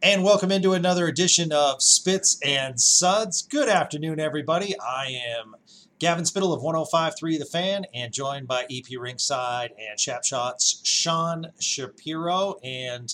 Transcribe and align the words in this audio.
And 0.00 0.22
welcome 0.22 0.52
into 0.52 0.74
another 0.74 1.08
edition 1.08 1.50
of 1.50 1.82
Spits 1.82 2.38
and 2.44 2.80
Suds. 2.80 3.42
Good 3.42 3.68
afternoon, 3.68 4.20
everybody. 4.20 4.78
I 4.78 5.06
am 5.06 5.56
Gavin 5.98 6.24
Spittle 6.24 6.52
of 6.52 6.62
105.3 6.62 7.36
The 7.36 7.44
Fan 7.44 7.84
and 7.92 8.12
joined 8.12 8.46
by 8.46 8.64
EP 8.70 8.84
Ringside 8.96 9.72
and 9.76 9.98
Shap 9.98 10.24
Shots 10.24 10.82
Sean 10.84 11.48
Shapiro. 11.58 12.60
And 12.62 13.12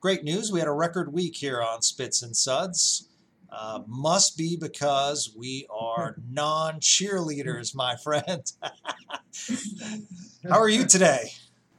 great 0.00 0.24
news, 0.24 0.50
we 0.50 0.58
had 0.58 0.66
a 0.66 0.72
record 0.72 1.12
week 1.12 1.36
here 1.36 1.62
on 1.62 1.82
Spits 1.82 2.20
and 2.20 2.36
Suds. 2.36 3.08
Uh, 3.48 3.82
must 3.86 4.36
be 4.36 4.56
because 4.56 5.32
we 5.38 5.68
are 5.70 6.16
non 6.32 6.80
cheerleaders, 6.80 7.76
my 7.76 7.94
friend. 7.94 8.50
How 10.50 10.58
are 10.58 10.68
you 10.68 10.84
today? 10.84 11.30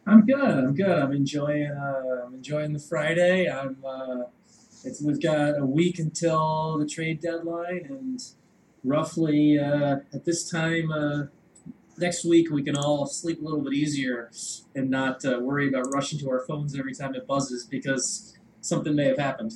I'm 0.07 0.25
good. 0.25 0.39
I'm 0.39 0.73
good. 0.73 0.97
I'm 0.97 1.11
enjoying. 1.11 1.71
Uh, 1.71 2.25
I'm 2.25 2.35
enjoying 2.35 2.71
the 2.71 2.79
Friday. 2.79 3.51
I'm. 3.51 3.83
Uh, 3.85 4.23
it's, 4.85 5.01
we've 5.01 5.21
got 5.21 5.59
a 5.59 5.65
week 5.65 5.99
until 5.99 6.77
the 6.77 6.85
trade 6.85 7.21
deadline, 7.21 7.85
and 7.89 8.21
roughly 8.83 9.57
uh, 9.59 9.97
at 10.13 10.25
this 10.25 10.49
time 10.49 10.91
uh, 10.91 11.23
next 11.97 12.25
week 12.25 12.51
we 12.51 12.63
can 12.63 12.75
all 12.75 13.05
sleep 13.05 13.41
a 13.41 13.43
little 13.43 13.61
bit 13.61 13.73
easier 13.73 14.29
and 14.75 14.89
not 14.89 15.25
uh, 15.25 15.39
worry 15.39 15.67
about 15.67 15.85
rushing 15.93 16.19
to 16.19 16.29
our 16.29 16.39
phones 16.45 16.77
every 16.77 16.93
time 16.93 17.15
it 17.15 17.25
buzzes 17.25 17.65
because 17.65 18.37
something 18.61 18.95
may 18.95 19.05
have 19.05 19.17
happened. 19.17 19.53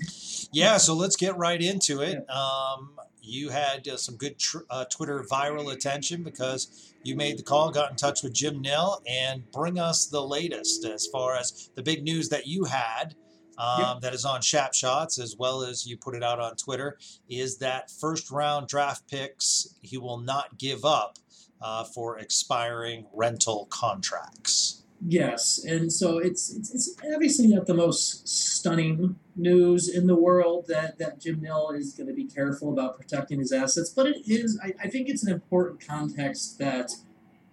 Yeah, 0.51 0.77
so 0.77 0.93
let's 0.93 1.15
get 1.15 1.37
right 1.37 1.61
into 1.61 2.01
it. 2.01 2.27
Um, 2.29 2.91
you 3.21 3.49
had 3.49 3.87
uh, 3.87 3.97
some 3.97 4.15
good 4.15 4.39
tr- 4.39 4.59
uh, 4.69 4.85
Twitter 4.85 5.23
viral 5.29 5.71
attention 5.71 6.23
because 6.23 6.93
you 7.03 7.15
made 7.15 7.37
the 7.37 7.43
call, 7.43 7.71
got 7.71 7.91
in 7.91 7.95
touch 7.95 8.23
with 8.23 8.33
Jim 8.33 8.61
Nill, 8.61 9.01
and 9.07 9.49
bring 9.51 9.79
us 9.79 10.05
the 10.07 10.21
latest 10.21 10.85
as 10.85 11.05
far 11.07 11.35
as 11.35 11.69
the 11.75 11.83
big 11.83 12.03
news 12.03 12.29
that 12.29 12.47
you 12.47 12.65
had 12.65 13.15
um, 13.59 13.99
that 14.01 14.13
is 14.13 14.25
on 14.25 14.41
Shap 14.41 14.73
Shots, 14.73 15.19
as 15.19 15.35
well 15.37 15.63
as 15.63 15.85
you 15.85 15.97
put 15.97 16.15
it 16.15 16.23
out 16.23 16.39
on 16.39 16.55
Twitter, 16.55 16.97
is 17.29 17.57
that 17.57 17.91
first 17.91 18.31
round 18.31 18.67
draft 18.67 19.07
picks 19.09 19.75
he 19.81 19.97
will 19.97 20.19
not 20.19 20.57
give 20.57 20.85
up 20.85 21.19
uh, 21.61 21.83
for 21.83 22.17
expiring 22.17 23.05
rental 23.13 23.67
contracts. 23.69 24.83
Yes, 25.05 25.63
and 25.63 25.91
so 25.91 26.17
it's, 26.17 26.53
it's 26.53 26.73
it's 26.73 26.95
obviously 27.13 27.47
not 27.47 27.67
the 27.67 27.73
most 27.73 28.27
stunning 28.27 29.17
news 29.35 29.87
in 29.87 30.07
the 30.07 30.15
world 30.15 30.65
that, 30.67 30.97
that 30.99 31.21
Jim 31.21 31.41
Nill 31.41 31.71
is 31.71 31.93
going 31.93 32.07
to 32.07 32.13
be 32.13 32.25
careful 32.25 32.73
about 32.73 32.97
protecting 32.97 33.39
his 33.39 33.53
assets, 33.53 33.89
but 33.89 34.07
it 34.07 34.27
is 34.27 34.59
I, 34.61 34.73
I 34.83 34.87
think 34.89 35.07
it's 35.07 35.25
an 35.25 35.31
important 35.31 35.85
context 35.85 36.59
that 36.59 36.91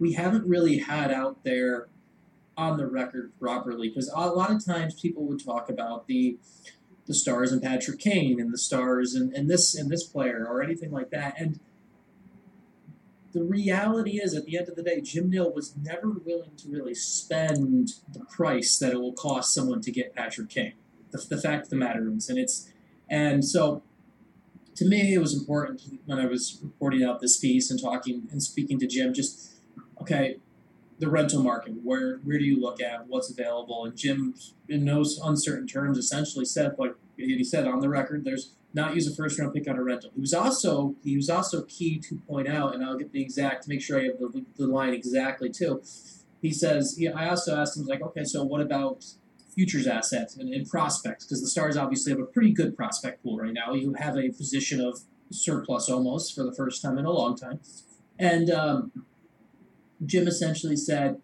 we 0.00 0.14
haven't 0.14 0.46
really 0.46 0.78
had 0.78 1.12
out 1.12 1.44
there 1.44 1.88
on 2.56 2.76
the 2.76 2.86
record 2.86 3.32
properly 3.38 3.88
because 3.88 4.10
a 4.14 4.28
lot 4.30 4.50
of 4.50 4.64
times 4.64 4.98
people 5.00 5.24
would 5.26 5.44
talk 5.44 5.68
about 5.68 6.06
the 6.06 6.38
the 7.06 7.14
stars 7.14 7.52
and 7.52 7.62
Patrick 7.62 8.00
Kane 8.00 8.40
and 8.40 8.52
the 8.52 8.58
stars 8.58 9.14
and, 9.14 9.32
and 9.32 9.48
this 9.48 9.74
and 9.74 9.90
this 9.90 10.04
player 10.04 10.46
or 10.48 10.62
anything 10.62 10.90
like 10.90 11.10
that 11.10 11.34
and 11.38 11.60
the 13.32 13.44
reality 13.44 14.12
is 14.12 14.34
at 14.34 14.46
the 14.46 14.56
end 14.56 14.68
of 14.68 14.76
the 14.76 14.82
day 14.82 15.00
Jim 15.00 15.28
Nill 15.28 15.52
was 15.52 15.76
never 15.76 16.08
willing 16.08 16.56
to 16.56 16.70
really 16.70 16.94
spend 16.94 17.90
the 18.12 18.24
price 18.24 18.78
that 18.78 18.92
it 18.92 19.00
will 19.00 19.12
cost 19.12 19.54
someone 19.54 19.82
to 19.82 19.92
get 19.92 20.14
Patrick 20.14 20.48
Kane. 20.48 20.72
The, 21.10 21.24
the 21.28 21.40
fact 21.40 21.64
of 21.64 21.70
the 21.70 21.76
matter 21.76 22.10
is 22.16 22.30
and 22.30 22.38
it's 22.38 22.70
and 23.08 23.44
so 23.44 23.82
to 24.74 24.86
me 24.86 25.12
it 25.12 25.18
was 25.18 25.34
important 25.34 25.82
when 26.06 26.18
I 26.18 26.26
was 26.26 26.58
reporting 26.62 27.04
out 27.04 27.20
this 27.20 27.38
piece 27.38 27.70
and 27.70 27.80
talking 27.80 28.26
and 28.30 28.42
speaking 28.42 28.80
to 28.80 28.86
Jim 28.86 29.12
just 29.12 29.52
okay 30.00 30.38
the 30.98 31.08
rental 31.08 31.42
market. 31.42 31.74
Where 31.82 32.18
where 32.24 32.38
do 32.38 32.44
you 32.44 32.60
look 32.60 32.80
at 32.80 33.06
what's 33.06 33.30
available? 33.30 33.84
And 33.84 33.96
Jim, 33.96 34.34
in 34.68 34.84
those 34.84 35.20
uncertain 35.22 35.66
terms, 35.66 35.98
essentially 35.98 36.44
said, 36.44 36.74
like 36.78 36.94
he 37.16 37.44
said 37.44 37.66
on 37.66 37.80
the 37.80 37.88
record, 37.88 38.24
there's 38.24 38.54
not 38.74 38.94
use 38.94 39.10
a 39.10 39.14
first 39.14 39.38
round 39.38 39.54
pick 39.54 39.68
on 39.68 39.76
a 39.76 39.82
rental. 39.82 40.10
He 40.14 40.20
was 40.20 40.34
also 40.34 40.94
he 41.02 41.16
was 41.16 41.30
also 41.30 41.62
key 41.62 41.98
to 42.00 42.16
point 42.28 42.48
out, 42.48 42.74
and 42.74 42.84
I'll 42.84 42.96
get 42.96 43.12
the 43.12 43.22
exact 43.22 43.64
to 43.64 43.68
make 43.68 43.82
sure 43.82 43.98
I 43.98 44.04
have 44.04 44.18
the, 44.18 44.44
the 44.56 44.66
line 44.66 44.94
exactly 44.94 45.50
too. 45.50 45.82
He 46.42 46.52
says. 46.52 46.98
I 47.14 47.28
also 47.28 47.56
asked 47.56 47.76
him 47.76 47.86
like, 47.86 48.02
okay, 48.02 48.24
so 48.24 48.44
what 48.44 48.60
about 48.60 49.04
futures 49.54 49.86
assets 49.86 50.36
and, 50.36 50.52
and 50.52 50.68
prospects? 50.68 51.24
Because 51.24 51.40
the 51.40 51.48
Stars 51.48 51.76
obviously 51.76 52.12
have 52.12 52.20
a 52.20 52.26
pretty 52.26 52.52
good 52.52 52.76
prospect 52.76 53.22
pool 53.22 53.38
right 53.38 53.54
now. 53.54 53.72
You 53.72 53.94
have 53.94 54.16
a 54.16 54.30
position 54.30 54.80
of 54.80 55.00
surplus 55.30 55.88
almost 55.88 56.34
for 56.34 56.44
the 56.44 56.54
first 56.54 56.82
time 56.82 56.98
in 56.98 57.04
a 57.04 57.10
long 57.10 57.36
time, 57.36 57.60
and 58.18 58.50
um, 58.50 58.92
Jim 60.04 60.26
essentially 60.26 60.76
said, 60.76 61.20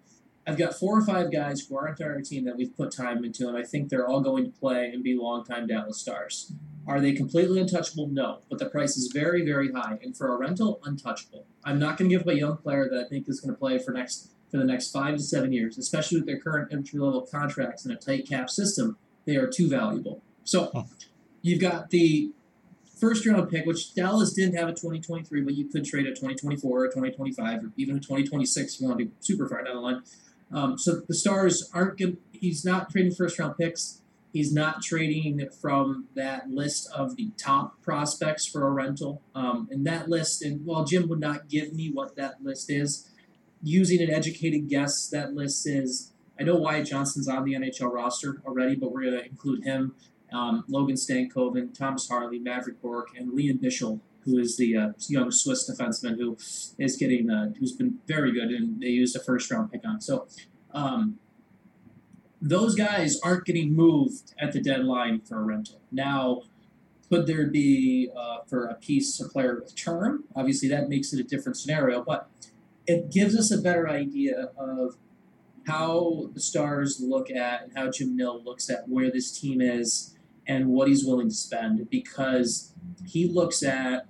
I've 0.46 0.58
got 0.58 0.74
four 0.74 0.98
or 0.98 1.04
five 1.04 1.30
guys 1.30 1.60
who 1.60 1.76
aren't 1.76 2.00
on 2.00 2.08
our 2.08 2.20
team 2.20 2.44
that 2.46 2.56
we've 2.56 2.76
put 2.76 2.90
time 2.90 3.24
into, 3.24 3.46
and 3.46 3.56
I 3.56 3.62
think 3.62 3.88
they're 3.88 4.08
all 4.08 4.20
going 4.20 4.44
to 4.44 4.58
play 4.58 4.90
and 4.92 5.02
be 5.02 5.14
longtime 5.14 5.68
Dallas 5.68 6.00
Stars. 6.00 6.52
Are 6.86 7.00
they 7.00 7.12
completely 7.12 7.60
untouchable? 7.60 8.08
No, 8.08 8.40
but 8.50 8.58
the 8.58 8.68
price 8.68 8.96
is 8.96 9.12
very, 9.12 9.44
very 9.44 9.70
high, 9.70 9.98
and 10.02 10.16
for 10.16 10.34
a 10.34 10.36
rental, 10.36 10.80
untouchable. 10.84 11.46
I'm 11.64 11.78
not 11.78 11.96
going 11.96 12.10
to 12.10 12.16
give 12.16 12.26
up 12.26 12.34
a 12.34 12.36
young 12.36 12.56
player 12.56 12.88
that 12.90 13.04
I 13.06 13.08
think 13.08 13.28
is 13.28 13.40
going 13.40 13.54
to 13.54 13.58
play 13.58 13.78
for 13.78 13.92
next 13.92 14.30
for 14.50 14.58
the 14.58 14.64
next 14.64 14.90
five 14.90 15.16
to 15.16 15.22
seven 15.22 15.52
years, 15.52 15.78
especially 15.78 16.18
with 16.18 16.26
their 16.26 16.38
current 16.38 16.72
entry 16.72 16.98
level 16.98 17.22
contracts 17.22 17.86
and 17.86 17.94
a 17.94 17.96
tight 17.96 18.28
cap 18.28 18.50
system. 18.50 18.98
They 19.24 19.36
are 19.36 19.46
too 19.46 19.68
valuable. 19.68 20.22
So, 20.44 20.86
you've 21.40 21.60
got 21.60 21.90
the 21.90 22.32
first 23.02 23.26
round 23.26 23.50
pick, 23.50 23.66
which 23.66 23.94
Dallas 23.94 24.32
didn't 24.32 24.54
have 24.54 24.68
a 24.68 24.72
2023, 24.72 25.40
but 25.42 25.54
you 25.54 25.64
could 25.64 25.84
trade 25.84 26.06
a 26.06 26.10
2024 26.10 26.84
or 26.84 26.86
2025 26.86 27.64
or 27.64 27.72
even 27.76 27.96
a 27.96 28.00
2026 28.00 28.76
if 28.76 28.80
you 28.80 28.86
want 28.86 29.00
to 29.00 29.06
be 29.06 29.10
super 29.18 29.48
far 29.48 29.64
down 29.64 29.74
the 29.74 29.80
line. 29.80 30.02
Um, 30.52 30.78
so 30.78 31.00
the 31.08 31.14
Stars 31.14 31.68
aren't 31.74 31.98
going. 31.98 32.18
He's 32.30 32.64
not 32.64 32.90
trading 32.90 33.12
first 33.12 33.40
round 33.40 33.56
picks. 33.58 34.00
He's 34.32 34.52
not 34.54 34.82
trading 34.82 35.46
from 35.60 36.06
that 36.14 36.48
list 36.48 36.88
of 36.94 37.16
the 37.16 37.30
top 37.36 37.82
prospects 37.82 38.46
for 38.46 38.66
a 38.66 38.70
rental. 38.70 39.20
Um, 39.34 39.68
and 39.70 39.84
that 39.86 40.08
list, 40.08 40.40
and 40.42 40.64
while 40.64 40.84
Jim 40.84 41.08
would 41.08 41.20
not 41.20 41.48
give 41.48 41.74
me 41.74 41.90
what 41.92 42.14
that 42.16 42.42
list 42.42 42.70
is, 42.70 43.10
using 43.62 44.00
an 44.00 44.10
educated 44.10 44.68
guess, 44.68 45.08
that 45.08 45.34
list 45.34 45.66
is. 45.66 46.12
I 46.40 46.44
know 46.44 46.56
Wyatt 46.56 46.86
Johnston's 46.86 47.28
on 47.28 47.44
the 47.44 47.52
NHL 47.52 47.92
roster 47.92 48.40
already, 48.46 48.74
but 48.74 48.90
we're 48.90 49.02
going 49.02 49.18
to 49.18 49.24
include 49.24 49.64
him 49.64 49.94
um, 50.32 50.64
Logan 50.68 50.96
Stankoven, 50.96 51.76
Thomas 51.76 52.08
Harley, 52.08 52.40
Mavrik 52.40 52.80
Bourque, 52.80 53.16
and 53.16 53.32
Lian 53.32 53.58
Bichsel, 53.58 54.00
who 54.24 54.38
is 54.38 54.56
the 54.56 54.76
uh, 54.76 54.92
young 55.08 55.30
Swiss 55.30 55.68
defenseman 55.68 56.16
who 56.16 56.36
is 56.78 56.96
getting 56.96 57.30
uh, 57.30 57.52
who's 57.58 57.72
been 57.72 57.98
very 58.06 58.32
good, 58.32 58.50
and 58.50 58.80
they 58.80 58.88
used 58.88 59.16
a 59.16 59.20
first 59.20 59.50
round 59.50 59.70
pick 59.72 59.82
on. 59.86 60.00
So 60.00 60.26
um, 60.72 61.18
those 62.40 62.74
guys 62.74 63.20
aren't 63.20 63.44
getting 63.44 63.74
moved 63.74 64.34
at 64.38 64.52
the 64.52 64.60
deadline 64.60 65.20
for 65.20 65.40
a 65.40 65.42
rental. 65.42 65.80
Now, 65.90 66.42
could 67.08 67.26
there 67.26 67.46
be 67.46 68.10
uh, 68.16 68.38
for 68.46 68.66
a 68.66 68.74
piece 68.74 69.20
a 69.20 69.28
player 69.28 69.56
with 69.56 69.74
term? 69.76 70.24
Obviously, 70.34 70.68
that 70.68 70.88
makes 70.88 71.12
it 71.12 71.20
a 71.20 71.24
different 71.24 71.56
scenario, 71.56 72.02
but 72.02 72.28
it 72.86 73.12
gives 73.12 73.36
us 73.36 73.50
a 73.50 73.58
better 73.58 73.88
idea 73.88 74.50
of 74.56 74.96
how 75.66 76.30
the 76.34 76.40
Stars 76.40 77.00
look 77.00 77.30
at 77.30 77.62
and 77.62 77.76
how 77.76 77.90
Jim 77.90 78.16
Nill 78.16 78.42
looks 78.42 78.68
at 78.68 78.88
where 78.88 79.10
this 79.10 79.38
team 79.38 79.60
is 79.60 80.16
and 80.46 80.68
what 80.68 80.88
he's 80.88 81.04
willing 81.04 81.28
to 81.28 81.34
spend 81.34 81.88
because 81.90 82.74
he 83.06 83.26
looks 83.26 83.62
at 83.62 84.06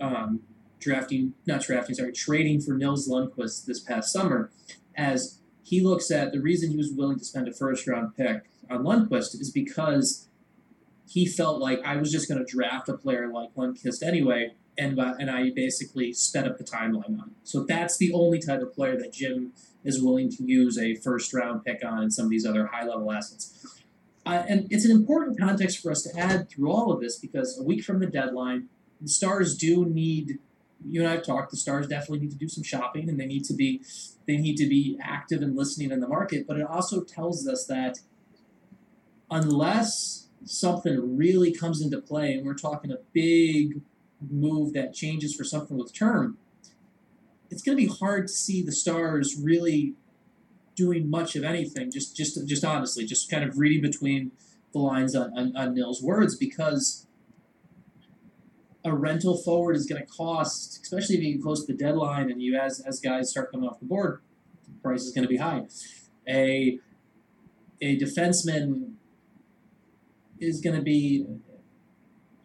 um, 0.00 0.40
drafting, 0.78 1.34
not 1.46 1.62
drafting, 1.62 1.94
sorry, 1.94 2.12
trading 2.12 2.60
for 2.60 2.74
Nils 2.74 3.08
Lundkvist 3.08 3.64
this 3.64 3.80
past 3.80 4.12
summer 4.12 4.50
as 4.94 5.38
he 5.62 5.80
looks 5.80 6.10
at 6.10 6.32
the 6.32 6.40
reason 6.40 6.70
he 6.70 6.76
was 6.76 6.92
willing 6.92 7.18
to 7.18 7.24
spend 7.24 7.48
a 7.48 7.52
first 7.52 7.86
round 7.86 8.16
pick 8.16 8.42
on 8.70 8.82
Lundkvist 8.84 9.40
is 9.40 9.50
because 9.50 10.28
he 11.08 11.26
felt 11.26 11.60
like 11.60 11.80
I 11.84 11.96
was 11.96 12.10
just 12.10 12.28
going 12.28 12.44
to 12.44 12.50
draft 12.50 12.88
a 12.88 12.96
player 12.96 13.30
like 13.32 13.54
Lundkvist 13.54 14.02
anyway, 14.02 14.54
and 14.78 14.98
and 14.98 15.30
I 15.30 15.50
basically 15.54 16.12
sped 16.12 16.46
up 16.46 16.58
the 16.58 16.64
timeline 16.64 17.20
on. 17.20 17.32
So 17.42 17.64
that's 17.64 17.98
the 17.98 18.12
only 18.12 18.40
type 18.40 18.62
of 18.62 18.74
player 18.74 18.96
that 18.98 19.12
Jim 19.12 19.52
is 19.84 20.02
willing 20.02 20.30
to 20.30 20.44
use 20.44 20.78
a 20.78 20.94
first 20.96 21.34
round 21.34 21.64
pick 21.64 21.84
on 21.84 22.02
and 22.02 22.12
some 22.12 22.26
of 22.26 22.30
these 22.30 22.46
other 22.46 22.66
high 22.66 22.84
level 22.84 23.12
assets. 23.12 23.81
Uh, 24.24 24.44
and 24.48 24.66
it's 24.70 24.84
an 24.84 24.90
important 24.90 25.38
context 25.38 25.80
for 25.80 25.90
us 25.90 26.02
to 26.02 26.18
add 26.18 26.48
through 26.48 26.70
all 26.70 26.92
of 26.92 27.00
this 27.00 27.18
because 27.18 27.58
a 27.58 27.62
week 27.62 27.82
from 27.82 27.98
the 27.98 28.06
deadline, 28.06 28.68
the 29.00 29.08
Stars 29.08 29.56
do 29.56 29.84
need. 29.84 30.38
You 30.84 31.00
and 31.00 31.08
I 31.08 31.14
have 31.14 31.24
talked. 31.24 31.50
The 31.50 31.56
Stars 31.56 31.88
definitely 31.88 32.20
need 32.20 32.30
to 32.30 32.36
do 32.36 32.48
some 32.48 32.62
shopping, 32.62 33.08
and 33.08 33.18
they 33.18 33.26
need 33.26 33.44
to 33.44 33.54
be 33.54 33.82
they 34.26 34.36
need 34.36 34.56
to 34.56 34.68
be 34.68 34.98
active 35.00 35.42
and 35.42 35.56
listening 35.56 35.90
in 35.90 36.00
the 36.00 36.08
market. 36.08 36.46
But 36.46 36.58
it 36.58 36.66
also 36.66 37.02
tells 37.02 37.46
us 37.46 37.66
that 37.66 37.98
unless 39.30 40.28
something 40.44 41.16
really 41.16 41.52
comes 41.52 41.80
into 41.80 42.00
play, 42.00 42.34
and 42.34 42.46
we're 42.46 42.54
talking 42.54 42.92
a 42.92 42.98
big 43.12 43.80
move 44.30 44.72
that 44.74 44.94
changes 44.94 45.34
for 45.34 45.44
something 45.44 45.76
with 45.76 45.92
term, 45.92 46.38
it's 47.50 47.62
going 47.62 47.76
to 47.76 47.82
be 47.82 47.92
hard 47.92 48.28
to 48.28 48.32
see 48.32 48.62
the 48.62 48.72
Stars 48.72 49.36
really 49.40 49.94
doing 50.74 51.08
much 51.08 51.36
of 51.36 51.44
anything. 51.44 51.90
Just, 51.90 52.16
just, 52.16 52.46
just 52.46 52.64
honestly, 52.64 53.04
just 53.04 53.30
kind 53.30 53.44
of 53.44 53.58
reading 53.58 53.82
between 53.82 54.32
the 54.72 54.78
lines 54.78 55.14
on, 55.14 55.36
on, 55.36 55.56
on 55.56 55.74
Nill's 55.74 56.02
words 56.02 56.36
because 56.36 57.06
a 58.84 58.94
rental 58.94 59.36
forward 59.36 59.76
is 59.76 59.86
going 59.86 60.00
to 60.00 60.06
cost, 60.06 60.80
especially 60.82 61.16
if 61.16 61.22
you 61.22 61.34
get 61.34 61.42
close 61.42 61.64
to 61.64 61.72
the 61.72 61.78
deadline 61.78 62.30
and 62.30 62.42
you 62.42 62.56
as 62.56 62.80
as 62.80 62.98
guys 62.98 63.30
start 63.30 63.52
coming 63.52 63.68
off 63.68 63.78
the 63.78 63.86
board, 63.86 64.20
the 64.64 64.72
price 64.82 65.02
is 65.02 65.12
going 65.12 65.22
to 65.22 65.28
be 65.28 65.36
high. 65.36 65.66
A 66.28 66.78
a 67.80 67.98
defenseman 67.98 68.94
is 70.40 70.60
going 70.60 70.76
to 70.76 70.82
be 70.82 71.26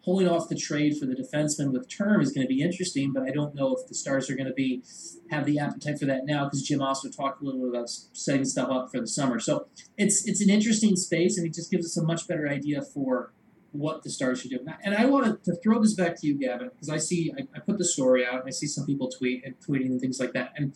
pulling 0.08 0.26
off 0.26 0.48
the 0.48 0.54
trade 0.54 0.96
for 0.96 1.04
the 1.04 1.14
defenseman 1.14 1.70
with 1.70 1.86
term 1.86 2.22
is 2.22 2.32
going 2.32 2.42
to 2.42 2.48
be 2.48 2.62
interesting, 2.62 3.12
but 3.12 3.24
I 3.24 3.30
don't 3.30 3.54
know 3.54 3.76
if 3.76 3.86
the 3.88 3.94
Stars 3.94 4.30
are 4.30 4.34
going 4.34 4.46
to 4.46 4.54
be 4.54 4.82
have 5.30 5.44
the 5.44 5.58
appetite 5.58 5.98
for 5.98 6.06
that 6.06 6.24
now 6.24 6.44
because 6.44 6.62
Jim 6.62 6.80
also 6.80 7.10
talked 7.10 7.42
a 7.42 7.44
little 7.44 7.60
bit 7.60 7.68
about 7.68 7.90
setting 7.90 8.46
stuff 8.46 8.70
up 8.70 8.90
for 8.90 9.00
the 9.00 9.06
summer. 9.06 9.38
So 9.38 9.66
it's 9.98 10.26
it's 10.26 10.40
an 10.40 10.48
interesting 10.48 10.96
space, 10.96 11.36
and 11.36 11.46
it 11.46 11.52
just 11.52 11.70
gives 11.70 11.84
us 11.84 11.98
a 11.98 12.02
much 12.02 12.26
better 12.26 12.48
idea 12.48 12.80
for 12.80 13.32
what 13.72 14.02
the 14.02 14.08
Stars 14.08 14.40
should 14.40 14.50
do. 14.50 14.60
And 14.82 14.94
I 14.94 15.04
wanted 15.04 15.44
to 15.44 15.54
throw 15.56 15.78
this 15.78 15.92
back 15.92 16.18
to 16.22 16.26
you, 16.26 16.38
Gavin, 16.38 16.70
because 16.70 16.88
I 16.88 16.96
see 16.96 17.30
I, 17.36 17.42
I, 17.54 17.60
put 17.60 17.76
the 17.76 17.84
story 17.84 18.24
out, 18.24 18.36
and 18.36 18.44
I 18.46 18.50
see 18.50 18.66
some 18.66 18.86
people 18.86 19.10
tweet 19.10 19.44
and 19.44 19.56
tweeting 19.60 19.88
and 19.88 20.00
things 20.00 20.18
like 20.18 20.32
that, 20.32 20.54
and 20.56 20.72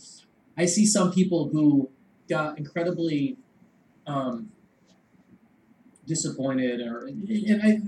I 0.58 0.66
see 0.66 0.84
some 0.84 1.10
people 1.10 1.48
who 1.48 1.88
got 2.28 2.58
incredibly 2.58 3.38
um, 4.06 4.50
disappointed, 6.06 6.82
or 6.82 7.06
and 7.06 7.62
I 7.62 7.80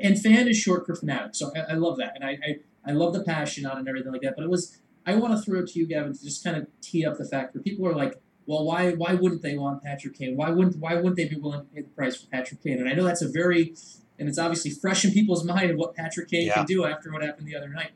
and 0.00 0.20
fan 0.20 0.48
is 0.48 0.56
short 0.56 0.86
for 0.86 0.94
fanatic, 0.94 1.34
so 1.34 1.50
I, 1.54 1.72
I 1.72 1.74
love 1.74 1.96
that, 1.98 2.12
and 2.14 2.24
I, 2.24 2.30
I 2.30 2.58
I 2.86 2.92
love 2.92 3.12
the 3.12 3.22
passion 3.22 3.66
on 3.66 3.76
it 3.76 3.80
and 3.80 3.88
everything 3.88 4.12
like 4.12 4.22
that. 4.22 4.34
But 4.36 4.44
it 4.44 4.50
was 4.50 4.78
I 5.06 5.14
want 5.14 5.36
to 5.36 5.42
throw 5.42 5.60
it 5.60 5.68
to 5.68 5.78
you, 5.78 5.86
Gavin, 5.86 6.12
to 6.12 6.22
just 6.22 6.44
kind 6.44 6.56
of 6.56 6.66
tee 6.80 7.04
up 7.06 7.16
the 7.16 7.24
fact 7.24 7.54
where 7.54 7.62
people 7.62 7.86
are 7.86 7.94
like, 7.94 8.20
well, 8.46 8.64
why 8.64 8.92
why 8.92 9.14
wouldn't 9.14 9.42
they 9.42 9.56
want 9.56 9.82
Patrick 9.82 10.18
Kane? 10.18 10.36
Why 10.36 10.50
wouldn't 10.50 10.76
why 10.76 10.94
wouldn't 10.94 11.16
they 11.16 11.28
be 11.28 11.36
willing 11.36 11.60
to 11.60 11.66
pay 11.66 11.82
the 11.82 11.88
price 11.88 12.20
for 12.20 12.26
Patrick 12.28 12.62
Kane? 12.62 12.78
And 12.78 12.88
I 12.88 12.92
know 12.92 13.04
that's 13.04 13.22
a 13.22 13.28
very 13.28 13.74
and 14.18 14.28
it's 14.28 14.38
obviously 14.38 14.70
fresh 14.70 15.04
in 15.04 15.12
people's 15.12 15.44
mind 15.52 15.70
of 15.70 15.76
what 15.76 15.94
Patrick 15.94 16.30
Kane 16.30 16.46
yeah. 16.46 16.54
can 16.54 16.66
do 16.66 16.84
after 16.84 17.12
what 17.12 17.22
happened 17.22 17.46
the 17.46 17.56
other 17.56 17.68
night. 17.68 17.90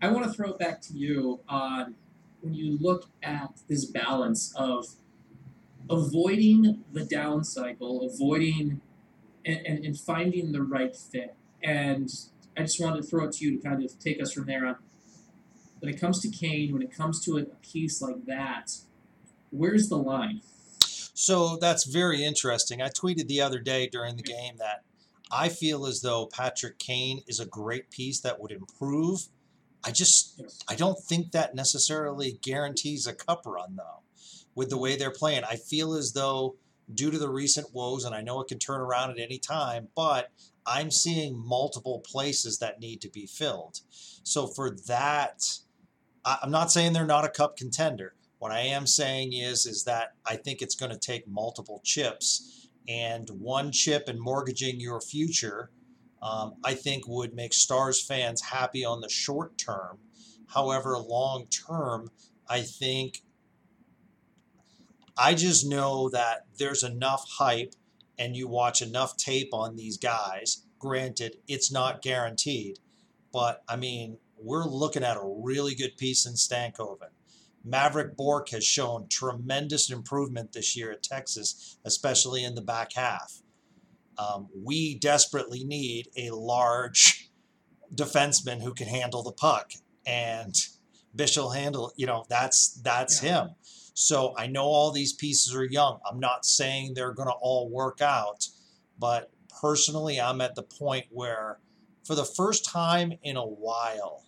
I 0.00 0.10
want 0.10 0.24
to 0.26 0.32
throw 0.32 0.50
it 0.50 0.58
back 0.58 0.80
to 0.82 0.94
you 0.94 1.40
on 1.48 1.94
when 2.40 2.54
you 2.54 2.76
look 2.80 3.06
at 3.22 3.60
this 3.68 3.84
balance 3.84 4.52
of 4.56 4.86
avoiding 5.88 6.82
the 6.92 7.04
down 7.04 7.44
cycle, 7.44 8.08
avoiding 8.10 8.80
and, 9.44 9.66
and, 9.66 9.84
and 9.84 9.98
finding 9.98 10.52
the 10.52 10.62
right 10.62 10.94
fit. 10.94 11.34
And 11.62 12.10
I 12.56 12.62
just 12.62 12.80
wanted 12.80 13.02
to 13.02 13.08
throw 13.08 13.24
it 13.24 13.32
to 13.34 13.44
you 13.44 13.58
to 13.58 13.68
kind 13.68 13.84
of 13.84 13.98
take 13.98 14.20
us 14.20 14.32
from 14.32 14.46
there 14.46 14.66
on. 14.66 14.76
When 15.80 15.92
it 15.92 16.00
comes 16.00 16.20
to 16.20 16.28
Kane, 16.28 16.72
when 16.72 16.82
it 16.82 16.94
comes 16.94 17.24
to 17.24 17.38
a 17.38 17.44
piece 17.44 18.00
like 18.00 18.24
that, 18.26 18.70
where's 19.50 19.88
the 19.88 19.96
line? 19.96 20.42
So 20.80 21.56
that's 21.56 21.84
very 21.84 22.24
interesting. 22.24 22.80
I 22.80 22.88
tweeted 22.88 23.28
the 23.28 23.40
other 23.40 23.58
day 23.58 23.88
during 23.88 24.16
the 24.16 24.22
game 24.22 24.56
that 24.58 24.82
I 25.30 25.48
feel 25.48 25.86
as 25.86 26.00
though 26.00 26.26
Patrick 26.26 26.78
Kane 26.78 27.22
is 27.26 27.40
a 27.40 27.46
great 27.46 27.90
piece 27.90 28.20
that 28.20 28.40
would 28.40 28.52
improve. 28.52 29.28
I 29.84 29.90
just 29.90 30.40
I 30.68 30.74
don't 30.74 30.98
think 30.98 31.32
that 31.32 31.54
necessarily 31.54 32.38
guarantees 32.42 33.06
a 33.06 33.14
cup 33.14 33.42
run 33.46 33.76
though. 33.76 34.02
With 34.54 34.68
the 34.68 34.76
way 34.76 34.96
they're 34.96 35.10
playing, 35.10 35.44
I 35.44 35.56
feel 35.56 35.94
as 35.94 36.12
though 36.12 36.56
due 36.92 37.10
to 37.10 37.18
the 37.18 37.28
recent 37.28 37.72
woes, 37.72 38.04
and 38.04 38.14
I 38.14 38.22
know 38.22 38.40
it 38.40 38.48
can 38.48 38.58
turn 38.58 38.80
around 38.80 39.10
at 39.10 39.18
any 39.18 39.38
time, 39.38 39.88
but 39.94 40.30
I'm 40.66 40.90
seeing 40.90 41.36
multiple 41.36 42.00
places 42.00 42.58
that 42.58 42.80
need 42.80 43.00
to 43.02 43.10
be 43.10 43.26
filled. 43.26 43.80
So 43.90 44.46
for 44.46 44.70
that, 44.86 45.58
I'm 46.24 46.50
not 46.50 46.70
saying 46.70 46.92
they're 46.92 47.06
not 47.06 47.24
a 47.24 47.28
cup 47.28 47.56
contender. 47.56 48.14
What 48.38 48.52
I 48.52 48.60
am 48.60 48.86
saying 48.86 49.32
is 49.32 49.66
is 49.66 49.84
that 49.84 50.14
I 50.26 50.36
think 50.36 50.62
it's 50.62 50.74
going 50.74 50.92
to 50.92 50.98
take 50.98 51.28
multiple 51.28 51.80
chips 51.84 52.68
and 52.88 53.28
one 53.30 53.72
chip 53.72 54.08
and 54.08 54.20
mortgaging 54.20 54.80
your 54.80 55.00
future, 55.00 55.70
um, 56.20 56.54
I 56.64 56.74
think 56.74 57.06
would 57.06 57.34
make 57.34 57.52
Stars 57.52 58.04
fans 58.04 58.40
happy 58.40 58.84
on 58.84 59.00
the 59.00 59.08
short 59.08 59.58
term. 59.58 59.98
However, 60.48 60.98
long 60.98 61.46
term, 61.46 62.10
I 62.48 62.62
think 62.62 63.22
I 65.16 65.34
just 65.34 65.66
know 65.66 66.08
that 66.10 66.46
there's 66.58 66.82
enough 66.82 67.26
hype 67.38 67.74
and 68.18 68.36
you 68.36 68.48
watch 68.48 68.82
enough 68.82 69.16
tape 69.16 69.50
on 69.52 69.76
these 69.76 69.98
guys. 69.98 70.64
Granted, 70.78 71.36
it's 71.48 71.70
not 71.72 72.02
guaranteed, 72.02 72.78
but 73.32 73.62
I 73.68 73.76
mean, 73.76 74.18
we're 74.38 74.64
looking 74.64 75.04
at 75.04 75.16
a 75.16 75.34
really 75.42 75.74
good 75.74 75.96
piece 75.96 76.26
in 76.26 76.34
Stankoven. 76.34 77.10
Mavrik 77.66 78.16
Bourque 78.16 78.50
has 78.50 78.64
shown 78.64 79.06
tremendous 79.08 79.90
improvement 79.90 80.52
this 80.52 80.76
year 80.76 80.90
at 80.90 81.02
Texas, 81.02 81.78
especially 81.84 82.44
in 82.44 82.54
the 82.54 82.60
back 82.62 82.94
half. 82.94 83.40
Um, 84.18 84.48
we 84.54 84.98
desperately 84.98 85.64
need 85.64 86.08
a 86.16 86.30
large 86.30 87.30
defenseman 87.94 88.62
who 88.62 88.74
can 88.74 88.88
handle 88.88 89.22
the 89.22 89.32
puck, 89.32 89.72
and 90.04 90.54
Bichsel 91.16 91.54
handle. 91.54 91.92
You 91.96 92.06
know, 92.06 92.24
that's 92.28 92.80
that's 92.82 93.22
yeah. 93.22 93.44
him. 93.44 93.50
So 93.94 94.34
I 94.36 94.46
know 94.46 94.64
all 94.64 94.90
these 94.90 95.12
pieces 95.12 95.54
are 95.54 95.64
young. 95.64 95.98
I'm 96.08 96.18
not 96.18 96.44
saying 96.44 96.94
they're 96.94 97.12
going 97.12 97.28
to 97.28 97.34
all 97.34 97.68
work 97.68 98.00
out, 98.00 98.48
but 98.98 99.30
personally, 99.60 100.20
I'm 100.20 100.40
at 100.40 100.54
the 100.54 100.62
point 100.62 101.06
where, 101.10 101.58
for 102.04 102.14
the 102.14 102.24
first 102.24 102.64
time 102.64 103.12
in 103.22 103.36
a 103.36 103.46
while, 103.46 104.24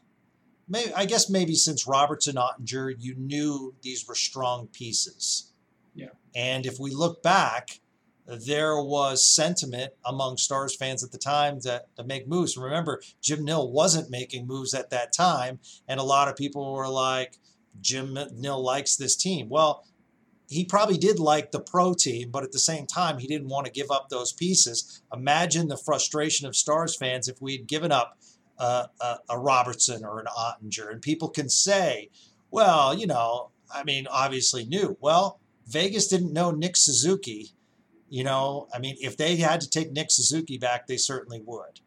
maybe 0.69 0.93
I 0.95 1.07
guess 1.07 1.31
maybe 1.31 1.55
since 1.55 1.87
Robertson 1.87 2.37
Oettinger, 2.37 2.95
you 2.99 3.15
knew 3.15 3.75
these 3.83 4.07
were 4.07 4.15
strong 4.15 4.69
pieces. 4.69 5.53
Yeah. 5.95 6.09
And 6.35 6.67
if 6.67 6.79
we 6.79 6.91
look 6.91 7.23
back, 7.23 7.81
there 8.27 8.81
was 8.81 9.35
sentiment 9.35 9.93
among 10.05 10.39
Stars 10.39 10.75
fans 10.75 11.05
at 11.05 11.13
the 11.13 11.19
time 11.19 11.61
that 11.61 11.95
to 11.97 12.05
make 12.05 12.27
moves. 12.27 12.57
Remember, 12.57 13.03
Jim 13.21 13.45
Nill 13.45 13.71
wasn't 13.71 14.11
making 14.11 14.47
moves 14.47 14.73
at 14.73 14.91
that 14.91 15.13
time, 15.13 15.59
and 15.89 16.01
a 16.01 16.05
lot 16.05 16.29
of 16.29 16.37
people 16.37 16.73
were 16.73 16.89
like, 16.89 17.39
Jim 17.81 18.19
Nill 18.35 18.63
likes 18.63 18.97
this 18.97 19.17
team. 19.17 19.49
Well, 19.49 19.85
he 20.49 20.65
probably 20.65 20.99
did 20.99 21.19
like 21.19 21.51
the 21.51 21.61
pro 21.61 21.95
team, 21.95 22.31
but 22.31 22.45
at 22.45 22.53
the 22.53 22.59
same 22.59 22.87
time, 22.87 23.19
he 23.19 23.27
didn't 23.27 23.49
want 23.49 23.67
to 23.67 23.73
give 23.73 23.91
up 23.91 24.09
those 24.09 24.33
pieces. 24.33 25.03
Imagine 25.13 25.69
the 25.69 25.77
frustration 25.77 26.47
of 26.47 26.55
Stars 26.55 26.97
fans 26.97 27.29
if 27.29 27.41
we 27.41 27.57
had 27.57 27.67
given 27.67 27.91
up 27.91 28.19
uh, 28.59 28.87
a, 29.01 29.17
a, 29.31 29.39
Robertson 29.39 30.05
or 30.05 30.21
an 30.21 30.27
Oettinger. 30.27 30.91
And 30.91 31.03
people 31.03 31.29
can 31.29 31.49
say, 31.49 32.11
well, 32.51 32.97
you 32.97 33.07
know, 33.07 33.51
I 33.73 33.83
mean, 33.85 34.07
obviously 34.09 34.65
new. 34.65 34.97
Well, 35.01 35.41
Vegas 35.67 36.07
didn't 36.07 36.33
know 36.33 36.51
Nick 36.51 36.77
Suzuki. 36.77 37.51
You 38.09 38.23
know, 38.23 38.69
I 38.73 38.79
mean, 38.79 38.97
if 39.01 39.17
they 39.17 39.37
had 39.37 39.61
to 39.63 39.69
take 39.69 39.91
Nick 39.91 40.11
Suzuki 40.11 40.59
back, 40.59 40.87
they 40.87 40.97
certainly 40.97 41.43
would. 41.45 41.81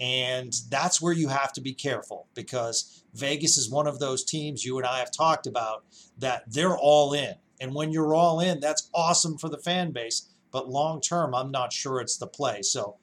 And 0.00 0.54
that's 0.70 1.00
where 1.00 1.12
you 1.12 1.28
have 1.28 1.52
to 1.52 1.60
be 1.60 1.74
careful 1.74 2.26
because 2.34 3.04
Vegas 3.12 3.58
is 3.58 3.70
one 3.70 3.86
of 3.86 3.98
those 3.98 4.24
teams 4.24 4.64
you 4.64 4.78
and 4.78 4.86
I 4.86 4.98
have 4.98 5.12
talked 5.12 5.46
about 5.46 5.84
that 6.18 6.44
they're 6.46 6.76
all 6.76 7.12
in. 7.12 7.34
And 7.60 7.74
when 7.74 7.92
you're 7.92 8.14
all 8.14 8.40
in, 8.40 8.60
that's 8.60 8.88
awesome 8.94 9.36
for 9.36 9.50
the 9.50 9.58
fan 9.58 9.92
base. 9.92 10.30
But 10.50 10.70
long 10.70 11.02
term, 11.02 11.34
I'm 11.34 11.50
not 11.50 11.72
sure 11.72 12.00
it's 12.00 12.16
the 12.16 12.26
play. 12.26 12.62
So 12.62 12.96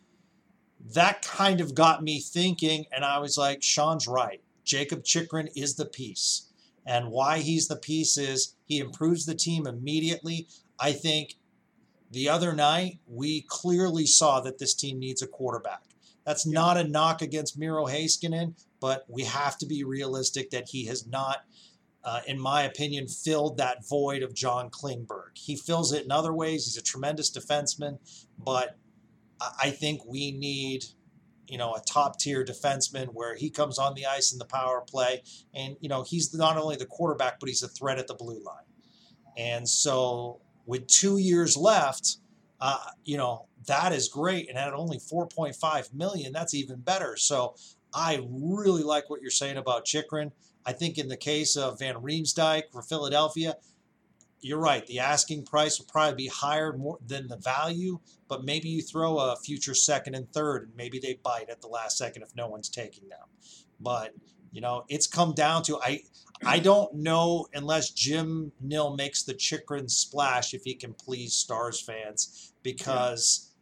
that 0.93 1.21
kind 1.21 1.61
of 1.61 1.75
got 1.75 2.03
me 2.03 2.19
thinking, 2.19 2.85
and 2.91 3.05
I 3.05 3.19
was 3.19 3.37
like, 3.37 3.61
Sean's 3.61 4.07
right. 4.07 4.41
Jacob 4.63 5.03
Chychrun 5.03 5.49
is 5.55 5.75
the 5.75 5.85
piece. 5.85 6.47
And 6.85 7.11
why 7.11 7.39
he's 7.39 7.67
the 7.67 7.75
piece 7.75 8.17
is 8.17 8.55
he 8.65 8.79
improves 8.79 9.25
the 9.25 9.35
team 9.35 9.67
immediately. 9.67 10.47
I 10.79 10.93
think 10.93 11.35
the 12.11 12.29
other 12.29 12.53
night, 12.53 12.99
we 13.07 13.41
clearly 13.47 14.05
saw 14.05 14.39
that 14.41 14.57
this 14.57 14.73
team 14.73 14.97
needs 14.97 15.21
a 15.21 15.27
quarterback. 15.27 15.83
That's 16.27 16.45
not 16.45 16.75
a 16.75 16.83
knock 16.83 17.21
against 17.21 17.57
Miro 17.57 17.85
Heiskanen, 17.85 18.61
but 18.81 19.05
we 19.07 19.23
have 19.23 19.57
to 19.59 19.65
be 19.65 19.85
realistic 19.85 20.49
that 20.49 20.67
he 20.67 20.85
has 20.87 21.07
not, 21.07 21.45
uh, 22.03 22.19
in 22.27 22.37
my 22.37 22.63
opinion, 22.63 23.07
filled 23.07 23.55
that 23.57 23.87
void 23.87 24.23
of 24.23 24.35
John 24.35 24.69
Klingberg. 24.69 25.37
He 25.37 25.55
fills 25.55 25.93
it 25.93 26.03
in 26.03 26.11
other 26.11 26.33
ways. 26.33 26.65
He's 26.65 26.75
a 26.75 26.81
tremendous 26.81 27.31
defenseman, 27.31 27.99
but 28.37 28.77
I 29.39 29.69
think 29.69 30.01
we 30.05 30.33
need, 30.33 30.83
you 31.47 31.57
know, 31.57 31.75
a 31.75 31.79
top 31.79 32.19
tier 32.19 32.43
defenseman 32.43 33.07
where 33.13 33.35
he 33.35 33.49
comes 33.49 33.79
on 33.79 33.93
the 33.93 34.05
ice 34.05 34.33
in 34.33 34.37
the 34.37 34.45
power 34.45 34.81
play, 34.81 35.23
and 35.53 35.77
you 35.79 35.87
know 35.87 36.03
he's 36.03 36.33
not 36.33 36.57
only 36.57 36.75
the 36.75 36.85
quarterback 36.85 37.39
but 37.39 37.47
he's 37.47 37.63
a 37.63 37.69
threat 37.69 37.99
at 37.99 38.07
the 38.07 38.15
blue 38.15 38.43
line. 38.43 38.65
And 39.37 39.69
so 39.69 40.41
with 40.65 40.87
two 40.87 41.19
years 41.19 41.55
left, 41.55 42.17
uh, 42.59 42.83
you 43.05 43.15
know 43.15 43.46
that 43.67 43.93
is 43.93 44.07
great, 44.07 44.49
and 44.49 44.57
at 44.57 44.73
only 44.73 44.97
4.5 44.97 45.93
million, 45.93 46.33
that's 46.33 46.53
even 46.53 46.79
better. 46.79 47.15
So 47.15 47.55
I 47.93 48.25
really 48.29 48.83
like 48.83 49.09
what 49.09 49.21
you're 49.21 49.31
saying 49.31 49.57
about 49.57 49.85
Chychrun. 49.85 50.31
I 50.65 50.73
think 50.73 50.97
in 50.97 51.07
the 51.07 51.17
case 51.17 51.55
of 51.55 51.79
Van 51.79 51.95
Riemsdyk 51.95 52.63
for 52.71 52.81
Philadelphia, 52.81 53.55
you're 54.41 54.59
right. 54.59 54.85
The 54.85 54.99
asking 54.99 55.45
price 55.45 55.79
will 55.79 55.87
probably 55.87 56.15
be 56.15 56.27
higher 56.27 56.73
more 56.73 56.99
than 57.05 57.27
the 57.27 57.37
value, 57.37 57.99
but 58.27 58.43
maybe 58.43 58.69
you 58.69 58.81
throw 58.81 59.17
a 59.17 59.35
future 59.37 59.73
second 59.73 60.15
and 60.15 60.31
third, 60.31 60.63
and 60.63 60.75
maybe 60.75 60.99
they 60.99 61.19
bite 61.23 61.49
at 61.49 61.61
the 61.61 61.67
last 61.67 61.97
second 61.97 62.23
if 62.23 62.35
no 62.35 62.47
one's 62.47 62.69
taking 62.69 63.09
them. 63.09 63.27
But 63.79 64.13
you 64.51 64.61
know, 64.61 64.85
it's 64.89 65.07
come 65.07 65.33
down 65.33 65.63
to 65.63 65.79
I 65.81 66.01
I 66.45 66.59
don't 66.59 66.93
know 66.93 67.47
unless 67.53 67.89
Jim 67.91 68.51
Nill 68.61 68.95
makes 68.95 69.23
the 69.23 69.33
Chychrun 69.33 69.89
splash 69.89 70.53
if 70.53 70.63
he 70.63 70.75
can 70.75 70.93
please 70.93 71.33
Stars 71.33 71.81
fans 71.81 72.53
because 72.63 73.53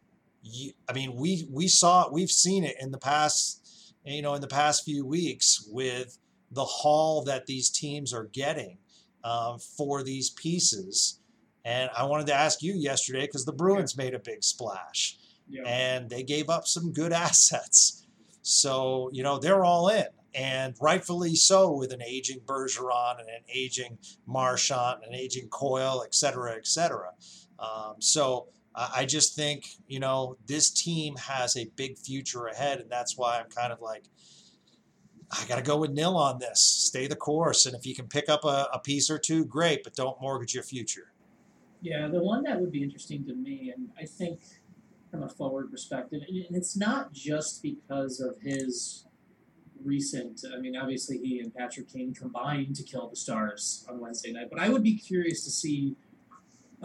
you, 0.48 0.72
I 0.88 0.92
mean 0.92 1.14
we 1.16 1.46
we 1.50 1.68
saw 1.68 2.08
we've 2.10 2.30
seen 2.30 2.64
it 2.64 2.76
in 2.80 2.90
the 2.90 2.98
past 2.98 3.94
you 4.04 4.22
know 4.22 4.34
in 4.34 4.40
the 4.40 4.46
past 4.46 4.84
few 4.84 5.04
weeks 5.04 5.66
with 5.70 6.18
the 6.52 6.64
haul 6.64 7.24
that 7.24 7.46
these 7.46 7.68
teams 7.70 8.14
are 8.14 8.24
getting 8.32 8.78
um, 9.24 9.58
for 9.58 10.02
these 10.04 10.30
pieces. 10.30 11.20
And 11.64 11.90
I 11.96 12.04
wanted 12.04 12.28
to 12.28 12.34
ask 12.34 12.62
you 12.62 12.74
yesterday 12.74 13.26
because 13.26 13.44
the 13.44 13.52
Bruins 13.52 13.96
made 13.96 14.14
a 14.14 14.20
big 14.20 14.44
splash 14.44 15.18
Yeah. 15.48 15.64
and 15.66 16.08
they 16.08 16.22
gave 16.22 16.48
up 16.48 16.68
some 16.68 16.92
good 16.92 17.12
assets. 17.26 18.06
So, 18.42 19.10
you 19.12 19.24
know, 19.24 19.38
they're 19.40 19.64
all 19.64 19.88
in, 19.88 20.06
and 20.36 20.76
rightfully 20.80 21.34
so 21.34 21.72
with 21.72 21.92
an 21.92 22.00
aging 22.00 22.38
Bergeron 22.46 23.18
and 23.18 23.28
an 23.28 23.42
aging 23.52 23.98
Marchand 24.26 25.02
and 25.04 25.12
an 25.12 25.18
aging 25.18 25.48
Coyle, 25.48 26.04
et 26.04 26.14
cetera, 26.14 26.54
et 26.54 26.68
cetera. 26.68 27.10
Um, 27.58 27.96
so 27.98 28.46
I 28.76 29.06
just 29.06 29.34
think, 29.34 29.68
you 29.88 30.00
know, 30.00 30.36
this 30.46 30.70
team 30.70 31.16
has 31.16 31.56
a 31.56 31.64
big 31.76 31.96
future 31.96 32.46
ahead, 32.46 32.78
and 32.78 32.90
that's 32.90 33.16
why 33.16 33.38
I'm 33.40 33.48
kind 33.48 33.72
of 33.72 33.80
like, 33.80 34.04
I 35.30 35.46
got 35.46 35.56
to 35.56 35.62
go 35.62 35.78
with 35.78 35.92
Nill 35.92 36.16
on 36.16 36.38
this. 36.38 36.60
Stay 36.60 37.06
the 37.06 37.16
course. 37.16 37.64
And 37.64 37.74
if 37.74 37.86
you 37.86 37.94
can 37.94 38.06
pick 38.06 38.28
up 38.28 38.44
a, 38.44 38.68
a 38.72 38.78
piece 38.78 39.10
or 39.10 39.18
two, 39.18 39.46
great, 39.46 39.82
but 39.82 39.94
don't 39.94 40.20
mortgage 40.20 40.54
your 40.54 40.62
future. 40.62 41.12
Yeah, 41.80 42.08
the 42.08 42.22
one 42.22 42.42
that 42.44 42.60
would 42.60 42.70
be 42.70 42.82
interesting 42.82 43.24
to 43.26 43.34
me, 43.34 43.72
and 43.74 43.88
I 43.98 44.04
think 44.04 44.40
from 45.10 45.22
a 45.22 45.28
forward 45.28 45.70
perspective, 45.70 46.22
and 46.28 46.56
it's 46.56 46.76
not 46.76 47.12
just 47.12 47.62
because 47.62 48.20
of 48.20 48.36
his 48.42 49.06
recent. 49.82 50.42
I 50.54 50.58
mean, 50.58 50.76
obviously 50.76 51.18
he 51.18 51.40
and 51.40 51.54
Patrick 51.54 51.90
Kane 51.90 52.12
combined 52.12 52.76
to 52.76 52.82
kill 52.82 53.08
the 53.08 53.16
Stars 53.16 53.86
on 53.88 54.00
Wednesday 54.00 54.32
night, 54.32 54.48
but 54.50 54.58
I 54.58 54.68
would 54.68 54.82
be 54.82 54.96
curious 54.96 55.44
to 55.44 55.50
see 55.50 55.96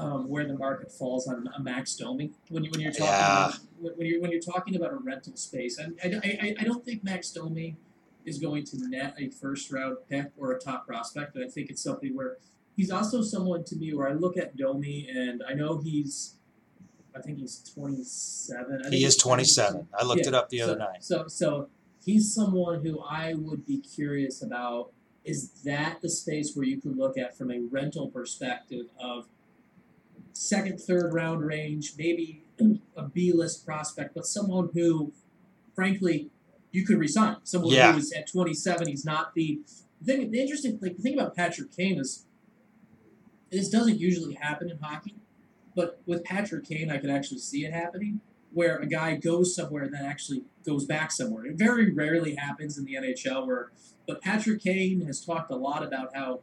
um, 0.02 0.28
where 0.28 0.46
the 0.46 0.58
market 0.58 0.92
falls 0.92 1.28
on 1.28 1.48
a 1.56 1.62
Max 1.62 1.96
Domi 1.96 2.32
when 2.50 2.64
you 2.64 2.72
when 2.72 2.80
you're 2.80 2.92
talking 2.92 3.06
Yeah. 3.06 3.50
about, 3.50 3.98
when 3.98 4.08
you're 4.08 4.22
when 4.22 4.32
you're 4.32 4.42
talking 4.42 4.76
about 4.76 4.92
a 4.92 4.96
rental 4.96 5.36
space. 5.36 5.78
And 5.78 5.98
I, 6.04 6.18
I, 6.42 6.56
I, 6.60 6.64
don't 6.64 6.84
think 6.84 7.04
Max 7.04 7.30
Domi 7.30 7.78
is 8.26 8.40
going 8.40 8.64
to 8.66 8.90
net 8.90 9.16
a 9.20 9.30
first 9.30 9.72
round 9.72 9.98
pick 10.10 10.32
or 10.38 10.52
a 10.54 10.60
top 10.60 10.88
prospect, 10.88 11.34
but 11.36 11.44
I 11.44 11.48
think 11.48 11.70
it's 11.70 11.84
something 11.84 12.16
where 12.16 12.38
he's 12.76 12.90
also 12.90 13.22
someone 13.22 13.64
to 13.66 13.76
me 13.76 13.94
where 13.94 14.10
I 14.10 14.14
look 14.14 14.38
at 14.38 14.58
Domi 14.58 15.08
and 15.08 15.44
I 15.48 15.54
know 15.54 15.78
he's, 15.78 16.36
I 17.16 17.22
think 17.22 17.38
he's 17.38 17.60
27. 17.76 18.66
I 18.66 18.82
think 18.82 18.94
He 18.94 19.04
is 19.06 19.14
he's 19.14 19.24
27. 19.24 19.88
I 19.98 20.04
looked 20.04 20.22
Yeah, 20.22 20.30
it 20.30 20.34
up 20.34 20.50
the 20.50 20.60
so, 20.60 20.64
other 20.64 20.78
night. 20.78 21.04
So, 21.04 21.28
so 21.28 21.70
he's 22.04 22.34
someone 22.34 22.84
who 22.84 23.02
I 23.02 23.36
would 23.36 23.66
be 23.68 23.78
curious 23.78 24.42
about. 24.42 24.92
Is 25.24 25.52
that 25.66 26.02
the 26.02 26.10
space 26.10 26.56
where 26.56 26.66
you 26.66 26.82
could 26.82 26.98
look 26.98 27.16
at 27.16 27.38
from 27.38 27.52
a 27.52 27.60
rental 27.60 28.08
perspective 28.10 28.88
of 29.00 29.28
second, 30.34 30.80
third 30.80 31.14
round 31.14 31.46
range, 31.46 31.94
maybe 31.98 32.44
a 32.96 33.04
B 33.04 33.32
list 33.34 33.66
prospect, 33.66 34.14
but 34.14 34.26
someone 34.26 34.70
who, 34.74 35.14
frankly, 35.76 36.30
you 36.72 36.86
could 36.86 36.98
resign. 36.98 37.38
Someone 37.44 37.74
Yeah. 37.74 37.94
who 37.94 37.98
is 38.00 38.12
at 38.12 38.28
27, 38.28 38.88
he's 38.88 39.06
not 39.06 39.34
the 39.36 39.62
the 40.04 40.06
thing. 40.14 40.32
The 40.32 40.40
interesting, 40.40 40.80
like 40.82 40.98
the 40.98 41.02
thing 41.04 41.14
about 41.14 41.36
Patrick 41.36 41.72
Kane 41.72 42.00
is, 42.00 42.26
this 43.52 43.70
doesn't 43.70 44.00
usually 44.00 44.34
happen 44.34 44.70
in 44.70 44.78
hockey, 44.80 45.16
but 45.76 46.02
with 46.08 46.24
Patrick 46.24 46.66
Kane, 46.66 46.90
I 46.90 46.98
could 46.98 47.10
actually 47.12 47.40
see 47.40 47.66
it 47.66 47.72
happening 47.74 48.22
where 48.52 48.78
a 48.80 48.86
guy 48.88 49.16
goes 49.16 49.56
somewhere 49.56 49.84
and 49.84 49.94
then 49.94 50.04
actually 50.06 50.44
goes 50.66 50.86
back 50.86 51.12
somewhere. 51.12 51.46
It 51.46 51.56
very 51.56 51.92
rarely 51.92 52.36
happens 52.36 52.78
in 52.78 52.86
the 52.86 52.96
NHL 52.96 53.46
where 53.46 53.72
but 54.08 54.22
Patrick 54.22 54.62
Kane 54.62 55.02
has 55.06 55.24
talked 55.24 55.52
a 55.52 55.56
lot 55.56 55.84
about 55.84 56.16
how 56.16 56.42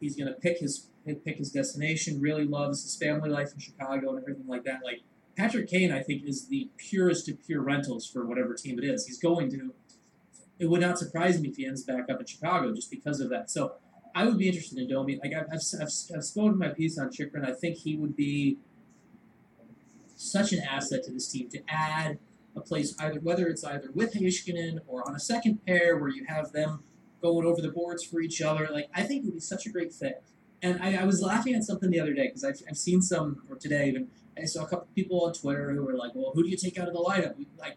he's 0.00 0.16
going 0.16 0.26
to 0.28 0.34
pick 0.38 0.58
his 0.58 0.88
pick 1.14 1.38
his 1.38 1.50
destination, 1.50 2.20
really 2.20 2.44
loves 2.44 2.82
his 2.82 2.96
family 2.96 3.30
life 3.30 3.52
in 3.52 3.58
Chicago 3.58 4.10
and 4.10 4.20
everything 4.20 4.46
like 4.46 4.64
that. 4.64 4.80
Like 4.84 5.02
Patrick 5.36 5.68
Kane, 5.68 5.92
I 5.92 6.02
think 6.02 6.24
is 6.24 6.48
the 6.48 6.70
purest 6.76 7.28
of 7.28 7.44
pure 7.44 7.62
rentals 7.62 8.06
for 8.06 8.26
whatever 8.26 8.54
team 8.54 8.78
it 8.78 8.84
is. 8.84 9.06
He's 9.06 9.18
going 9.18 9.50
to 9.50 9.72
it 10.58 10.70
would 10.70 10.80
not 10.80 10.98
surprise 10.98 11.40
me 11.40 11.48
if 11.48 11.56
he 11.56 11.66
ends 11.66 11.82
back 11.82 12.08
up 12.10 12.20
in 12.20 12.26
Chicago 12.26 12.74
just 12.74 12.90
because 12.90 13.20
of 13.20 13.28
that. 13.30 13.50
So 13.50 13.74
I 14.14 14.24
would 14.24 14.38
be 14.38 14.48
interested 14.48 14.78
in 14.78 14.88
Domi. 14.88 15.20
Like 15.22 15.34
I've, 15.34 15.46
I've, 15.52 15.60
I've, 15.80 16.16
I've 16.16 16.24
spoken 16.24 16.58
my 16.58 16.68
piece 16.68 16.98
on 16.98 17.10
Chychrun. 17.10 17.44
I 17.44 17.52
think 17.52 17.76
he 17.76 17.96
would 17.96 18.16
be 18.16 18.56
such 20.16 20.52
an 20.52 20.60
asset 20.60 21.04
to 21.04 21.12
this 21.12 21.28
team 21.30 21.50
to 21.50 21.60
add 21.68 22.18
a 22.56 22.60
place 22.60 22.94
either 22.98 23.20
whether 23.20 23.48
it's 23.48 23.62
either 23.62 23.90
with 23.94 24.14
Heiskanen 24.14 24.78
or 24.86 25.06
on 25.06 25.14
a 25.14 25.20
second 25.20 25.64
pair 25.66 25.98
where 25.98 26.08
you 26.08 26.24
have 26.26 26.52
them 26.52 26.82
going 27.20 27.46
over 27.46 27.60
the 27.60 27.68
boards 27.68 28.02
for 28.02 28.20
each 28.20 28.40
other. 28.40 28.68
Like 28.72 28.88
I 28.94 29.02
think 29.02 29.22
it 29.22 29.26
would 29.26 29.34
be 29.34 29.40
such 29.40 29.66
a 29.66 29.68
great 29.68 29.92
fit. 29.92 30.22
And 30.62 30.82
I, 30.82 30.96
I 30.96 31.04
was 31.04 31.20
laughing 31.22 31.54
at 31.54 31.64
something 31.64 31.90
the 31.90 32.00
other 32.00 32.14
day 32.14 32.26
because 32.28 32.44
I've, 32.44 32.60
I've 32.68 32.78
seen 32.78 33.02
some 33.02 33.42
or 33.50 33.56
today 33.56 33.88
even 33.88 34.08
I 34.40 34.44
saw 34.44 34.64
a 34.64 34.68
couple 34.68 34.88
people 34.94 35.24
on 35.24 35.32
Twitter 35.32 35.70
who 35.72 35.82
were 35.84 35.94
like, 35.94 36.12
"Well, 36.14 36.32
who 36.34 36.42
do 36.42 36.48
you 36.48 36.56
take 36.56 36.78
out 36.78 36.88
of 36.88 36.94
the 36.94 37.00
lineup?" 37.00 37.36
We- 37.36 37.46
Like 37.58 37.76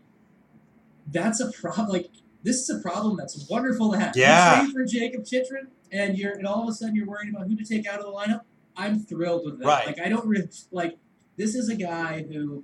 that's 1.12 1.40
a 1.40 1.52
problem. 1.52 1.90
Like 1.90 2.10
this 2.44 2.58
is 2.58 2.70
a 2.70 2.80
problem 2.82 3.18
that's 3.18 3.48
wonderful 3.50 3.92
to 3.92 4.00
have. 4.00 4.16
Yeah. 4.16 4.64
You 4.64 4.72
for 4.74 4.86
Jacob 4.86 5.26
Chychrun, 5.26 5.68
and 5.92 6.18
you're 6.18 6.34
and 6.34 6.46
all 6.48 6.64
of 6.64 6.70
a 6.70 6.74
sudden 6.74 6.96
you're 6.96 7.08
worried 7.08 7.30
about 7.34 7.48
who 7.48 7.56
to 7.56 7.64
take 7.66 7.88
out 7.88 8.00
of 8.00 8.06
the 8.06 8.12
lineup. 8.12 8.42
I'm 8.78 9.00
thrilled 9.00 9.46
with 9.46 9.60
that. 9.60 9.66
Right. 9.68 9.88
Like 9.88 10.00
I 10.00 10.10
don't 10.10 10.26
really 10.28 10.50
like. 10.72 10.98
This 11.38 11.56
is 11.56 11.70
a 11.70 11.76
guy 11.76 12.24
who 12.32 12.64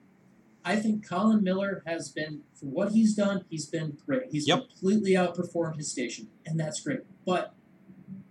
I 0.64 0.76
think 0.78 1.08
Colin 1.08 1.44
Miller 1.44 1.84
has 1.86 2.10
been 2.10 2.42
for 2.54 2.66
what 2.66 2.92
he's 2.92 3.16
done. 3.16 3.46
He's 3.50 3.66
been 3.68 3.98
great. 4.06 4.24
He's 4.32 4.48
Yep. 4.48 4.68
completely 4.70 5.12
outperformed 5.12 5.78
his 5.78 5.92
station, 5.92 6.28
and 6.46 6.60
that's 6.60 6.80
great. 6.82 7.02
But 7.26 7.54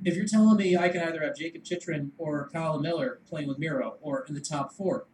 if 0.05 0.17
you're 0.17 0.27
telling 0.27 0.57
me 0.57 0.77
I 0.77 0.89
can 0.89 1.03
either 1.03 1.23
have 1.23 1.37
Jacob 1.37 1.65
Chychrun 1.65 2.13
or 2.19 2.49
Colin 2.53 2.83
Miller 2.83 3.21
playing 3.29 3.49
with 3.49 3.59
Miro 3.59 3.97
or 4.01 4.25
in 4.29 4.35
the 4.35 4.41
top 4.41 4.73
four, 4.73 5.07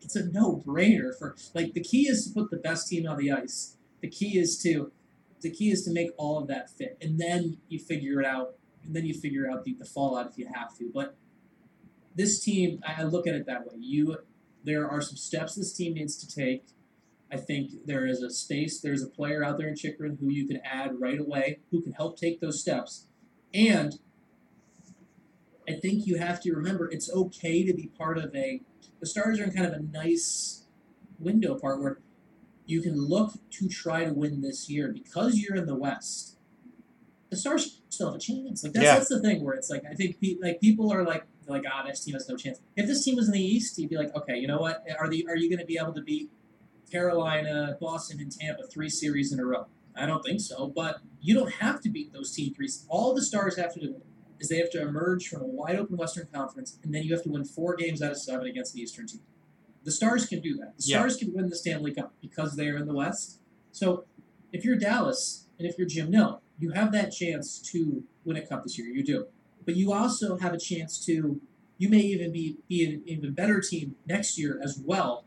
it's 0.00 0.16
a 0.16 0.26
no-brainer. 0.26 1.16
For 1.16 1.36
like 1.54 1.72
the 1.72 1.82
key 1.82 2.08
is 2.08 2.26
to 2.26 2.34
put 2.34 2.50
the 2.50 2.56
best 2.56 2.88
team 2.88 3.06
on 3.06 3.16
the 3.16 3.30
ice. 3.30 3.76
The 4.00 4.08
key 4.08 4.38
is 4.38 4.58
to 4.62 4.92
the 5.40 5.50
key 5.50 5.70
is 5.70 5.84
to 5.84 5.92
make 5.92 6.10
all 6.16 6.38
of 6.38 6.48
that 6.48 6.70
fit, 6.70 6.96
and 7.00 7.18
then 7.18 7.58
you 7.68 7.78
figure 7.78 8.20
it 8.20 8.26
out. 8.26 8.54
And 8.86 8.94
then 8.94 9.06
you 9.06 9.14
figure 9.14 9.50
out 9.50 9.64
the, 9.64 9.72
the 9.72 9.86
fallout 9.86 10.26
if 10.30 10.36
you 10.36 10.46
have 10.54 10.76
to. 10.76 10.90
But 10.92 11.16
this 12.14 12.38
team, 12.44 12.82
I 12.86 13.00
I 13.00 13.04
look 13.04 13.26
at 13.26 13.34
it 13.34 13.46
that 13.46 13.66
way. 13.66 13.76
You, 13.78 14.18
there 14.62 14.86
are 14.86 15.00
some 15.00 15.16
steps 15.16 15.54
this 15.54 15.72
team 15.72 15.94
needs 15.94 16.16
to 16.18 16.28
take. 16.28 16.66
I 17.32 17.38
think 17.38 17.86
there 17.86 18.06
is 18.06 18.20
a 18.20 18.28
space. 18.28 18.80
There's 18.80 19.02
a 19.02 19.08
player 19.08 19.42
out 19.42 19.56
there 19.56 19.68
in 19.68 19.74
Chychrun 19.74 20.18
who 20.20 20.28
you 20.28 20.46
can 20.46 20.60
add 20.62 21.00
right 21.00 21.18
away, 21.18 21.60
who 21.70 21.80
can 21.80 21.92
help 21.92 22.18
take 22.18 22.40
those 22.42 22.60
steps. 22.60 23.06
And 23.54 23.98
I 25.68 25.72
think 25.74 26.06
you 26.06 26.18
have 26.18 26.40
to 26.42 26.52
remember 26.54 26.90
it's 26.90 27.10
okay 27.10 27.64
to 27.64 27.72
be 27.74 27.88
part 27.98 28.18
of 28.18 28.34
a. 28.34 28.60
The 29.00 29.06
Stars 29.06 29.40
are 29.40 29.44
in 29.44 29.52
kind 29.52 29.66
of 29.66 29.72
a 29.72 29.80
nice 29.80 30.64
window 31.18 31.58
part 31.58 31.80
where 31.80 31.98
you 32.66 32.80
can 32.80 32.96
look 32.96 33.34
to 33.50 33.68
try 33.68 34.04
to 34.04 34.12
win 34.12 34.40
this 34.40 34.68
year 34.70 34.92
because 34.92 35.38
you're 35.38 35.56
in 35.56 35.66
the 35.66 35.74
West. 35.74 36.38
The 37.30 37.36
Stars 37.36 37.80
still 37.88 38.08
have 38.08 38.16
a 38.16 38.18
chance. 38.18 38.62
Like 38.64 38.72
that's, 38.72 38.84
Yeah. 38.84 38.94
that's 38.94 39.08
the 39.08 39.20
thing 39.20 39.44
where 39.44 39.54
it's 39.54 39.70
like 39.70 39.82
I 39.90 39.94
think 39.94 40.20
pe- 40.20 40.36
like 40.40 40.60
people 40.60 40.92
are 40.92 41.02
like 41.02 41.24
like 41.46 41.64
ah 41.70 41.84
this 41.86 42.00
team 42.04 42.14
has 42.14 42.28
no 42.28 42.36
chance. 42.36 42.60
If 42.76 42.86
this 42.86 43.04
team 43.04 43.16
was 43.16 43.26
in 43.26 43.32
the 43.32 43.40
East, 43.44 43.78
you'd 43.78 43.90
be 43.90 43.96
like 43.96 44.14
okay 44.16 44.36
you 44.36 44.46
know 44.46 44.58
what 44.58 44.84
are 44.98 45.08
the 45.08 45.26
are 45.28 45.36
you 45.36 45.48
going 45.50 45.60
to 45.60 45.66
be 45.66 45.78
able 45.80 45.92
to 45.94 46.02
beat 46.02 46.30
Carolina, 46.90 47.76
Boston, 47.80 48.20
and 48.20 48.30
Tampa 48.30 48.64
three 48.66 48.88
series 48.88 49.32
in 49.32 49.40
a 49.40 49.44
row? 49.44 49.66
I 49.96 50.06
don't 50.06 50.22
think 50.24 50.40
so, 50.40 50.66
but 50.68 50.98
you 51.20 51.34
don't 51.34 51.52
have 51.54 51.80
to 51.82 51.88
beat 51.88 52.12
those 52.12 52.32
team 52.32 52.52
three. 52.54 52.68
All 52.88 53.14
the 53.14 53.22
Stars 53.22 53.56
have 53.56 53.72
to 53.74 53.80
do 53.80 54.00
is 54.40 54.48
they 54.48 54.58
have 54.58 54.70
to 54.70 54.82
emerge 54.82 55.28
from 55.28 55.42
a 55.42 55.46
wide 55.46 55.76
open 55.76 55.96
Western 55.96 56.28
Conference, 56.32 56.78
and 56.82 56.94
then 56.94 57.02
you 57.02 57.12
have 57.14 57.22
to 57.22 57.30
win 57.30 57.44
four 57.44 57.76
games 57.76 58.02
out 58.02 58.10
of 58.10 58.18
seven 58.18 58.46
against 58.46 58.74
the 58.74 58.80
Eastern 58.80 59.06
team. 59.06 59.20
The 59.84 59.92
Stars 59.92 60.26
can 60.26 60.40
do 60.40 60.56
that. 60.56 60.76
The 60.78 60.84
Yeah. 60.86 60.98
Stars 60.98 61.16
can 61.16 61.32
win 61.32 61.48
the 61.48 61.56
Stanley 61.56 61.92
Cup 61.94 62.14
because 62.20 62.56
they 62.56 62.68
are 62.68 62.76
in 62.76 62.86
the 62.86 62.94
West. 62.94 63.40
So 63.70 64.04
if 64.52 64.64
you're 64.64 64.76
Dallas 64.76 65.46
and 65.58 65.68
if 65.68 65.78
you're 65.78 65.86
Jim 65.86 66.10
Nill, 66.10 66.40
you 66.58 66.70
have 66.70 66.92
that 66.92 67.10
chance 67.12 67.58
to 67.72 68.04
win 68.24 68.36
a 68.36 68.46
cup 68.46 68.62
this 68.62 68.78
year. 68.78 68.88
You 68.88 69.02
do. 69.02 69.26
But 69.64 69.76
you 69.76 69.92
also 69.92 70.38
have 70.38 70.52
a 70.52 70.58
chance 70.58 71.04
to, 71.06 71.40
you 71.78 71.88
may 71.88 72.00
even 72.00 72.32
be, 72.32 72.58
be 72.68 72.84
an 72.84 73.02
even 73.06 73.32
better 73.32 73.60
team 73.60 73.96
next 74.06 74.38
year 74.38 74.60
as 74.62 74.78
well, 74.78 75.24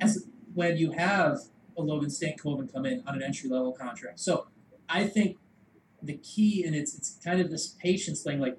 as 0.00 0.26
when 0.54 0.76
you 0.76 0.92
have 0.92 1.38
a 1.76 1.82
Logan 1.82 2.10
Stankoven 2.10 2.72
come 2.72 2.84
in 2.84 3.02
on 3.06 3.14
an 3.14 3.22
entry 3.22 3.48
level 3.48 3.72
contract. 3.72 4.20
So 4.20 4.48
I 4.88 5.06
think 5.06 5.38
the 6.02 6.16
key, 6.18 6.64
and 6.64 6.74
it's 6.74 6.94
it's 6.96 7.18
kind 7.24 7.40
of 7.40 7.50
this 7.50 7.68
patience 7.68 8.22
thing. 8.22 8.40
Like, 8.40 8.58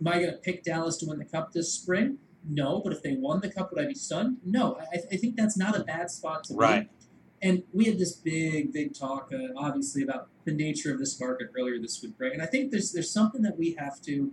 am 0.00 0.08
I 0.08 0.18
going 0.20 0.30
to 0.30 0.38
pick 0.38 0.62
Dallas 0.64 0.96
to 0.98 1.06
win 1.06 1.18
the 1.18 1.24
cup 1.24 1.52
this 1.52 1.72
spring? 1.72 2.18
No, 2.48 2.80
but 2.82 2.92
if 2.92 3.02
they 3.02 3.14
won 3.16 3.40
the 3.40 3.50
cup, 3.50 3.70
would 3.72 3.82
I 3.82 3.86
be 3.86 3.94
stunned? 3.94 4.38
No, 4.44 4.78
I, 4.92 4.98
I 5.12 5.16
think 5.16 5.36
that's 5.36 5.58
not 5.58 5.76
a 5.78 5.84
bad 5.84 6.10
spot 6.10 6.44
to 6.44 6.54
Right. 6.54 6.88
be. 6.88 6.96
And 7.42 7.62
we 7.72 7.84
had 7.86 7.98
this 7.98 8.14
big, 8.14 8.72
big 8.72 8.94
talk, 8.94 9.30
uh, 9.32 9.48
obviously, 9.56 10.02
about 10.02 10.28
the 10.44 10.52
nature 10.52 10.92
of 10.92 10.98
this 10.98 11.18
market 11.18 11.48
earlier 11.58 11.78
this 11.78 12.02
week, 12.02 12.14
right? 12.18 12.32
And 12.32 12.42
I 12.42 12.46
think 12.46 12.70
there's 12.70 12.92
there's 12.92 13.10
something 13.10 13.42
that 13.42 13.58
we 13.58 13.72
have 13.78 14.00
to 14.02 14.32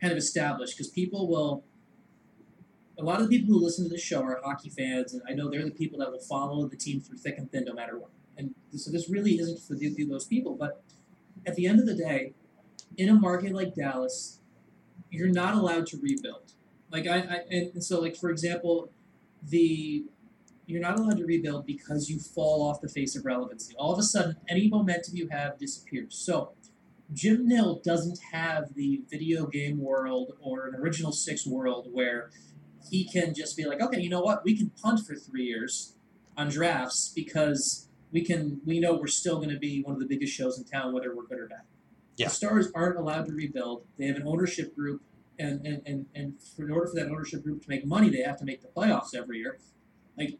kind 0.00 0.12
of 0.12 0.18
establish 0.18 0.72
because 0.72 0.88
people 0.88 1.28
will. 1.28 1.64
A 2.98 3.02
lot 3.04 3.20
of 3.20 3.28
the 3.28 3.38
people 3.38 3.54
who 3.54 3.62
listen 3.62 3.84
to 3.84 3.90
this 3.90 4.00
show 4.00 4.22
are 4.22 4.40
hockey 4.42 4.70
fans, 4.70 5.12
and 5.12 5.22
I 5.28 5.34
know 5.34 5.50
they're 5.50 5.64
the 5.64 5.70
people 5.70 5.98
that 5.98 6.10
will 6.10 6.18
follow 6.18 6.66
the 6.66 6.76
team 6.76 6.98
through 7.00 7.18
thick 7.18 7.36
and 7.36 7.50
thin, 7.52 7.64
no 7.66 7.74
matter 7.74 7.98
what. 7.98 8.10
And 8.36 8.54
so 8.74 8.90
this 8.90 9.08
really 9.08 9.38
isn't 9.38 9.60
for 9.60 9.74
the, 9.74 9.94
those 10.04 10.26
people. 10.26 10.54
But 10.54 10.82
at 11.46 11.54
the 11.54 11.66
end 11.66 11.80
of 11.80 11.86
the 11.86 11.94
day, 11.94 12.34
in 12.96 13.08
a 13.08 13.14
market 13.14 13.52
like 13.52 13.74
Dallas, 13.74 14.40
you're 15.10 15.28
not 15.28 15.54
allowed 15.54 15.86
to 15.88 15.98
rebuild. 15.98 16.52
Like 16.90 17.06
I, 17.06 17.18
I 17.18 17.40
and, 17.50 17.84
so 17.84 18.00
like 18.00 18.16
for 18.16 18.30
example, 18.30 18.90
the 19.42 20.04
you're 20.66 20.80
not 20.80 20.98
allowed 20.98 21.18
to 21.18 21.24
rebuild 21.24 21.64
because 21.64 22.10
you 22.10 22.18
fall 22.18 22.68
off 22.68 22.80
the 22.80 22.88
face 22.88 23.14
of 23.14 23.24
relevancy. 23.24 23.74
All 23.78 23.92
of 23.92 23.98
a 23.98 24.02
sudden, 24.02 24.36
any 24.48 24.68
momentum 24.68 25.16
you 25.16 25.28
have 25.28 25.58
disappears. 25.58 26.16
So, 26.16 26.52
Jim 27.12 27.46
Nill 27.46 27.80
doesn't 27.84 28.18
have 28.32 28.74
the 28.74 29.02
video 29.08 29.46
game 29.46 29.78
world 29.78 30.32
or 30.40 30.66
an 30.66 30.74
original 30.74 31.12
six 31.12 31.46
world 31.46 31.88
where 31.92 32.30
he 32.90 33.04
can 33.04 33.32
just 33.32 33.56
be 33.56 33.64
like, 33.64 33.80
okay, 33.80 34.00
you 34.00 34.10
know 34.10 34.20
what, 34.20 34.44
we 34.44 34.56
can 34.56 34.70
punt 34.82 35.06
for 35.06 35.14
three 35.14 35.44
years 35.44 35.94
on 36.36 36.48
drafts 36.48 37.12
because 37.14 37.85
we 38.16 38.24
can 38.24 38.62
we 38.64 38.80
know 38.80 38.94
we're 38.94 39.06
still 39.08 39.36
going 39.36 39.50
to 39.50 39.58
be 39.58 39.82
one 39.82 39.92
of 39.92 40.00
the 40.00 40.06
biggest 40.06 40.32
shows 40.32 40.56
in 40.56 40.64
town, 40.64 40.94
whether 40.94 41.14
we're 41.14 41.26
good 41.26 41.38
or 41.38 41.48
bad. 41.48 41.64
Yeah. 42.16 42.28
The 42.28 42.34
Stars 42.34 42.68
aren't 42.74 42.96
allowed 42.96 43.26
to 43.26 43.32
rebuild. 43.34 43.84
They 43.98 44.06
have 44.06 44.16
an 44.16 44.22
ownership 44.26 44.74
group, 44.74 45.02
and 45.38 45.60
and, 45.66 45.82
and, 45.84 46.06
and 46.14 46.32
for, 46.40 46.64
in 46.64 46.70
order 46.70 46.86
for 46.86 46.94
that 46.94 47.08
ownership 47.10 47.44
group 47.44 47.60
to 47.64 47.68
make 47.68 47.84
money, 47.84 48.08
they 48.08 48.22
have 48.22 48.38
to 48.38 48.46
make 48.46 48.62
the 48.62 48.68
playoffs 48.68 49.14
every 49.14 49.40
year. 49.40 49.58
Like 50.16 50.38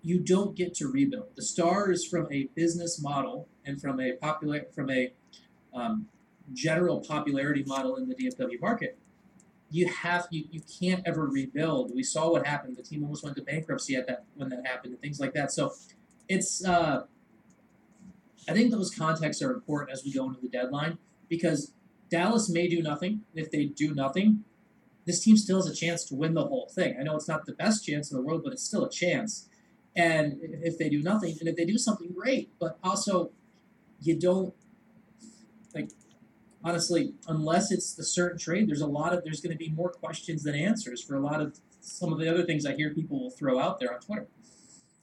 you 0.00 0.20
don't 0.20 0.56
get 0.56 0.72
to 0.76 0.88
rebuild. 0.88 1.36
The 1.36 1.42
Stars, 1.42 2.06
from 2.06 2.32
a 2.32 2.48
business 2.54 2.98
model 3.02 3.46
and 3.66 3.78
from 3.78 4.00
a 4.00 4.12
popular 4.12 4.62
from 4.74 4.88
a 4.88 5.12
um, 5.74 6.06
general 6.54 7.00
popularity 7.00 7.62
model 7.66 7.96
in 7.96 8.08
the 8.08 8.14
DFW 8.14 8.58
market, 8.58 8.96
you 9.70 9.86
have 9.86 10.28
you, 10.30 10.44
you 10.50 10.62
can't 10.80 11.02
ever 11.04 11.26
rebuild. 11.26 11.94
We 11.94 12.02
saw 12.02 12.30
what 12.32 12.46
happened. 12.46 12.78
The 12.78 12.82
team 12.82 13.02
almost 13.02 13.22
went 13.22 13.36
to 13.36 13.42
bankruptcy 13.42 13.96
at 13.96 14.06
that 14.06 14.24
when 14.34 14.48
that 14.48 14.66
happened 14.66 14.94
and 14.94 15.02
things 15.02 15.20
like 15.20 15.34
that. 15.34 15.52
So 15.52 15.74
it's 16.28 16.64
uh, 16.64 17.04
I 18.48 18.52
think 18.52 18.70
those 18.70 18.94
contexts 18.94 19.42
are 19.42 19.52
important 19.52 19.90
as 19.92 20.04
we 20.04 20.12
go 20.12 20.26
into 20.26 20.40
the 20.40 20.48
deadline 20.48 20.98
because 21.28 21.72
Dallas 22.10 22.48
may 22.48 22.68
do 22.68 22.82
nothing. 22.82 23.22
If 23.34 23.50
they 23.50 23.64
do 23.64 23.94
nothing, 23.94 24.44
this 25.04 25.22
team 25.22 25.36
still 25.36 25.58
has 25.62 25.66
a 25.66 25.74
chance 25.74 26.04
to 26.04 26.14
win 26.14 26.34
the 26.34 26.46
whole 26.46 26.70
thing. 26.72 26.96
I 26.98 27.02
know 27.02 27.16
it's 27.16 27.28
not 27.28 27.46
the 27.46 27.54
best 27.54 27.84
chance 27.84 28.10
in 28.10 28.16
the 28.16 28.22
world, 28.22 28.42
but 28.44 28.52
it's 28.52 28.62
still 28.62 28.84
a 28.84 28.90
chance. 28.90 29.48
And 29.94 30.38
if 30.40 30.78
they 30.78 30.88
do 30.88 31.02
nothing, 31.02 31.36
and 31.40 31.48
if 31.48 31.56
they 31.56 31.64
do 31.64 31.78
something 31.78 32.12
great, 32.12 32.50
but 32.60 32.78
also 32.84 33.30
you 34.00 34.18
don't 34.18 34.54
like 35.74 35.90
honestly, 36.62 37.14
unless 37.28 37.70
it's 37.70 37.94
the 37.94 38.04
certain 38.04 38.38
trade, 38.38 38.68
there's 38.68 38.80
a 38.80 38.86
lot 38.86 39.12
of 39.12 39.24
there's 39.24 39.40
going 39.40 39.52
to 39.52 39.58
be 39.58 39.70
more 39.70 39.90
questions 39.90 40.42
than 40.42 40.54
answers 40.54 41.02
for 41.02 41.14
a 41.14 41.20
lot 41.20 41.40
of 41.40 41.58
some 41.80 42.12
of 42.12 42.18
the 42.18 42.28
other 42.28 42.44
things 42.44 42.66
I 42.66 42.74
hear 42.74 42.92
people 42.92 43.20
will 43.20 43.30
throw 43.30 43.58
out 43.58 43.78
there 43.78 43.94
on 43.94 44.00
Twitter. 44.00 44.26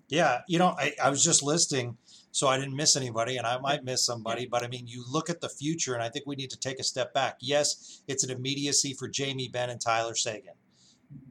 Yeah, 0.09 0.41
you 0.47 0.59
know, 0.59 0.75
I, 0.77 0.93
I 1.01 1.09
was 1.09 1.23
just 1.23 1.41
listing, 1.43 1.97
so 2.31 2.47
I 2.47 2.57
didn't 2.57 2.75
miss 2.75 2.95
anybody, 2.95 3.37
and 3.37 3.47
I 3.47 3.57
might 3.59 3.83
miss 3.83 4.05
somebody, 4.05 4.45
but 4.45 4.63
I 4.63 4.67
mean, 4.67 4.85
you 4.87 5.03
look 5.09 5.29
at 5.29 5.41
the 5.41 5.49
future, 5.49 5.93
and 5.93 6.03
I 6.03 6.09
think 6.09 6.25
we 6.25 6.35
need 6.35 6.49
to 6.51 6.59
take 6.59 6.79
a 6.79 6.83
step 6.83 7.13
back. 7.13 7.37
Yes, 7.39 8.01
it's 8.07 8.23
an 8.23 8.31
immediacy 8.31 8.93
for 8.93 9.07
Jamie 9.07 9.47
Benn 9.47 9.69
and 9.69 9.81
Tyler 9.81 10.15
Seguin, 10.15 10.53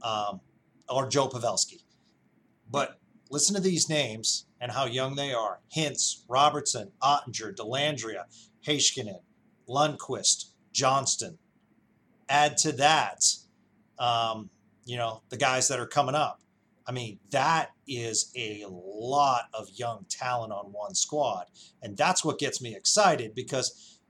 um, 0.02 0.40
or 0.88 1.08
Joe 1.08 1.28
Pavelski, 1.28 1.82
but 2.70 2.98
listen 3.30 3.54
to 3.54 3.60
these 3.62 3.88
names 3.88 4.46
and 4.60 4.72
how 4.72 4.86
young 4.86 5.16
they 5.16 5.32
are: 5.32 5.60
Hintz, 5.74 6.22
Robertson, 6.28 6.92
Oettinger, 7.02 7.54
Dellandrea, 7.54 8.24
Heiskanen, 8.66 9.20
Lundkvist, 9.68 10.50
Johnston. 10.72 11.38
Add 12.28 12.56
to 12.58 12.72
that, 12.72 13.24
um, 13.98 14.50
you 14.84 14.96
know, 14.96 15.22
the 15.28 15.36
guys 15.36 15.68
that 15.68 15.78
are 15.78 15.86
coming 15.86 16.14
up. 16.14 16.41
I 16.86 16.92
mean, 16.92 17.18
that 17.30 17.70
is 17.86 18.32
a 18.36 18.64
lot 18.68 19.44
of 19.54 19.68
young 19.74 20.06
talent 20.08 20.52
on 20.52 20.66
one 20.72 20.94
squad. 20.94 21.46
And 21.82 21.96
that's 21.96 22.24
what 22.24 22.38
gets 22.38 22.60
me 22.60 22.74
excited 22.74 23.34
because, 23.34 24.00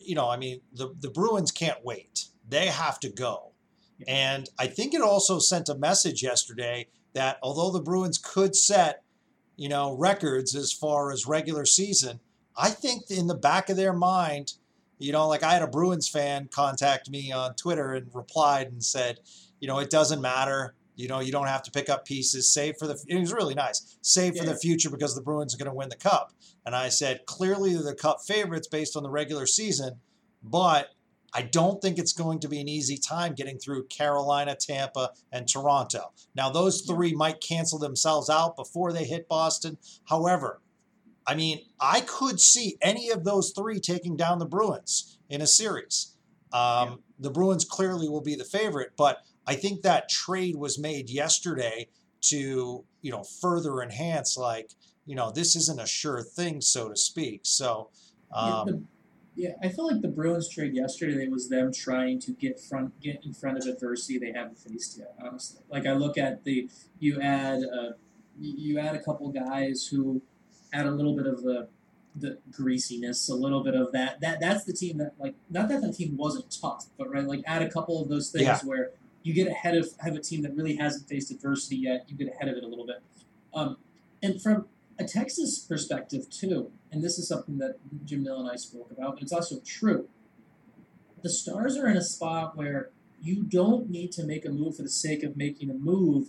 you 0.00 0.14
know, 0.14 0.28
I 0.28 0.36
mean, 0.36 0.60
the, 0.72 0.94
the 0.98 1.10
Bruins 1.10 1.50
can't 1.50 1.84
wait. 1.84 2.26
They 2.48 2.66
have 2.66 2.98
to 3.00 3.08
go. 3.08 3.52
And 4.06 4.48
I 4.58 4.68
think 4.68 4.94
it 4.94 5.02
also 5.02 5.38
sent 5.38 5.68
a 5.68 5.74
message 5.74 6.22
yesterday 6.22 6.88
that 7.14 7.38
although 7.42 7.70
the 7.70 7.82
Bruins 7.82 8.18
could 8.18 8.54
set, 8.54 9.02
you 9.56 9.68
know, 9.68 9.96
records 9.96 10.54
as 10.54 10.72
far 10.72 11.10
as 11.10 11.26
regular 11.26 11.66
season, 11.66 12.20
I 12.56 12.70
think 12.70 13.10
in 13.10 13.26
the 13.26 13.34
back 13.34 13.68
of 13.68 13.76
their 13.76 13.92
mind, 13.92 14.54
you 14.98 15.12
know, 15.12 15.28
like 15.28 15.42
I 15.42 15.52
had 15.52 15.62
a 15.62 15.68
Bruins 15.68 16.08
fan 16.08 16.48
contact 16.50 17.10
me 17.10 17.32
on 17.32 17.54
Twitter 17.54 17.92
and 17.94 18.10
replied 18.14 18.68
and 18.68 18.84
said, 18.84 19.20
you 19.60 19.68
know, 19.68 19.78
it 19.78 19.90
doesn't 19.90 20.20
matter 20.20 20.74
you 20.98 21.06
know, 21.06 21.20
you 21.20 21.30
don't 21.30 21.46
have 21.46 21.62
to 21.62 21.70
pick 21.70 21.88
up 21.88 22.04
pieces. 22.04 22.52
Save 22.52 22.76
for 22.76 22.88
the. 22.88 23.00
It 23.06 23.20
was 23.20 23.32
really 23.32 23.54
nice. 23.54 23.96
Save 24.02 24.36
for 24.36 24.44
yeah. 24.44 24.52
the 24.52 24.58
future 24.58 24.90
because 24.90 25.14
the 25.14 25.22
Bruins 25.22 25.54
are 25.54 25.58
going 25.58 25.70
to 25.70 25.74
win 25.74 25.88
the 25.88 25.96
cup. 25.96 26.32
And 26.66 26.74
I 26.74 26.88
said 26.88 27.24
clearly 27.24 27.72
they're 27.72 27.84
the 27.84 27.94
cup 27.94 28.18
favorites 28.26 28.66
based 28.66 28.96
on 28.96 29.04
the 29.04 29.08
regular 29.08 29.46
season, 29.46 30.00
but 30.42 30.88
I 31.32 31.42
don't 31.42 31.80
think 31.80 31.98
it's 31.98 32.12
going 32.12 32.40
to 32.40 32.48
be 32.48 32.60
an 32.60 32.68
easy 32.68 32.98
time 32.98 33.34
getting 33.34 33.58
through 33.58 33.86
Carolina, 33.86 34.56
Tampa, 34.56 35.12
and 35.30 35.46
Toronto. 35.48 36.12
Now 36.34 36.50
those 36.50 36.80
three 36.80 37.14
might 37.14 37.40
cancel 37.40 37.78
themselves 37.78 38.28
out 38.28 38.56
before 38.56 38.92
they 38.92 39.04
hit 39.04 39.28
Boston. 39.28 39.78
However, 40.08 40.60
I 41.28 41.36
mean, 41.36 41.60
I 41.78 42.00
could 42.00 42.40
see 42.40 42.76
any 42.82 43.08
of 43.10 43.22
those 43.22 43.52
three 43.56 43.78
taking 43.78 44.16
down 44.16 44.40
the 44.40 44.46
Bruins 44.46 45.18
in 45.30 45.42
a 45.42 45.46
series. 45.46 46.16
Um, 46.52 46.60
yeah. 46.60 46.94
The 47.20 47.30
Bruins 47.30 47.64
clearly 47.64 48.08
will 48.08 48.20
be 48.20 48.34
the 48.34 48.44
favorite, 48.44 48.92
but 48.96 49.22
I 49.48 49.54
think 49.54 49.80
that 49.82 50.10
trade 50.10 50.56
was 50.56 50.78
made 50.78 51.08
yesterday 51.08 51.88
to, 52.26 52.84
you 53.00 53.10
know, 53.10 53.24
further 53.40 53.80
enhance 53.80 54.36
like, 54.36 54.72
you 55.06 55.16
know, 55.16 55.30
this 55.30 55.56
isn't 55.56 55.80
a 55.80 55.86
sure 55.86 56.22
thing, 56.22 56.60
so 56.60 56.90
to 56.90 56.96
speak. 56.96 57.40
So, 57.44 57.88
um, 58.30 58.86
yeah, 59.34 59.48
yeah, 59.48 59.66
I 59.66 59.70
feel 59.70 59.86
like 59.86 60.02
the 60.02 60.08
Bruins 60.08 60.50
trade 60.50 60.74
yesterday 60.74 61.28
was 61.28 61.48
them 61.48 61.72
trying 61.72 62.20
to 62.20 62.32
get 62.32 62.60
front, 62.60 63.00
get 63.00 63.24
in 63.24 63.32
front 63.32 63.56
of 63.56 63.66
adversity 63.66 64.18
they 64.18 64.32
haven't 64.32 64.58
faced 64.58 64.98
yet. 64.98 65.14
Honestly, 65.24 65.62
like 65.70 65.86
I 65.86 65.92
look 65.92 66.18
at 66.18 66.44
the, 66.44 66.68
you 66.98 67.18
add, 67.22 67.62
uh, 67.62 67.92
you 68.38 68.78
add 68.78 68.94
a 68.94 69.02
couple 69.02 69.30
guys 69.30 69.88
who 69.90 70.20
add 70.74 70.84
a 70.84 70.90
little 70.90 71.16
bit 71.16 71.26
of 71.26 71.42
the 71.42 71.68
the 72.20 72.38
greasiness, 72.50 73.28
a 73.28 73.34
little 73.34 73.62
bit 73.62 73.74
of 73.74 73.92
that. 73.92 74.20
That 74.20 74.40
that's 74.40 74.64
the 74.64 74.72
team 74.72 74.98
that 74.98 75.12
like 75.18 75.34
not 75.48 75.68
that 75.68 75.80
the 75.82 75.92
team 75.92 76.16
wasn't 76.16 76.54
tough, 76.60 76.86
but 76.98 77.10
right 77.10 77.24
like 77.24 77.42
add 77.46 77.62
a 77.62 77.70
couple 77.70 78.02
of 78.02 78.08
those 78.08 78.30
things 78.30 78.44
yeah. 78.44 78.58
where 78.60 78.90
you 79.22 79.34
get 79.34 79.48
ahead 79.48 79.76
of 79.76 79.88
have 80.00 80.14
a 80.14 80.20
team 80.20 80.42
that 80.42 80.54
really 80.54 80.76
hasn't 80.76 81.08
faced 81.08 81.30
adversity 81.30 81.76
yet. 81.76 82.04
You 82.08 82.16
get 82.16 82.34
ahead 82.34 82.48
of 82.48 82.56
it 82.56 82.64
a 82.64 82.66
little 82.66 82.86
bit, 82.86 83.02
um, 83.54 83.76
and 84.22 84.40
from 84.40 84.66
a 84.98 85.04
Texas 85.04 85.58
perspective 85.58 86.28
too, 86.28 86.72
and 86.90 87.02
this 87.02 87.18
is 87.18 87.28
something 87.28 87.58
that 87.58 87.76
Jim 88.04 88.22
Nill 88.24 88.40
and 88.40 88.50
I 88.50 88.56
spoke 88.56 88.90
about, 88.90 89.14
but 89.14 89.22
it's 89.22 89.32
also 89.32 89.60
true. 89.64 90.08
The 91.22 91.30
Stars 91.30 91.76
are 91.76 91.88
in 91.88 91.96
a 91.96 92.02
spot 92.02 92.56
where 92.56 92.90
you 93.20 93.42
don't 93.42 93.90
need 93.90 94.12
to 94.12 94.24
make 94.24 94.44
a 94.44 94.50
move 94.50 94.76
for 94.76 94.82
the 94.82 94.88
sake 94.88 95.22
of 95.22 95.36
making 95.36 95.70
a 95.70 95.74
move 95.74 96.28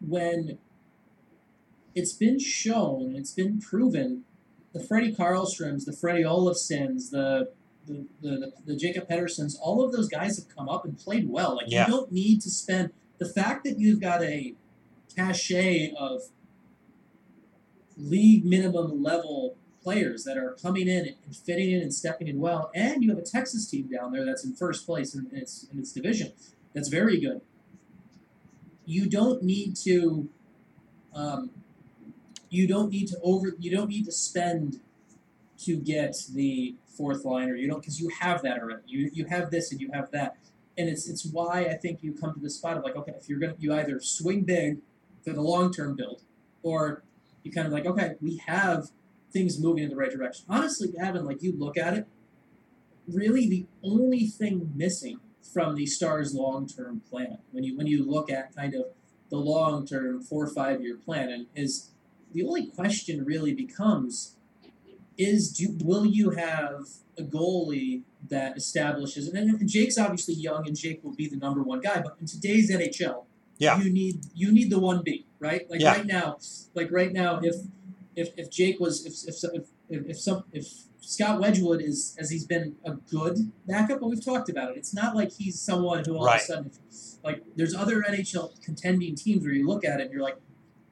when 0.00 0.58
it's 1.94 2.12
been 2.12 2.38
shown, 2.38 3.14
it's 3.16 3.32
been 3.32 3.58
proven, 3.58 4.24
the 4.72 4.82
Freddie 4.82 5.14
Karlstroms, 5.14 5.86
the 5.86 5.92
Freddie 5.92 6.24
Olofssons, 6.24 7.10
the 7.10 7.50
the, 7.86 8.06
the, 8.20 8.52
the 8.64 8.76
Jacob 8.76 9.08
Petersons, 9.08 9.56
all 9.56 9.84
of 9.84 9.92
those 9.92 10.08
guys 10.08 10.36
have 10.36 10.54
come 10.54 10.68
up 10.68 10.84
and 10.84 10.98
played 10.98 11.28
well. 11.28 11.56
Like 11.56 11.66
yeah. 11.68 11.86
you 11.86 11.92
don't 11.92 12.12
need 12.12 12.40
to 12.42 12.50
spend 12.50 12.90
the 13.18 13.26
fact 13.26 13.64
that 13.64 13.78
you've 13.78 14.00
got 14.00 14.22
a 14.22 14.54
cachet 15.14 15.94
of 15.98 16.22
league 17.96 18.44
minimum 18.44 19.02
level 19.02 19.56
players 19.82 20.24
that 20.24 20.36
are 20.36 20.56
coming 20.60 20.88
in 20.88 21.14
and 21.24 21.36
fitting 21.36 21.70
in 21.70 21.80
and 21.80 21.94
stepping 21.94 22.26
in 22.28 22.40
well, 22.40 22.70
and 22.74 23.02
you 23.02 23.08
have 23.08 23.18
a 23.18 23.22
Texas 23.22 23.70
team 23.70 23.86
down 23.86 24.12
there 24.12 24.24
that's 24.24 24.44
in 24.44 24.52
first 24.54 24.84
place 24.84 25.14
in, 25.14 25.28
in 25.30 25.38
its 25.38 25.66
in 25.72 25.78
its 25.78 25.92
division. 25.92 26.32
That's 26.74 26.88
very 26.88 27.20
good. 27.20 27.40
You 28.84 29.08
don't 29.08 29.42
need 29.42 29.76
to. 29.84 30.28
Um, 31.14 31.50
you 32.50 32.68
don't 32.68 32.90
need 32.90 33.08
to 33.08 33.16
over. 33.22 33.54
You 33.58 33.70
don't 33.70 33.88
need 33.88 34.04
to 34.06 34.12
spend 34.12 34.80
to 35.58 35.76
get 35.76 36.16
the 36.32 36.74
fourth 36.96 37.24
liner. 37.24 37.54
You 37.54 37.68
don't 37.68 37.80
because 37.80 38.00
you 38.00 38.10
have 38.20 38.42
that 38.42 38.58
already. 38.58 38.82
You 38.86 39.10
you 39.12 39.26
have 39.26 39.50
this 39.50 39.72
and 39.72 39.80
you 39.80 39.90
have 39.92 40.10
that, 40.12 40.36
and 40.76 40.88
it's 40.88 41.08
it's 41.08 41.24
why 41.24 41.64
I 41.64 41.74
think 41.74 42.02
you 42.02 42.12
come 42.12 42.34
to 42.34 42.40
the 42.40 42.50
spot 42.50 42.76
of 42.76 42.84
like 42.84 42.96
okay, 42.96 43.12
if 43.16 43.28
you're 43.28 43.38
gonna 43.38 43.54
you 43.58 43.74
either 43.74 44.00
swing 44.00 44.42
big 44.42 44.78
for 45.22 45.32
the 45.32 45.42
long 45.42 45.72
term 45.72 45.96
build, 45.96 46.22
or 46.62 47.02
you 47.42 47.52
kind 47.52 47.66
of 47.66 47.72
like 47.72 47.86
okay, 47.86 48.14
we 48.20 48.38
have 48.46 48.90
things 49.32 49.60
moving 49.60 49.84
in 49.84 49.90
the 49.90 49.96
right 49.96 50.10
direction. 50.10 50.46
Honestly, 50.48 50.88
Gavin, 50.88 51.24
like 51.24 51.42
you 51.42 51.52
look 51.56 51.76
at 51.76 51.94
it, 51.94 52.06
really 53.06 53.48
the 53.48 53.66
only 53.82 54.26
thing 54.26 54.72
missing 54.74 55.20
from 55.52 55.74
the 55.76 55.86
Stars 55.86 56.34
long 56.34 56.66
term 56.66 57.00
plan 57.08 57.38
when 57.52 57.64
you 57.64 57.76
when 57.76 57.86
you 57.86 58.04
look 58.04 58.30
at 58.30 58.54
kind 58.54 58.74
of 58.74 58.86
the 59.30 59.36
long 59.36 59.86
term 59.86 60.22
four 60.22 60.44
or 60.44 60.48
five 60.48 60.82
year 60.82 60.96
plan 60.96 61.30
and 61.30 61.46
is 61.54 61.90
the 62.32 62.44
only 62.44 62.66
question 62.66 63.24
really 63.24 63.54
becomes 63.54 64.36
is 65.18 65.50
do 65.52 65.76
will 65.82 66.04
you 66.06 66.30
have 66.30 66.86
a 67.18 67.22
goalie 67.22 68.02
that 68.28 68.56
establishes 68.56 69.28
and, 69.28 69.36
and 69.60 69.68
Jake's 69.68 69.98
obviously 69.98 70.34
young 70.34 70.66
and 70.66 70.76
Jake 70.76 71.02
will 71.02 71.14
be 71.14 71.28
the 71.28 71.36
number 71.36 71.62
one 71.62 71.80
guy, 71.80 72.00
but 72.02 72.16
in 72.20 72.26
today's 72.26 72.70
NHL, 72.70 73.24
Yeah. 73.58 73.80
you 73.82 73.90
need 73.90 74.20
you 74.34 74.52
need 74.52 74.70
the 74.70 74.78
one 74.78 75.02
B, 75.02 75.26
right? 75.38 75.68
Like 75.70 75.80
Yeah. 75.80 75.92
right 75.96 76.06
now, 76.06 76.38
like 76.74 76.90
right 76.90 77.12
now, 77.12 77.40
if 77.42 77.56
if, 78.14 78.30
if 78.36 78.50
Jake 78.50 78.78
was 78.80 79.04
if 79.06 79.14
if 79.28 79.36
if 79.54 79.66
if, 79.88 80.06
if 80.10 80.20
some 80.20 80.44
if 80.52 80.66
Scott 81.00 81.40
Wedgewood 81.40 81.80
is 81.80 82.16
as 82.18 82.30
he's 82.30 82.44
been 82.44 82.74
a 82.84 82.92
good 82.92 83.52
backup, 83.66 84.00
but 84.00 84.08
we've 84.10 84.24
talked 84.24 84.48
about 84.48 84.72
it. 84.72 84.76
It's 84.76 84.92
not 84.92 85.14
like 85.14 85.30
he's 85.32 85.58
someone 85.60 86.04
who 86.04 86.16
all 86.16 86.24
Right. 86.26 86.36
of 86.36 86.42
a 86.42 86.44
sudden 86.44 86.70
like 87.22 87.42
there's 87.56 87.74
other 87.74 88.02
NHL 88.02 88.60
contending 88.62 89.14
teams 89.14 89.42
where 89.44 89.52
you 89.52 89.66
look 89.66 89.84
at 89.84 90.00
it 90.00 90.04
and 90.04 90.12
you're 90.12 90.22
like 90.22 90.36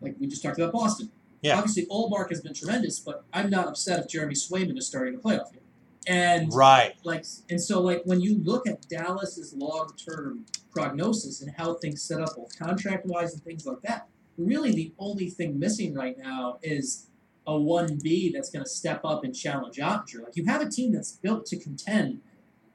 like 0.00 0.14
we 0.20 0.26
just 0.28 0.42
talked 0.42 0.58
about 0.58 0.72
Boston. 0.72 1.10
Yeah. 1.44 1.58
Obviously 1.58 1.84
Ullmark 1.86 2.30
has 2.30 2.40
been 2.40 2.54
tremendous, 2.54 2.98
but 2.98 3.24
I'm 3.32 3.50
not 3.50 3.68
upset 3.68 4.00
if 4.00 4.08
Jeremy 4.08 4.34
Swayman 4.34 4.78
is 4.78 4.86
starting 4.86 5.14
a 5.14 5.18
playoff 5.18 5.52
game. 5.52 5.60
And 6.06 6.52
Right. 6.52 6.94
like 7.04 7.24
and 7.50 7.60
so 7.60 7.82
like 7.82 8.02
when 8.04 8.20
you 8.20 8.38
look 8.42 8.66
at 8.66 8.88
Dallas's 8.88 9.52
long 9.54 9.90
term 9.96 10.46
prognosis 10.70 11.42
and 11.42 11.52
how 11.56 11.74
things 11.74 12.02
set 12.02 12.20
up 12.20 12.34
both 12.36 12.58
contract 12.58 13.04
wise 13.06 13.34
and 13.34 13.44
things 13.44 13.66
like 13.66 13.82
that, 13.82 14.08
really 14.38 14.72
the 14.72 14.92
only 14.98 15.28
thing 15.28 15.58
missing 15.58 15.94
right 15.94 16.16
now 16.18 16.58
is 16.62 17.08
a 17.46 17.58
one 17.58 17.98
B 18.02 18.32
that's 18.32 18.50
gonna 18.50 18.64
step 18.64 19.02
up 19.04 19.22
and 19.22 19.34
challenge 19.34 19.76
Oettinger. 19.76 20.24
Like 20.24 20.36
you 20.36 20.46
have 20.46 20.62
a 20.62 20.68
team 20.68 20.92
that's 20.92 21.12
built 21.12 21.44
to 21.46 21.58
contend 21.58 22.22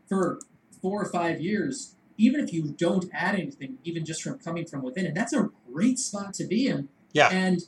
for 0.08 0.40
four 0.80 1.02
or 1.02 1.12
five 1.12 1.42
years, 1.42 1.96
even 2.18 2.40
if 2.40 2.54
you 2.54 2.76
don't 2.78 3.10
add 3.14 3.34
anything, 3.34 3.80
even 3.84 4.06
just 4.06 4.22
from 4.22 4.38
coming 4.38 4.66
from 4.68 4.84
within, 4.84 5.08
and 5.08 5.18
that's 5.18 5.34
a 5.34 5.50
great 5.72 5.98
spot 5.98 6.36
to 6.36 6.46
be 6.46 6.68
in. 6.68 6.88
Yeah. 7.14 7.30
And 7.30 7.64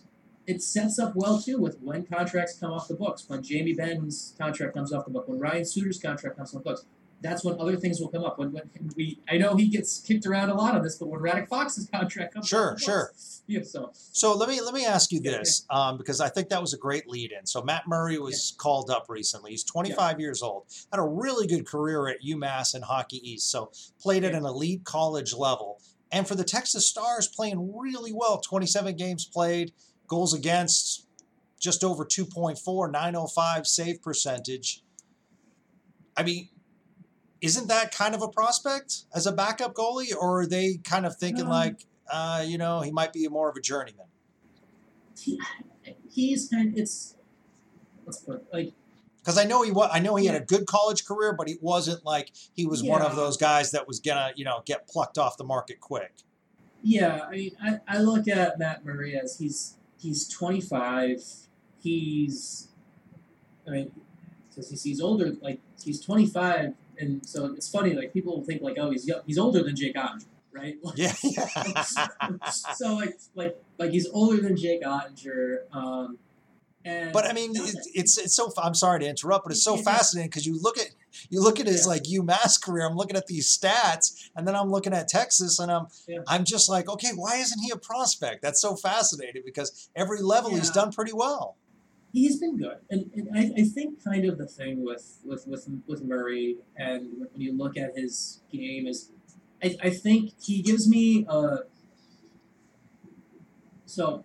it 0.52 0.62
sets 0.62 1.00
up 1.00 1.14
well 1.16 1.42
too 1.42 1.58
with 1.60 1.78
when 1.82 2.06
contracts 2.06 2.58
come 2.60 2.72
off 2.72 2.88
the 2.88 2.96
books, 2.96 3.26
when 3.28 3.42
Jamie 3.44 3.74
Benn's 3.74 4.36
contract 4.40 4.74
comes 4.76 4.92
off 4.94 5.06
the 5.06 5.12
book, 5.12 5.28
when 5.28 5.40
Ryan 5.40 5.66
Suter's 5.66 6.00
contract 6.00 6.38
comes 6.38 6.54
off 6.54 6.64
the 6.64 6.70
books. 6.70 6.86
That's 7.24 7.44
when 7.44 7.60
other 7.62 7.76
things 7.76 8.00
will 8.00 8.08
come 8.08 8.24
up. 8.24 8.40
When, 8.40 8.52
when 8.52 8.64
we, 8.96 9.20
I 9.30 9.38
know 9.38 9.56
he 9.56 9.68
gets 9.68 10.00
kicked 10.00 10.26
around 10.26 10.50
a 10.50 10.56
lot 10.56 10.74
on 10.74 10.82
this, 10.82 10.96
but 10.98 11.08
when 11.08 11.20
Radek 11.22 11.48
Faksa's 11.48 11.88
contract 11.94 12.34
comes 12.34 12.48
Sure, 12.48 12.72
off 12.72 12.78
the 12.80 12.84
sure. 12.84 13.08
books, 13.12 13.44
yeah, 13.48 13.62
so 13.62 13.92
So 13.94 14.36
let 14.36 14.50
me 14.50 14.60
let 14.60 14.74
me 14.74 14.88
ask 14.88 15.12
you 15.12 15.22
Yeah, 15.24 15.38
this, 15.38 15.64
um, 15.70 16.00
because 16.00 16.20
I 16.20 16.30
think 16.30 16.50
that 16.50 16.60
was 16.60 16.74
a 16.74 16.80
great 16.80 17.08
lead 17.08 17.32
in. 17.32 17.46
So 17.46 17.62
Matt 17.62 17.84
Murray 17.88 18.18
was 18.18 18.56
called 18.58 18.90
up 18.90 19.06
recently. 19.08 19.52
He's 19.52 19.64
25 19.64 20.20
years 20.20 20.42
old. 20.42 20.64
Had 20.92 21.00
a 21.00 21.04
really 21.04 21.46
good 21.46 21.68
career 21.68 22.08
at 22.08 22.24
UMass 22.28 22.74
and 22.74 22.84
Hockey 22.84 23.18
East. 23.24 23.52
So 23.52 23.72
played 24.02 24.24
at 24.24 24.34
an 24.34 24.44
elite 24.44 24.84
college 24.84 25.32
level. 25.36 25.80
And 26.12 26.28
for 26.28 26.34
the 26.34 26.44
Texas 26.44 26.88
Stars, 26.88 27.28
playing 27.28 27.72
really 27.78 28.12
well. 28.14 28.40
27 28.42 28.96
games 28.98 29.26
played, 29.26 29.74
goals 30.12 30.34
against 30.34 31.08
just 31.58 31.86
over 31.86 32.04
2.4, 32.04 32.92
905 32.92 33.66
save 33.66 34.02
percentage. 34.02 34.84
I 36.18 36.24
mean, 36.24 36.50
isn't 37.40 37.70
that 37.70 37.96
kind 37.96 38.14
of 38.14 38.22
a 38.22 38.28
prospect 38.28 39.04
as 39.16 39.26
a 39.26 39.32
backup 39.32 39.74
goalie, 39.74 40.14
or 40.14 40.42
are 40.42 40.46
they 40.46 40.80
kind 40.84 41.06
of 41.06 41.16
thinking 41.16 41.46
Um, 41.46 41.50
like, 41.52 41.86
uh, 42.12 42.44
you 42.46 42.58
know, 42.58 42.82
he 42.82 42.92
might 42.92 43.14
be 43.14 43.26
more 43.30 43.50
of 43.50 43.56
a 43.56 43.62
journeyman? 43.62 44.08
he, 45.18 45.40
he's 46.10 46.50
kind. 46.50 46.74
Of, 46.74 46.78
It's 46.78 47.16
let's 48.06 48.20
put 48.20 48.36
it, 48.36 48.46
like 48.52 48.74
Because 49.20 49.38
I 49.38 49.46
know 49.46 49.62
he 49.62 49.72
was, 49.72 49.90
I 49.94 50.00
know 50.00 50.18
he 50.18 50.26
had 50.26 50.36
a 50.36 50.44
good 50.46 50.66
college 50.66 51.06
career, 51.06 51.34
but 51.34 51.48
he 51.48 51.56
wasn't 51.62 52.04
like 52.04 52.34
he 52.54 52.66
was 52.66 52.84
one 52.84 53.02
of 53.02 53.16
those 53.16 53.38
guys 53.38 53.72
that 53.72 53.88
was 53.88 54.02
gonna, 54.02 54.34
you 54.36 54.44
know, 54.44 54.62
get 54.66 54.88
plucked 54.90 55.18
off 55.18 55.38
the 55.38 55.46
market 55.46 55.80
quick. 55.80 56.12
Yeah, 56.84 57.28
I 57.28 57.32
mean, 57.32 57.52
I, 57.64 57.80
I 57.88 57.98
look 58.00 58.28
at 58.28 58.60
Matt 58.60 58.84
Murray 58.84 59.16
as 59.16 59.38
he's 59.38 59.78
he's 60.02 60.28
25. 60.28 61.22
He's, 61.82 62.68
I 63.68 63.72
mean, 63.72 63.92
because 64.50 64.70
he's, 64.70 64.84
he's 64.84 65.02
older, 65.02 65.34
like 65.42 65.60
he's 65.84 66.02
25, 66.02 66.74
and 67.00 67.26
so 67.28 67.46
it's 67.54 67.70
funny. 67.70 67.94
Like 67.94 68.14
people 68.14 68.44
think 68.44 68.62
like, 68.62 68.78
oh, 68.80 68.92
he's 68.92 69.08
young, 69.08 69.22
he's 69.26 69.38
older 69.38 69.64
than 69.64 69.76
Jake 69.76 69.96
Oettinger, 69.96 70.26
right? 70.54 70.78
Yeah, 70.96 71.12
so 72.74 72.96
like 72.96 73.18
like 73.36 73.58
like 73.78 73.92
he's 73.92 74.08
older 74.10 74.42
than 74.42 74.56
Jake 74.56 74.84
Oettinger. 74.84 75.60
Um, 75.72 76.18
and 76.86 77.12
but 77.14 77.26
I 77.26 77.34
mean, 77.34 77.54
not 77.54 77.70
it, 77.70 77.76
it's 77.94 78.18
it's 78.18 78.36
so. 78.36 78.52
I'm 78.58 78.74
sorry 78.76 79.00
to 79.02 79.08
interrupt, 79.08 79.46
but 79.46 79.52
it's 79.52 79.64
so 79.64 79.76
Yeah. 79.76 79.84
fascinating 79.84 80.30
because 80.30 80.46
you 80.46 80.60
look 80.62 80.78
at 80.78 80.88
you 81.30 81.42
look 81.42 81.60
at 81.60 81.68
his 81.68 81.82
Yeah. 81.86 81.90
like 81.94 82.04
UMass 82.04 82.62
career. 82.62 82.86
I'm 82.88 82.96
looking 82.96 83.16
at 83.18 83.28
these 83.28 83.48
stats, 83.56 84.30
and 84.36 84.48
then 84.48 84.56
I'm 84.56 84.70
looking 84.72 84.94
at 84.94 85.08
Texas, 85.08 85.60
and 85.60 85.72
I'm 85.72 85.88
Yeah. 86.08 86.20
I'm 86.28 86.44
just 86.46 86.70
like, 86.70 86.90
okay, 86.90 87.12
why 87.16 87.38
isn't 87.38 87.60
he 87.60 87.70
a 87.72 87.78
prospect? 87.78 88.42
That's 88.42 88.62
so 88.62 88.76
fascinating 88.76 89.44
because 89.46 89.90
every 89.96 90.22
level 90.22 90.52
he's 90.56 90.72
done 90.72 90.92
pretty 90.92 91.14
well. 91.14 91.56
he's 92.14 92.38
been 92.42 92.58
good, 92.58 92.78
and, 92.90 93.10
and 93.16 93.30
I, 93.34 93.62
I 93.62 93.64
think 93.64 94.04
kind 94.04 94.26
of 94.26 94.38
the 94.38 94.46
thing 94.46 94.84
with 94.84 95.20
with 95.24 95.48
with 95.48 95.70
with 95.88 96.04
Murray, 96.04 96.58
and 96.76 97.02
when 97.32 97.40
you 97.46 97.54
look 97.58 97.78
at 97.78 97.98
his 97.98 98.42
game, 98.52 98.86
is 98.86 99.12
I, 99.64 99.78
I 99.82 99.90
think 99.92 100.34
he 100.42 100.62
gives 100.62 100.90
me 100.90 101.26
a 101.30 101.60
so 103.86 104.24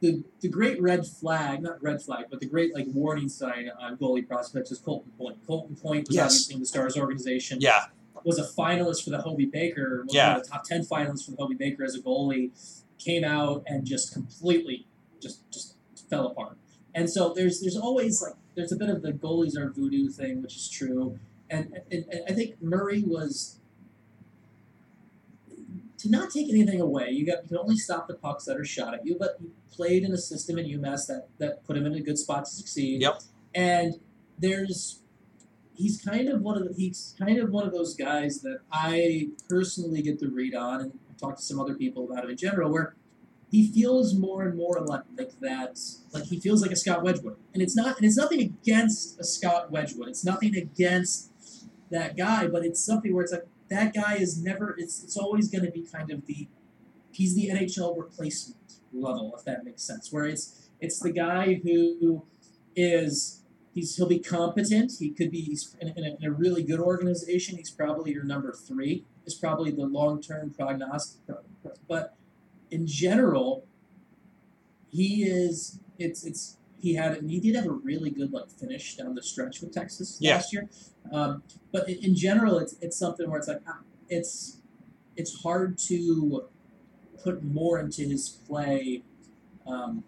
the 0.00 0.22
the 0.40 0.48
great 0.48 0.80
red 0.80 1.06
flag, 1.06 1.62
not 1.62 1.82
red 1.82 2.00
flag, 2.02 2.26
but 2.30 2.40
the 2.40 2.46
great 2.46 2.74
like 2.74 2.86
warning 2.88 3.28
sign 3.28 3.70
on 3.80 3.96
goalie 3.96 4.26
prospects 4.26 4.70
is 4.70 4.78
Colton 4.78 5.12
Point. 5.18 5.38
Colton 5.46 5.76
Point 5.76 6.08
was 6.08 6.16
Yes. 6.16 6.24
obviously 6.26 6.54
in 6.54 6.60
the 6.60 6.66
Stars 6.66 6.96
organization. 6.96 7.58
Yeah, 7.60 7.86
was 8.24 8.38
a 8.38 8.44
finalist 8.44 9.04
for 9.04 9.10
the 9.10 9.22
Hobey 9.22 9.46
Baker, 9.46 10.02
was 10.04 10.14
Yeah. 10.14 10.28
one 10.30 10.36
of 10.38 10.44
the 10.44 10.50
top 10.50 10.64
ten 10.64 10.82
finalists 10.84 11.24
for 11.24 11.32
the 11.32 11.36
Hobey 11.38 11.54
Baker 11.56 11.84
as 11.84 11.94
a 11.94 12.00
goalie, 12.00 12.50
came 12.98 13.24
out 13.24 13.62
and 13.66 13.84
just 13.84 14.12
completely 14.12 14.86
just 15.20 15.48
just 15.50 15.74
fell 16.08 16.26
apart. 16.26 16.56
And 16.94 17.10
so 17.10 17.32
there's 17.34 17.60
there's 17.60 17.76
always 17.76 18.22
like 18.22 18.34
there's 18.54 18.72
a 18.72 18.76
bit 18.76 18.88
of 18.88 19.02
the 19.02 19.12
goalies 19.12 19.56
are 19.56 19.68
voodoo 19.70 20.08
thing, 20.08 20.42
which 20.42 20.56
is 20.56 20.68
true. 20.68 21.18
And, 21.50 21.80
and, 21.90 22.04
and 22.12 22.22
I 22.28 22.32
think 22.32 22.60
Murray 22.60 23.02
was 23.02 23.57
to 25.98 26.10
not 26.10 26.30
take 26.30 26.48
anything 26.48 26.80
away. 26.80 27.10
You 27.10 27.26
got 27.26 27.42
you 27.42 27.48
can 27.48 27.58
only 27.58 27.76
stop 27.76 28.08
the 28.08 28.14
pucks 28.14 28.44
that 28.44 28.56
are 28.56 28.64
shot 28.64 28.94
at 28.94 29.04
you, 29.04 29.16
but 29.18 29.36
he 29.40 29.48
played 29.70 30.04
in 30.04 30.12
a 30.12 30.18
system 30.18 30.58
in 30.58 30.66
UMass 30.66 31.06
that 31.06 31.28
that 31.38 31.64
put 31.64 31.76
him 31.76 31.86
in 31.86 31.94
a 31.94 32.00
good 32.00 32.18
spot 32.18 32.44
to 32.44 32.50
succeed. 32.50 33.02
Yep. 33.02 33.22
And 33.54 33.94
there's 34.38 35.02
he's 35.74 36.02
kind 36.02 36.28
of 36.28 36.42
one 36.42 36.56
of 36.56 36.64
the, 36.68 36.74
he's 36.74 37.14
kind 37.18 37.38
of 37.38 37.50
one 37.50 37.66
of 37.66 37.72
those 37.72 37.94
guys 37.94 38.40
that 38.42 38.60
I 38.72 39.28
personally 39.48 40.02
get 40.02 40.18
the 40.18 40.28
read 40.28 40.54
on 40.54 40.80
and 40.80 40.98
talk 41.18 41.36
to 41.36 41.42
some 41.42 41.60
other 41.60 41.74
people 41.74 42.10
about 42.10 42.24
him 42.24 42.30
in 42.30 42.36
general 42.36 42.70
where 42.70 42.94
he 43.50 43.72
feels 43.72 44.14
more 44.14 44.42
and 44.42 44.56
more 44.56 44.80
like, 44.84 45.02
like 45.16 45.40
that 45.40 45.78
like 46.12 46.24
he 46.24 46.38
feels 46.38 46.62
like 46.62 46.70
a 46.70 46.76
Scott 46.76 47.02
Wedgewood. 47.02 47.36
And 47.54 47.62
it's 47.62 47.76
not 47.76 47.96
and 47.96 48.06
it's 48.06 48.16
nothing 48.16 48.40
against 48.40 49.18
a 49.18 49.24
Scott 49.24 49.70
Wedgewood. 49.70 50.08
It's 50.08 50.24
nothing 50.24 50.56
against 50.56 51.30
that 51.90 52.16
guy, 52.16 52.46
but 52.46 52.64
it's 52.64 52.84
something 52.84 53.14
where 53.14 53.22
it's 53.22 53.32
like 53.32 53.46
that 53.68 53.94
guy 53.94 54.16
is 54.16 54.42
never 54.42 54.74
it's 54.78 55.02
it's 55.02 55.16
always 55.16 55.48
gonna 55.48 55.70
be 55.70 55.82
kind 55.82 56.10
of 56.10 56.26
the 56.26 56.48
he's 57.12 57.34
the 57.34 57.48
NHL 57.48 57.98
replacement 57.98 58.74
level, 58.92 59.34
if 59.36 59.44
that 59.44 59.64
makes 59.64 59.82
sense. 59.82 60.12
Where 60.12 60.24
it's 60.24 60.70
it's 60.80 61.00
the 61.00 61.10
guy 61.10 61.60
who 61.62 62.24
is 62.76 63.42
he's 63.72 63.96
he'll 63.96 64.08
be 64.08 64.18
competent. 64.18 64.92
He 64.98 65.10
could 65.10 65.30
be 65.30 65.40
he's 65.40 65.76
in, 65.80 65.88
in, 65.88 66.04
a, 66.04 66.16
in 66.20 66.24
a 66.24 66.30
really 66.30 66.62
good 66.62 66.80
organization. 66.80 67.56
He's 67.56 67.70
probably 67.70 68.12
your 68.12 68.24
number 68.24 68.52
three. 68.52 69.04
Is 69.26 69.34
probably 69.34 69.70
the 69.70 69.86
long 69.86 70.22
term 70.22 70.50
prognostic. 70.50 71.20
But 71.86 72.16
in 72.70 72.86
general, 72.86 73.66
he 74.90 75.24
is. 75.24 75.80
It's 75.98 76.24
it's 76.24 76.57
he 76.80 76.94
had 76.94 77.16
and 77.16 77.30
he 77.30 77.40
did 77.40 77.54
have 77.56 77.66
a 77.66 77.70
really 77.72 78.10
good 78.10 78.32
like 78.32 78.50
finish 78.50 78.96
down 78.96 79.14
the 79.14 79.22
stretch 79.22 79.60
with 79.60 79.72
Texas 79.72 80.18
Yeah. 80.20 80.34
last 80.36 80.52
year. 80.52 80.68
Um, 81.12 81.42
but 81.72 81.88
in, 81.88 81.96
in 81.98 82.14
general, 82.14 82.58
it's 82.58 82.76
it's 82.80 82.96
something 82.96 83.28
where 83.28 83.38
it's 83.38 83.48
like 83.48 83.60
ah, 83.66 83.80
it's 84.08 84.58
it's 85.16 85.42
hard 85.42 85.78
to 85.78 86.48
put 87.22 87.42
more 87.42 87.78
into 87.80 88.02
his 88.02 88.28
play 88.28 89.02
um, 89.66 90.04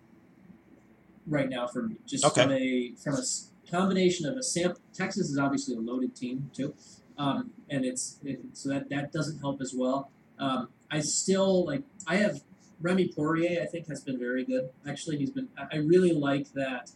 right 1.26 1.48
now 1.48 1.66
for 1.66 1.82
me. 1.82 1.96
Just 2.06 2.24
Okay. 2.24 2.42
from 2.42 2.52
a 2.52 2.92
from 3.02 3.14
a 3.14 3.70
combination 3.70 4.26
of 4.26 4.36
a 4.36 4.42
sample. 4.42 4.80
Texas 4.94 5.30
is 5.30 5.38
obviously 5.38 5.74
a 5.76 5.80
loaded 5.80 6.14
team 6.14 6.50
too, 6.54 6.74
um, 7.18 7.50
and 7.68 7.84
it's 7.84 8.18
it, 8.24 8.40
so 8.52 8.68
that 8.68 8.88
that 8.90 9.12
doesn't 9.12 9.38
help 9.38 9.60
as 9.60 9.74
well. 9.74 10.10
Um, 10.38 10.68
I 10.90 11.00
still 11.00 11.64
like 11.66 11.82
I 12.06 12.16
have 12.16 12.42
Remy 12.80 13.12
Poirier. 13.14 13.62
I 13.62 13.66
think 13.66 13.88
has 13.88 14.02
been 14.02 14.18
very 14.18 14.44
good. 14.44 14.70
Actually, 14.88 15.18
he's 15.18 15.30
been. 15.30 15.48
I 15.72 15.76
really 15.76 16.12
like 16.12 16.52
that. 16.52 16.90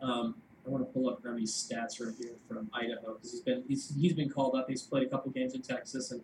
Um, 0.00 0.36
I 0.66 0.70
want 0.70 0.86
to 0.86 0.92
pull 0.92 1.08
up 1.08 1.20
Remy's 1.22 1.52
stats 1.52 2.04
right 2.04 2.14
here 2.18 2.34
from 2.48 2.70
Idaho 2.72 3.14
because 3.14 3.32
he's 3.32 3.40
been 3.40 3.64
he's 3.68 3.92
he's 3.98 4.12
been 4.14 4.30
called 4.30 4.54
up. 4.54 4.68
He's 4.68 4.82
played 4.82 5.04
a 5.04 5.08
couple 5.08 5.30
games 5.32 5.54
in 5.54 5.62
Texas 5.62 6.10
and. 6.10 6.22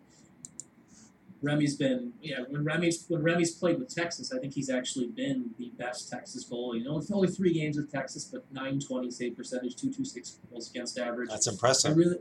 Remy's 1.41 1.77
been 1.77 2.11
yeah 2.21 2.39
when 2.49 2.65
Remy's 2.65 3.05
when 3.07 3.23
Remy's 3.23 3.55
played 3.55 3.79
with 3.79 3.95
Texas 3.95 4.33
I 4.33 4.39
think 4.39 4.53
he's 4.53 4.69
actually 4.69 5.07
been 5.07 5.51
the 5.57 5.71
best 5.77 6.09
Texas 6.09 6.43
goalie. 6.43 6.79
You 6.79 6.83
know, 6.83 6.97
it's 6.97 7.09
only 7.11 7.29
three 7.29 7.53
games 7.53 7.77
with 7.77 7.89
Texas, 7.89 8.25
but 8.25 8.43
920 8.51 9.09
save 9.09 9.37
percentage, 9.37 9.77
226 9.77 10.39
goals 10.51 10.69
against 10.69 10.99
average. 10.99 11.29
that's 11.29 11.47
impressive. 11.47 11.91
I 11.91 11.95
really, 11.95 12.17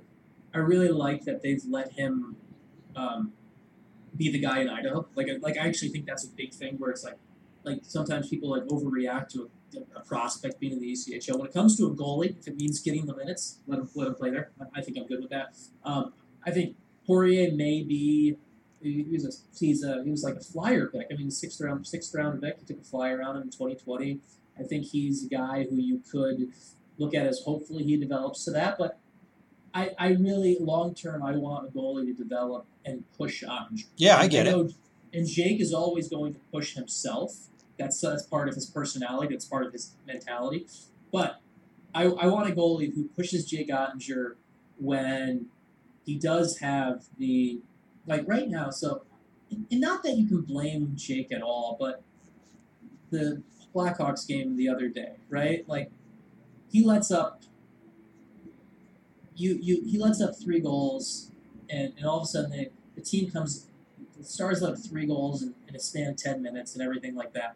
I 0.55 0.59
really 0.59 0.91
like 0.91 1.25
that 1.25 1.43
they've 1.43 1.65
let 1.69 1.93
him 1.95 2.37
um, 2.95 3.33
be 4.17 4.31
the 4.31 4.39
guy 4.39 4.61
in 4.61 4.69
Idaho. 4.69 5.07
Like, 5.15 5.29
like 5.41 5.57
I 5.57 5.67
actually 5.67 5.91
think 5.91 6.07
that's 6.07 6.25
a 6.25 6.31
big 6.31 6.53
thing 6.53 6.77
where 6.79 6.91
it's 6.91 7.05
like, 7.05 7.19
like 7.65 7.81
sometimes 7.83 8.29
people 8.29 8.51
like 8.51 8.65
overreact 8.65 9.31
to 9.31 9.51
a 9.95 10.01
prospect 10.01 10.59
being 10.61 10.73
in 10.73 10.81
the 10.81 10.93
ECHL. 10.93 11.39
When 11.39 11.47
it 11.47 11.53
comes 11.53 11.77
to 11.77 11.87
a 11.87 11.91
goalie, 11.91 12.39
if 12.39 12.49
it 12.49 12.57
means 12.57 12.81
getting 12.81 13.07
the 13.07 13.15
minutes, 13.15 13.59
let 13.67 13.79
him, 13.79 13.89
let 13.95 14.09
him 14.09 14.15
play 14.15 14.31
there. 14.31 14.51
I, 14.61 14.81
I 14.81 14.83
think 14.83 14.97
I'm 14.97 15.07
good 15.07 15.21
with 15.21 15.31
that. 15.31 15.55
Um, 15.85 16.13
I 16.47 16.51
think 16.51 16.77
Poirier 17.07 17.53
may 17.53 17.83
be. 17.83 18.37
He, 18.81 19.03
he 19.03 19.13
was 19.15 19.25
a, 19.25 19.59
he's 19.59 19.83
a, 19.83 20.05
he 20.05 20.11
was 20.11 20.23
like 20.23 20.37
a 20.37 20.41
flyer 20.41 20.87
pick. 20.87 21.09
I 21.11 21.17
mean, 21.17 21.31
sixth 21.31 21.61
round 21.61 21.87
sixth 21.87 22.15
round 22.15 22.41
pick. 22.41 22.59
He 22.61 22.65
took 22.65 22.81
a 22.81 22.85
flyer 22.85 23.21
on 23.23 23.37
him 23.37 23.43
in 23.43 23.51
2020. 23.51 24.21
I 24.59 24.63
think 24.63 24.87
he's 24.87 25.25
a 25.25 25.29
guy 25.29 25.67
who 25.69 25.77
you 25.77 26.01
could 26.11 26.53
look 26.97 27.15
at 27.15 27.27
as 27.27 27.41
hopefully 27.41 27.85
he 27.85 27.97
develops 27.97 28.45
to 28.45 28.51
that. 28.53 28.79
But 28.79 28.99
I, 29.75 29.91
I 29.99 30.09
really 30.13 30.57
long 30.61 30.95
term 30.95 31.23
I 31.23 31.37
want 31.37 31.69
a 31.69 31.71
goalie 31.71 32.07
to 32.07 32.13
develop 32.13 32.67
and 32.85 33.05
push 33.17 33.43
on. 33.43 33.79
Yeah, 33.97 34.17
I 34.17 34.27
get 34.29 34.47
know, 34.47 34.63
it. 34.63 34.75
And 35.13 35.27
Jake 35.27 35.61
is 35.61 35.73
always 35.73 36.09
going 36.09 36.35
to 36.35 36.41
push 36.53 36.75
himself. 36.75 37.49
That's 37.79 38.01
that's 38.01 38.25
part 38.25 38.49
of 38.49 38.55
his 38.55 38.67
personality. 38.67 39.35
That's 39.35 39.45
part 39.45 39.67
of 39.67 39.73
his 39.73 39.93
mentality. 40.07 40.67
But 41.13 41.41
I, 41.95 42.05
I 42.05 42.27
want 42.27 42.51
a 42.51 42.55
goalie 42.55 42.95
who 42.95 43.05
pushes 43.09 43.45
Jake 43.47 43.69
Oettinger 43.69 44.35
when 44.79 45.47
he 46.05 46.17
does 46.17 46.59
have 46.59 47.05
the 47.19 47.61
like 48.07 48.25
right 48.27 48.49
now. 48.49 48.71
So, 48.71 49.03
and 49.51 49.81
not 49.81 50.03
that 50.03 50.17
you 50.17 50.27
can 50.27 50.43
blame 50.43 50.93
Jake 50.97 51.33
at 51.33 51.43
all, 51.43 51.77
but 51.79 52.03
the 53.11 53.43
Blackhawks 53.75 54.27
game 54.27 54.57
the 54.57 54.69
other 54.69 54.89
day, 54.89 55.13
right? 55.29 55.69
Like 55.69 55.91
he 56.71 56.85
lets 56.85 57.11
up 57.11 57.43
you 59.39 59.59
you 59.63 59.83
he 59.87 59.99
lets 59.99 60.21
up 60.21 60.33
three 60.43 60.61
goals 60.61 61.31
and, 61.71 61.93
and 61.97 62.07
all 62.07 62.19
of 62.19 62.25
a 62.25 62.27
sudden 62.27 62.51
the, 62.51 62.71
the 62.97 63.01
team 63.01 63.31
comes 63.31 63.67
the 64.17 64.25
stars 64.25 64.61
let 64.61 64.73
up 64.73 64.79
three 64.79 65.07
goals 65.07 65.43
in, 65.43 65.55
in 65.69 65.77
a 65.77 65.79
span 65.79 66.09
of 66.09 66.17
ten 66.17 66.43
minutes 66.43 66.75
and 66.75 66.83
everything 66.83 67.15
like 67.15 67.33
that. 67.33 67.55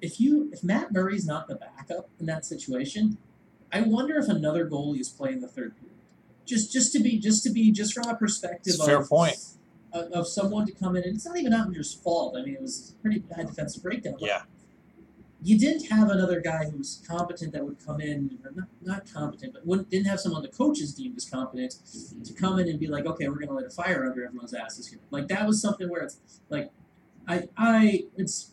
If 0.00 0.20
you 0.20 0.48
if 0.52 0.64
Matt 0.64 0.92
Murray's 0.92 1.26
not 1.26 1.46
the 1.46 1.56
backup 1.56 2.08
in 2.18 2.26
that 2.26 2.44
situation, 2.44 3.18
I 3.72 3.82
wonder 3.82 4.18
if 4.18 4.28
another 4.28 4.68
goalie 4.68 5.00
is 5.00 5.08
playing 5.08 5.40
the 5.40 5.48
third 5.48 5.76
period. 5.76 5.96
Just 6.46 6.72
just 6.72 6.92
to 6.92 7.00
be 7.00 7.18
just 7.18 7.42
to 7.44 7.50
be 7.50 7.70
just 7.70 7.92
from 7.92 8.08
a 8.08 8.16
perspective 8.16 8.74
It's 8.74 8.80
of 8.80 8.86
fair 8.86 9.04
point. 9.04 9.36
Of, 9.92 10.12
of 10.12 10.28
someone 10.28 10.66
to 10.66 10.72
come 10.72 10.96
in 10.96 11.04
and 11.04 11.14
it's 11.16 11.26
not 11.26 11.36
even 11.38 11.52
Oettinger's 11.52 11.94
fault. 11.94 12.36
I 12.36 12.42
mean 12.42 12.54
it 12.54 12.62
was 12.62 12.94
a 12.98 13.02
pretty 13.02 13.20
bad 13.20 13.46
defensive 13.48 13.82
breakdown. 13.82 14.14
but 14.18 14.26
Yeah. 14.26 14.42
You 15.42 15.58
didn't 15.58 15.90
have 15.90 16.08
another 16.08 16.40
guy 16.40 16.64
who 16.64 16.78
was 16.78 17.02
competent 17.06 17.52
that 17.52 17.64
would 17.64 17.84
come 17.84 18.00
in, 18.00 18.38
or 18.44 18.52
not, 18.52 18.68
not 18.82 19.12
competent, 19.12 19.52
but 19.52 19.66
wouldn't, 19.66 19.90
didn't 19.90 20.06
have 20.06 20.18
someone 20.18 20.42
the 20.42 20.48
coaches 20.48 20.94
deemed 20.94 21.16
as 21.16 21.28
competent 21.28 21.72
to 21.72 21.76
mm-hmm. 21.78 22.34
come 22.34 22.58
in 22.58 22.68
and 22.68 22.80
be 22.80 22.86
like, 22.86 23.06
okay, 23.06 23.28
we're 23.28 23.36
going 23.36 23.48
to 23.48 23.54
light 23.54 23.66
a 23.66 23.70
fire 23.70 24.06
under 24.08 24.24
everyone's 24.24 24.54
asses 24.54 24.88
here. 24.88 24.98
Like 25.10 25.28
that 25.28 25.46
was 25.46 25.60
something 25.60 25.88
where 25.88 26.02
it's 26.02 26.18
like, 26.48 26.70
I, 27.28 27.48
I, 27.56 28.04
it's, 28.16 28.52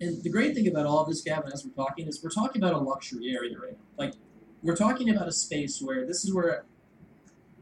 and 0.00 0.22
the 0.22 0.30
great 0.30 0.54
thing 0.54 0.66
about 0.68 0.86
all 0.86 1.00
of 1.00 1.08
this, 1.08 1.22
Gavin, 1.22 1.52
as 1.52 1.64
we're 1.64 1.84
talking, 1.84 2.06
is 2.06 2.22
we're 2.22 2.30
talking 2.30 2.62
about 2.62 2.74
a 2.74 2.78
luxury 2.78 3.34
area 3.34 3.56
right 3.58 3.72
now. 3.72 3.78
Like 3.96 4.14
we're 4.62 4.76
talking 4.76 5.08
about 5.08 5.28
a 5.28 5.32
space 5.32 5.80
where 5.80 6.04
this 6.06 6.24
is 6.24 6.34
where, 6.34 6.64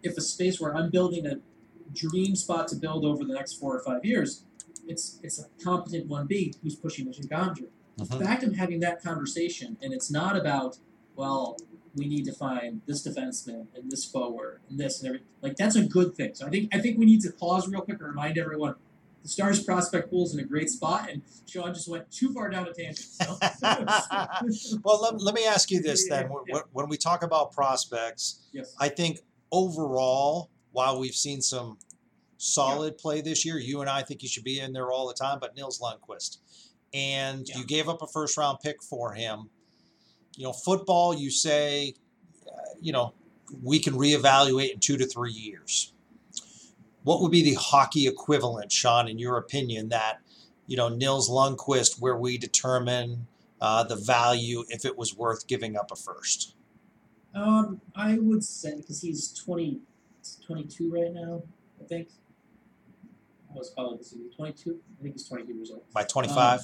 if 0.03 0.17
a 0.17 0.21
space 0.21 0.61
where 0.61 0.75
I'm 0.75 0.91
building 0.91 1.27
a 1.27 1.37
dream 1.95 2.35
spot 2.35 2.67
to 2.69 2.77
build 2.77 3.05
over 3.05 3.25
the 3.25 3.35
next 3.35 3.55
four 3.55 3.77
or 3.77 3.81
five 3.81 4.05
years, 4.05 4.45
it's 4.87 5.19
it's 5.23 5.39
a 5.39 5.47
competent 5.63 6.07
one 6.09 6.27
B 6.27 6.55
who's 6.63 6.75
pushing 6.75 7.07
Michigan 7.07 7.29
Gandra 7.31 7.67
Mhm. 7.99 8.09
the 8.19 8.25
fact 8.25 8.43
of 8.43 8.57
having 8.57 8.81
that 8.81 9.01
conversation, 9.03 9.77
and 9.81 9.93
it's 9.93 10.11
not 10.11 10.37
about, 10.37 10.79
well, 11.15 11.57
we 11.95 12.07
need 12.09 12.25
to 12.25 12.33
find 12.33 12.81
this 12.87 13.07
defenseman 13.07 13.69
and 13.73 13.89
this 13.89 14.05
forward 14.05 14.61
and 14.69 14.81
this 14.81 14.99
and 14.99 15.07
everything. 15.09 15.29
Like 15.43 15.57
that's 15.57 15.77
a 15.77 15.85
good 15.85 16.17
thing. 16.17 16.35
So 16.35 16.45
I 16.47 16.51
think 16.51 16.75
I 16.75 16.81
think 16.81 16.99
we 16.99 17.05
need 17.07 17.21
to 17.23 17.31
pause 17.31 17.69
real 17.69 17.83
quick 17.83 17.99
and 18.01 18.09
remind 18.09 18.37
everyone 18.37 18.75
the 19.23 19.29
Stars 19.29 19.63
prospect 19.63 20.11
pool 20.11 20.27
is 20.27 20.35
in 20.35 20.41
a 20.41 20.45
great 20.45 20.69
spot, 20.71 21.09
and 21.09 21.23
Sean 21.47 21.73
just 21.73 21.89
went 21.89 22.11
too 22.11 22.33
far 22.35 22.51
down 22.51 22.67
a 22.69 22.73
tangent. 22.75 22.99
So. 22.99 23.39
Well, 24.85 25.01
let, 25.01 25.21
let 25.23 25.35
me 25.35 25.47
ask 25.47 25.71
you 25.71 25.81
this 25.81 26.09
then. 26.09 26.31
Yeah. 26.49 26.61
When 26.73 26.89
we 26.89 26.97
talk 26.97 27.23
about 27.23 27.53
prospects, 27.53 28.41
yes. 28.53 28.75
I 28.79 28.89
think 28.89 29.21
overall, 29.53 30.51
while 30.73 30.99
we've 30.99 31.15
seen 31.15 31.41
some 31.41 31.79
solid 32.37 32.99
play 32.99 33.21
this 33.21 33.45
year, 33.45 33.59
you 33.59 33.81
and 33.81 33.91
I 33.91 34.03
think 34.03 34.21
he 34.21 34.29
should 34.29 34.45
be 34.45 34.61
in 34.61 34.73
there 34.73 34.91
all 34.91 35.09
the 35.09 35.15
time, 35.15 35.39
but 35.41 35.57
Nils 35.57 35.81
Lundkvist. 35.81 36.39
And 36.93 37.49
Yeah. 37.49 37.59
you 37.59 37.65
gave 37.65 37.89
up 37.89 38.03
a 38.03 38.07
first 38.07 38.37
round 38.37 38.59
pick 38.61 38.83
for 38.83 39.13
him. 39.13 39.51
You 40.37 40.45
know, 40.45 40.53
football, 40.53 41.15
you 41.15 41.31
say, 41.31 41.95
uh, 42.47 42.51
you 42.81 42.93
know, 42.93 43.13
we 43.63 43.79
can 43.79 43.95
reevaluate 43.95 44.73
in 44.73 44.81
two 44.81 44.97
to 44.97 45.07
three 45.07 45.33
years. 45.33 45.93
What 47.05 47.21
would 47.21 47.31
be 47.31 47.43
the 47.43 47.55
hockey 47.55 48.07
equivalent, 48.07 48.73
Sean, 48.73 49.09
in 49.09 49.19
your 49.19 49.37
opinion, 49.37 49.91
that, 49.91 50.21
you 50.67 50.77
know, 50.77 50.89
Nils 50.89 51.29
Lundkvist, 51.29 52.01
where 52.01 52.17
we 52.17 52.39
determine 52.39 53.27
uh, 53.61 53.85
the 53.85 53.97
value 53.97 54.65
if 54.69 54.85
it 54.85 54.97
was 54.97 55.17
worth 55.17 55.47
giving 55.47 55.77
up 55.77 55.91
a 55.93 55.97
first? 55.97 56.55
Um, 57.35 57.81
I 57.95 58.19
would 58.19 58.45
say 58.45 58.77
because 58.77 59.03
he's 59.03 59.33
20, 59.33 59.81
22 60.47 60.91
right 60.91 61.13
now, 61.13 61.43
I 61.81 61.85
think. 61.85 62.09
Was 63.55 63.71
probably 63.71 63.99
this 63.99 64.13
year, 64.13 64.27
22. 64.35 64.81
I 64.99 65.03
think 65.03 65.15
he's 65.15 65.29
22 65.29 65.53
years 65.53 65.71
old. 65.71 65.83
By 65.93 66.05
25? 66.05 66.63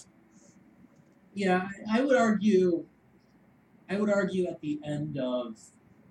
Yeah, 1.35 1.69
I 1.93 1.99
I 1.99 2.01
would 2.03 2.17
argue. 2.17 2.85
I 3.89 3.97
would 3.97 4.11
argue 4.11 4.47
at 4.47 4.61
the 4.61 4.81
end 4.85 5.19
of 5.19 5.59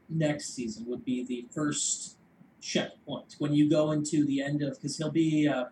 next 0.09 0.53
season 0.55 0.85
would 0.87 1.05
be 1.05 1.23
the 1.23 1.45
first 1.53 2.17
checkpoint 2.61 3.35
when 3.37 3.53
you 3.53 3.69
go 3.69 3.91
into 3.91 4.25
the 4.25 4.41
end 4.41 4.61
of 4.61 4.75
because 4.75 4.97
he'll 4.97 5.11
be 5.11 5.47
uh, 5.47 5.65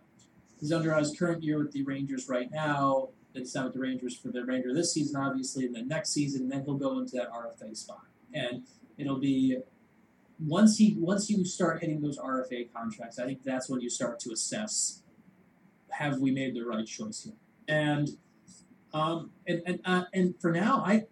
he's 0.60 0.72
under 0.72 0.96
his 0.96 1.18
current 1.18 1.44
year 1.44 1.58
with 1.60 1.72
the 1.72 1.84
Rangers 1.84 2.30
right 2.30 2.52
now. 2.52 3.10
Then 3.34 3.44
he's 3.44 3.52
signed 3.52 3.66
with 3.66 3.74
the 3.74 3.80
Rangers 3.80 4.16
for 4.18 4.30
the 4.30 4.44
Ranger 4.44 4.74
this 4.74 4.94
season, 4.94 5.22
obviously, 5.22 5.66
and 5.66 5.76
then 5.76 5.88
next 5.88 6.12
season, 6.12 6.44
and 6.44 6.52
then 6.52 6.64
he'll 6.64 6.76
go 6.76 7.00
into 7.00 7.16
that 7.18 7.32
RFA 7.32 7.76
spot, 7.76 8.06
and 8.34 8.64
it'll 8.98 9.20
be 9.20 9.58
once 10.40 10.78
he 10.78 10.96
once 11.00 11.30
you 11.30 11.44
start 11.46 11.82
hitting 11.82 12.02
those 12.02 12.18
RFA 12.18 12.72
contracts, 12.74 13.20
I 13.20 13.26
think 13.26 13.44
that's 13.44 13.70
when 13.70 13.82
you 13.82 13.90
start 13.90 14.20
to 14.22 14.32
assess 14.32 15.02
have 15.92 16.20
we 16.20 16.32
made 16.32 16.54
the 16.54 16.62
right 16.62 16.86
choice 16.86 17.24
here, 17.24 17.34
and 17.68 18.10
um, 18.94 19.32
and 19.48 19.62
and 19.66 19.80
uh, 19.86 20.04
and 20.14 20.36
for 20.40 20.52
now, 20.52 20.84
I 20.86 21.06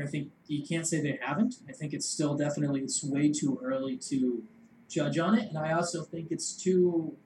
I 0.00 0.06
think 0.06 0.30
you 0.46 0.64
can't 0.66 0.86
say 0.86 1.00
they 1.00 1.18
haven't. 1.22 1.56
I 1.68 1.72
think 1.72 1.92
it's 1.92 2.06
still 2.06 2.36
definitely 2.36 2.80
it's 2.82 3.04
way 3.04 3.32
too 3.32 3.58
early 3.62 3.96
to 4.08 4.42
judge 4.88 5.18
on 5.18 5.38
it, 5.38 5.48
and 5.48 5.58
I 5.58 5.72
also 5.72 6.02
think 6.02 6.28
it's 6.30 6.52
too. 6.52 7.16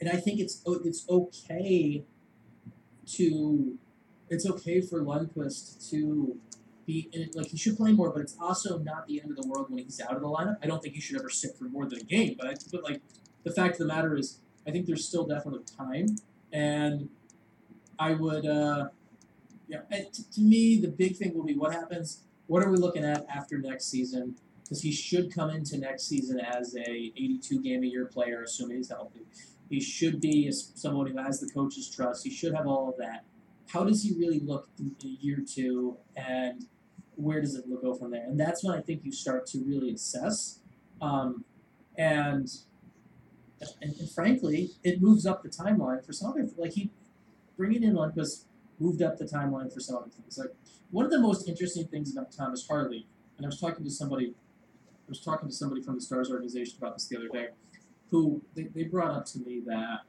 And 0.00 0.10
I 0.10 0.16
think 0.16 0.40
it's 0.40 0.62
it's 0.84 1.08
okay 1.08 2.04
to 3.06 3.78
it's 4.28 4.46
okay 4.46 4.80
for 4.80 5.00
Lundkvist 5.00 5.90
to 5.90 6.36
be. 6.86 7.08
Like 7.34 7.46
he 7.46 7.56
should 7.56 7.76
play 7.76 7.92
more, 7.92 8.10
but 8.10 8.22
it's 8.22 8.36
also 8.40 8.78
not 8.78 9.06
the 9.06 9.20
end 9.20 9.30
of 9.30 9.36
the 9.36 9.48
world 9.48 9.66
when 9.68 9.78
he's 9.78 10.00
out 10.00 10.14
of 10.14 10.20
the 10.20 10.28
lineup. 10.28 10.56
I 10.62 10.66
don't 10.66 10.82
think 10.82 10.94
he 10.94 11.00
should 11.00 11.18
ever 11.18 11.30
sit 11.30 11.56
for 11.56 11.64
more 11.64 11.86
than 11.86 12.00
a 12.00 12.04
game. 12.04 12.36
But 12.38 12.64
but 12.70 12.82
like 12.82 13.00
the 13.44 13.50
fact 13.50 13.74
of 13.74 13.78
the 13.78 13.86
matter 13.86 14.16
is, 14.16 14.38
I 14.66 14.70
think 14.70 14.86
there's 14.86 15.06
still 15.06 15.26
definitely 15.26 15.64
time, 15.76 16.16
and 16.52 17.08
I 17.98 18.12
would. 18.12 18.46
Uh, 18.46 18.88
yeah, 19.68 19.80
t- 19.90 20.24
to 20.34 20.40
me, 20.40 20.80
the 20.80 20.88
big 20.88 21.16
thing 21.16 21.34
will 21.34 21.44
be 21.44 21.54
what 21.54 21.72
happens. 21.72 22.22
What 22.46 22.62
are 22.62 22.70
we 22.70 22.76
looking 22.76 23.04
at 23.04 23.26
after 23.34 23.58
next 23.58 23.86
season? 23.86 24.36
Because 24.62 24.82
he 24.82 24.92
should 24.92 25.34
come 25.34 25.50
into 25.50 25.78
next 25.78 26.08
season 26.08 26.40
as 26.40 26.74
a 26.74 26.90
82 26.90 27.62
game 27.62 27.82
a 27.82 27.86
year 27.86 28.04
player, 28.06 28.42
assuming 28.42 28.78
he's 28.78 28.90
healthy. 28.90 29.20
He 29.70 29.80
should 29.80 30.20
be 30.20 30.50
someone 30.52 31.06
who 31.06 31.16
has 31.16 31.40
the 31.40 31.48
coach's 31.48 31.88
trust. 31.88 32.24
He 32.24 32.30
should 32.30 32.54
have 32.54 32.66
all 32.66 32.90
of 32.90 32.96
that. 32.98 33.24
How 33.72 33.84
does 33.84 34.02
he 34.02 34.12
really 34.18 34.40
look 34.40 34.68
year 35.00 35.38
two, 35.46 35.96
and 36.16 36.66
where 37.16 37.40
does 37.40 37.54
it 37.54 37.64
go 37.82 37.94
from 37.94 38.10
there? 38.10 38.24
And 38.24 38.38
that's 38.38 38.62
when 38.64 38.76
I 38.76 38.80
think 38.80 39.04
you 39.04 39.12
start 39.12 39.46
to 39.48 39.58
really 39.64 39.92
assess. 39.92 40.58
Um, 41.00 41.44
and, 41.96 42.50
and 43.80 43.94
and 43.98 44.10
frankly, 44.10 44.70
it 44.82 45.00
moves 45.00 45.26
up 45.26 45.42
the 45.42 45.48
timeline 45.48 46.04
for 46.04 46.12
some 46.12 46.30
other 46.30 46.48
like 46.56 46.72
he 46.72 46.90
bringing 47.56 47.82
in 47.82 47.94
Lundkvist 47.94 48.44
moved 48.78 49.02
up 49.02 49.18
the 49.18 49.24
timeline 49.24 49.72
for 49.72 49.80
some 49.80 49.96
other 49.96 50.10
things. 50.10 50.38
Like 50.38 50.50
one 50.90 51.04
of 51.04 51.10
the 51.10 51.20
most 51.20 51.48
interesting 51.48 51.86
things 51.86 52.12
about 52.12 52.32
Thomas 52.32 52.66
Harley, 52.66 53.06
and 53.36 53.46
I 53.46 53.48
was 53.48 53.60
talking 53.60 53.84
to 53.84 53.90
somebody, 53.90 54.34
I 55.06 55.08
was 55.08 55.20
talking 55.20 55.48
to 55.48 55.54
somebody 55.54 55.82
from 55.82 55.94
the 55.94 56.00
Stars 56.00 56.30
organization 56.30 56.76
about 56.78 56.94
this 56.94 57.06
the 57.06 57.16
other 57.16 57.28
day, 57.28 57.48
who 58.10 58.42
they, 58.54 58.64
they 58.64 58.84
brought 58.84 59.12
up 59.12 59.26
to 59.26 59.38
me 59.38 59.62
that 59.66 60.00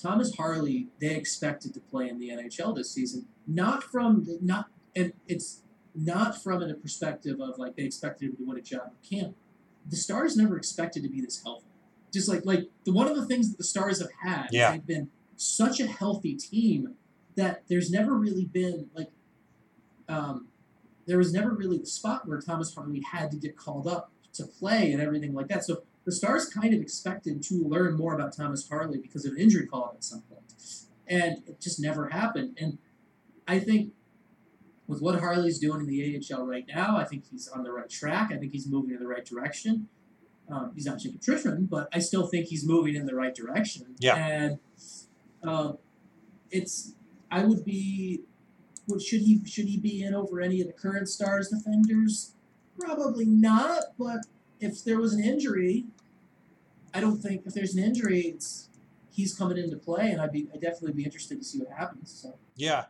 Thomas 0.00 0.34
Harley 0.36 0.88
they 1.00 1.14
expected 1.14 1.74
to 1.74 1.80
play 1.80 2.08
in 2.08 2.18
the 2.18 2.28
NHL 2.30 2.74
this 2.74 2.90
season, 2.92 3.26
not 3.46 3.82
from 3.84 4.26
not 4.40 4.66
and 4.96 5.12
it's 5.26 5.62
not 5.94 6.42
from 6.42 6.62
a 6.62 6.74
perspective 6.74 7.40
of 7.40 7.58
like 7.58 7.76
they 7.76 7.84
expected 7.84 8.30
him 8.30 8.36
to 8.36 8.44
win 8.44 8.58
a 8.58 8.62
job 8.62 8.90
in 9.10 9.18
camp. 9.20 9.36
The 9.88 9.96
Stars 9.96 10.36
never 10.36 10.56
expected 10.56 11.02
to 11.02 11.08
be 11.08 11.20
this 11.20 11.42
healthy. 11.42 11.66
Just 12.12 12.28
like 12.28 12.44
like 12.44 12.68
the 12.84 12.92
one 12.92 13.08
of 13.08 13.16
the 13.16 13.26
things 13.26 13.50
that 13.50 13.58
the 13.58 13.64
Stars 13.64 14.00
have 14.00 14.10
had, 14.22 14.48
Yeah. 14.50 14.72
they've 14.72 14.86
been 14.86 15.10
such 15.36 15.80
a 15.80 15.86
healthy 15.86 16.34
team 16.34 16.94
that 17.36 17.64
there's 17.68 17.90
never 17.90 18.14
really 18.14 18.44
been 18.44 18.88
like 18.94 19.10
um, 20.08 20.48
there 21.06 21.18
was 21.18 21.32
never 21.32 21.50
really 21.50 21.78
the 21.78 21.86
spot 21.86 22.26
where 22.28 22.40
Thomas 22.40 22.74
Harley 22.74 23.00
had 23.12 23.30
to 23.30 23.36
get 23.36 23.56
called 23.56 23.86
up 23.86 24.10
to 24.34 24.44
play 24.46 24.92
and 24.92 25.00
everything 25.00 25.34
like 25.34 25.48
that. 25.48 25.64
So 25.64 25.82
the 26.04 26.12
Stars 26.12 26.48
kind 26.48 26.74
of 26.74 26.80
expected 26.80 27.42
to 27.44 27.54
learn 27.54 27.96
more 27.96 28.14
about 28.14 28.36
Thomas 28.36 28.68
Harley 28.68 28.98
because 28.98 29.24
of 29.24 29.32
an 29.32 29.38
injury 29.38 29.66
call 29.66 29.92
at 29.94 30.04
some 30.04 30.22
point, 30.22 30.52
and 31.06 31.42
it 31.46 31.60
just 31.60 31.80
never 31.80 32.08
happened. 32.08 32.56
And 32.60 32.78
I 33.48 33.58
think 33.58 33.92
with 34.86 35.00
what 35.00 35.18
Harley's 35.20 35.58
doing 35.58 35.80
in 35.80 35.86
the 35.86 36.22
AHL 36.32 36.46
right 36.46 36.66
now, 36.68 36.96
I 36.96 37.04
think 37.04 37.24
he's 37.30 37.48
on 37.48 37.62
the 37.62 37.72
right 37.72 37.88
track. 37.88 38.30
I 38.32 38.36
think 38.36 38.52
he's 38.52 38.68
moving 38.68 38.94
in 38.94 39.00
the 39.00 39.08
right 39.08 39.24
direction. 39.24 39.88
Um, 40.50 40.72
he's 40.74 40.84
not 40.84 40.98
Jacob 40.98 41.22
Chychrun, 41.22 41.66
but 41.66 41.88
I 41.92 42.00
still 42.00 42.26
think 42.26 42.48
he's 42.48 42.66
moving 42.66 42.94
in 42.94 43.06
the 43.06 43.14
right 43.14 43.34
direction. 43.34 43.94
Yeah. 43.98 44.16
And 44.16 44.58
uh, 45.42 45.72
it's 46.50 46.92
I 47.30 47.44
would 47.44 47.64
be 47.64 48.20
would 48.86 49.00
should 49.00 49.22
he 49.22 49.40
should 49.46 49.66
he 49.66 49.78
be 49.78 50.02
in 50.02 50.14
over 50.14 50.40
any 50.40 50.60
of 50.60 50.66
the 50.66 50.72
current 50.72 51.08
stars 51.08 51.48
defenders? 51.48 52.34
Probably 52.78 53.24
not, 53.24 53.84
but 53.98 54.26
if 54.60 54.84
there 54.84 54.98
was 54.98 55.14
an 55.14 55.22
injury, 55.24 55.86
I 56.94 57.00
don't 57.00 57.20
think 57.20 57.42
if 57.44 57.54
there's 57.54 57.74
an 57.74 57.82
injury, 57.82 58.20
it's 58.20 58.68
he's 59.10 59.34
coming 59.34 59.58
into 59.58 59.76
play, 59.76 60.12
and 60.12 60.20
I'd 60.20 60.32
be 60.32 60.48
I'd 60.54 60.60
definitely 60.60 60.92
be 60.92 61.04
interested 61.04 61.38
to 61.38 61.44
see 61.44 61.58
what 61.58 61.70
happens. 61.76 62.10
So 62.22 62.38
Yeah. 62.56 62.84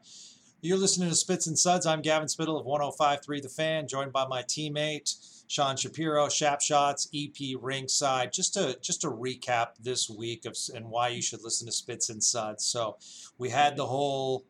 You're 0.60 0.78
listening 0.78 1.10
to 1.10 1.14
Spits 1.14 1.46
and 1.46 1.58
Suds. 1.58 1.84
I'm 1.84 2.00
Gavin 2.00 2.26
Spittle 2.26 2.58
of 2.58 2.64
105.3 2.64 3.42
The 3.42 3.50
Fan, 3.50 3.86
joined 3.86 4.14
by 4.14 4.26
my 4.26 4.42
teammate 4.42 5.14
Sean 5.46 5.76
Shapiro, 5.76 6.28
Shap 6.30 6.60
Shots, 6.62 7.08
EP 7.14 7.34
Rinkside. 7.60 8.32
Just 8.32 8.54
to 8.54 8.78
just 8.80 9.02
to 9.02 9.08
recap 9.10 9.72
this 9.80 10.08
week 10.08 10.46
of 10.46 10.56
and 10.74 10.88
why 10.88 11.08
you 11.08 11.22
should 11.22 11.42
listen 11.42 11.66
to 11.66 11.72
Spits 11.72 12.08
and 12.08 12.22
Suds. 12.22 12.64
So 12.64 12.96
we 13.38 13.50
had 13.50 13.76
the 13.76 13.86
whole 13.86 14.46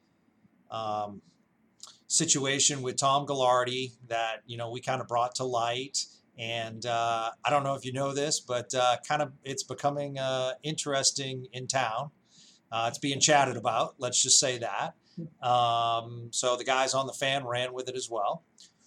um, 0.70 1.20
situation 2.06 2.82
with 2.82 2.96
Tom 2.96 3.26
Gaglardi 3.26 3.92
that 4.08 4.42
you 4.46 4.56
know 4.56 4.70
we 4.70 4.80
kind 4.80 5.00
of 5.00 5.08
brought 5.08 5.34
to 5.36 5.44
light. 5.44 6.06
And 6.38 6.84
uh, 6.84 7.30
I 7.44 7.50
don't 7.50 7.62
know 7.62 7.74
if 7.74 7.84
you 7.84 7.92
know 7.92 8.12
this, 8.12 8.40
but 8.40 8.74
uh, 8.74 8.96
kind 9.06 9.22
of 9.22 9.32
it's 9.44 9.62
becoming 9.62 10.18
uh, 10.18 10.52
interesting 10.62 11.46
in 11.52 11.66
town. 11.66 12.10
Uh, 12.72 12.86
it's 12.88 12.98
being 12.98 13.20
chatted 13.20 13.56
about. 13.56 13.94
Let's 13.98 14.20
just 14.20 14.40
say 14.40 14.58
that. 14.58 14.94
Um, 15.46 16.28
so 16.32 16.56
the 16.56 16.64
guys 16.64 16.92
on 16.92 17.06
the 17.06 17.12
fan 17.12 17.44
ran 17.44 17.72
with 17.72 17.88
it 17.88 17.94
as 17.96 18.08
well. 18.10 18.42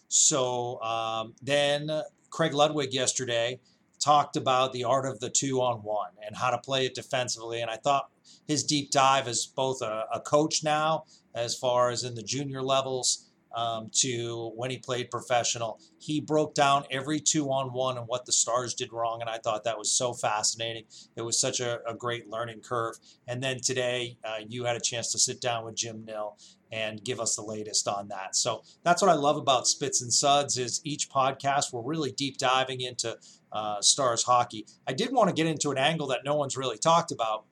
So 0.09 0.81
um, 0.81 1.35
then 1.41 1.89
Craig 2.29 2.53
Ludwig 2.53 2.93
yesterday 2.93 3.59
talked 3.99 4.35
about 4.35 4.73
the 4.73 4.83
art 4.83 5.05
of 5.05 5.19
the 5.19 5.29
two 5.29 5.61
on 5.61 5.77
one 5.77 6.11
and 6.25 6.35
how 6.35 6.49
to 6.49 6.57
play 6.57 6.85
it 6.85 6.95
defensively. 6.95 7.61
And 7.61 7.71
I 7.71 7.77
thought 7.77 8.09
his 8.47 8.63
deep 8.63 8.91
dive 8.91 9.27
as 9.27 9.45
both 9.45 9.81
a, 9.81 10.05
a 10.13 10.19
coach 10.19 10.63
now, 10.63 11.05
as 11.33 11.57
far 11.57 11.89
as 11.89 12.03
in 12.03 12.15
the 12.15 12.23
junior 12.23 12.61
levels, 12.61 13.26
um, 13.55 13.89
to 13.93 14.51
when 14.55 14.71
he 14.71 14.77
played 14.77 15.11
professional. 15.11 15.79
He 15.99 16.21
broke 16.21 16.53
down 16.53 16.85
every 16.91 17.19
two 17.19 17.47
on 17.51 17.73
one 17.73 17.97
and 17.97 18.07
what 18.07 18.25
the 18.25 18.31
Stars 18.31 18.73
did 18.73 18.93
wrong, 18.93 19.21
and 19.21 19.29
I 19.29 19.37
thought 19.37 19.63
that 19.63 19.77
was 19.77 19.91
so 19.91 20.13
fascinating. 20.13 20.83
It 21.15 21.21
was 21.21 21.39
such 21.39 21.59
a, 21.59 21.79
a 21.87 21.93
great 21.93 22.29
learning 22.29 22.61
curve. 22.61 22.95
And 23.27 23.41
then 23.41 23.59
today, 23.59 24.17
uh, 24.23 24.37
you 24.47 24.65
had 24.65 24.75
a 24.75 24.81
chance 24.81 25.11
to 25.11 25.19
sit 25.19 25.41
down 25.41 25.65
with 25.65 25.75
Jim 25.75 26.05
Nill 26.05 26.37
and 26.71 27.03
give 27.03 27.19
us 27.19 27.35
the 27.35 27.41
latest 27.41 27.87
on 27.87 28.09
that. 28.09 28.35
So 28.35 28.63
that's 28.83 29.01
what 29.01 29.09
I 29.09 29.13
love 29.13 29.37
about 29.37 29.67
Spits 29.67 30.01
and 30.01 30.13
Suds 30.13 30.57
is 30.57 30.81
each 30.83 31.09
podcast 31.09 31.71
we're 31.71 31.81
really 31.81 32.11
deep 32.11 32.37
diving 32.37 32.81
into 32.81 33.17
uh, 33.51 33.81
Stars 33.81 34.23
hockey. 34.23 34.65
I 34.85 34.93
did 34.93 35.11
want 35.11 35.29
to 35.29 35.33
get 35.33 35.47
into 35.47 35.71
an 35.71 35.77
angle 35.77 36.07
that 36.07 36.21
no 36.25 36.35
one's 36.35 36.57
really 36.57 36.77
talked 36.77 37.11
about 37.11 37.45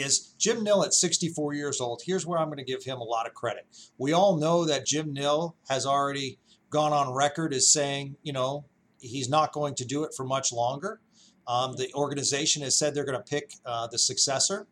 is 0.00 0.34
Jim 0.38 0.62
Nill 0.62 0.84
at 0.84 0.94
64 0.94 1.54
years 1.54 1.80
old. 1.80 2.02
Here's 2.04 2.26
where 2.26 2.38
I'm 2.38 2.48
going 2.48 2.58
to 2.58 2.64
give 2.64 2.84
him 2.84 2.98
a 2.98 3.04
lot 3.04 3.26
of 3.26 3.34
credit. 3.34 3.66
We 3.98 4.12
all 4.12 4.36
know 4.36 4.64
that 4.64 4.86
Jim 4.86 5.12
Nill 5.12 5.56
has 5.68 5.86
already 5.86 6.38
gone 6.70 6.92
on 6.92 7.12
record 7.12 7.52
as 7.52 7.70
saying, 7.70 8.16
you 8.22 8.32
know, 8.32 8.64
he's 8.98 9.28
not 9.28 9.52
going 9.52 9.74
to 9.76 9.84
do 9.84 10.04
it 10.04 10.12
for 10.16 10.24
much 10.24 10.52
longer. 10.52 11.00
Um, 11.46 11.74
the 11.76 11.92
organization 11.94 12.62
has 12.62 12.78
said 12.78 12.94
they're 12.94 13.04
going 13.04 13.18
to 13.18 13.30
pick 13.30 13.52
uh, 13.66 13.88
the 13.88 13.98
successor. 13.98 14.66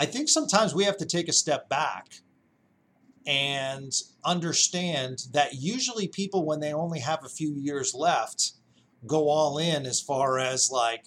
I 0.00 0.06
think 0.06 0.28
sometimes 0.28 0.74
we 0.74 0.84
have 0.84 0.96
to 0.98 1.06
take 1.06 1.28
a 1.28 1.32
step 1.32 1.68
back 1.68 2.06
and 3.26 3.92
understand 4.24 5.18
that 5.32 5.54
usually 5.54 6.08
people, 6.08 6.46
when 6.46 6.60
they 6.60 6.72
only 6.72 7.00
have 7.00 7.24
a 7.24 7.28
few 7.28 7.54
years 7.54 7.94
left, 7.94 8.52
go 9.06 9.28
all 9.28 9.58
in 9.58 9.86
as 9.86 10.00
far 10.00 10.38
as 10.38 10.70
like, 10.70 11.06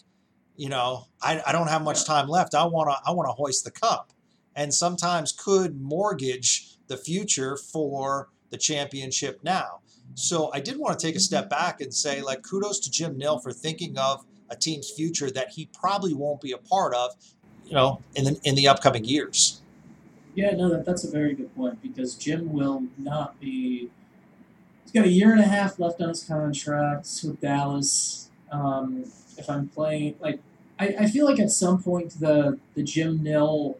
you 0.61 0.69
know, 0.69 1.07
I, 1.23 1.41
I 1.47 1.51
don't 1.51 1.69
have 1.69 1.81
much 1.81 2.05
time 2.05 2.27
left. 2.27 2.53
I 2.53 2.63
want 2.65 2.87
to 2.87 2.95
I 3.03 3.09
want 3.15 3.27
to 3.27 3.33
hoist 3.33 3.63
the 3.63 3.71
cup, 3.71 4.11
and 4.55 4.71
sometimes 4.71 5.31
could 5.31 5.81
mortgage 5.81 6.77
the 6.85 6.97
future 6.97 7.57
for 7.57 8.29
the 8.51 8.57
championship 8.57 9.39
now. 9.41 9.79
So 10.13 10.51
I 10.53 10.59
did 10.59 10.77
want 10.77 10.99
to 10.99 11.03
take 11.03 11.15
a 11.15 11.19
step 11.19 11.49
back 11.49 11.81
and 11.81 11.91
say, 11.91 12.21
like, 12.21 12.43
kudos 12.43 12.79
to 12.81 12.91
Jim 12.91 13.17
Nill 13.17 13.39
for 13.39 13.51
thinking 13.51 13.97
of 13.97 14.23
a 14.51 14.55
team's 14.55 14.91
future 14.91 15.31
that 15.31 15.49
he 15.49 15.67
probably 15.73 16.13
won't 16.13 16.41
be 16.41 16.51
a 16.51 16.59
part 16.59 16.93
of, 16.93 17.15
you 17.65 17.73
know, 17.73 17.99
in 18.13 18.25
the 18.25 18.39
in 18.43 18.53
the 18.53 18.67
upcoming 18.67 19.03
years. 19.03 19.63
Yeah, 20.35 20.51
no, 20.51 20.69
that, 20.69 20.85
that's 20.85 21.03
a 21.03 21.09
very 21.09 21.33
good 21.33 21.55
point 21.55 21.81
because 21.81 22.13
Jim 22.13 22.53
will 22.53 22.83
not 22.99 23.39
be. 23.39 23.89
He's 24.83 24.91
got 24.91 25.05
a 25.05 25.09
year 25.09 25.31
and 25.31 25.41
a 25.41 25.47
half 25.47 25.79
left 25.79 25.99
on 26.01 26.09
his 26.09 26.23
contract 26.23 27.07
with 27.23 27.41
Dallas. 27.41 28.29
Um, 28.51 29.05
if 29.37 29.49
I'm 29.49 29.69
playing, 29.69 30.17
like, 30.19 30.39
I, 30.81 30.95
I 31.01 31.07
feel 31.07 31.25
like 31.25 31.39
at 31.39 31.51
some 31.51 31.81
point 31.81 32.19
the 32.19 32.57
the 32.73 32.83
Jim 32.83 33.21
Nill 33.23 33.77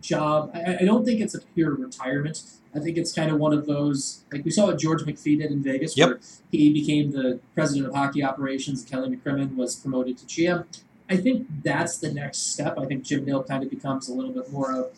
job, 0.00 0.50
I, 0.54 0.76
I 0.80 0.84
don't 0.84 1.04
think 1.04 1.20
it's 1.20 1.34
a 1.34 1.40
pure 1.40 1.74
retirement. 1.74 2.42
I 2.74 2.80
think 2.80 2.98
it's 2.98 3.12
kind 3.12 3.30
of 3.30 3.38
one 3.38 3.52
of 3.54 3.66
those, 3.66 4.24
like 4.32 4.44
we 4.44 4.50
saw 4.50 4.66
what 4.66 4.78
George 4.78 5.02
McPhee 5.02 5.38
did 5.40 5.50
in 5.52 5.62
Vegas, 5.62 5.96
Yep. 5.96 6.08
where 6.08 6.18
he 6.50 6.72
became 6.72 7.12
the 7.12 7.38
president 7.54 7.86
of 7.86 7.94
hockey 7.94 8.22
operations. 8.22 8.84
Kelly 8.84 9.16
McCrimmon 9.16 9.54
was 9.54 9.76
promoted 9.76 10.18
to 10.18 10.26
GM. 10.26 10.64
I 11.08 11.16
think 11.16 11.46
that's 11.62 11.98
the 11.98 12.12
next 12.12 12.52
step. 12.52 12.76
I 12.78 12.84
think 12.86 13.04
Jim 13.04 13.24
Nill 13.24 13.44
kind 13.44 13.62
of 13.62 13.70
becomes 13.70 14.08
a 14.08 14.12
little 14.14 14.32
bit 14.32 14.50
more 14.52 14.72
of, 14.72 14.90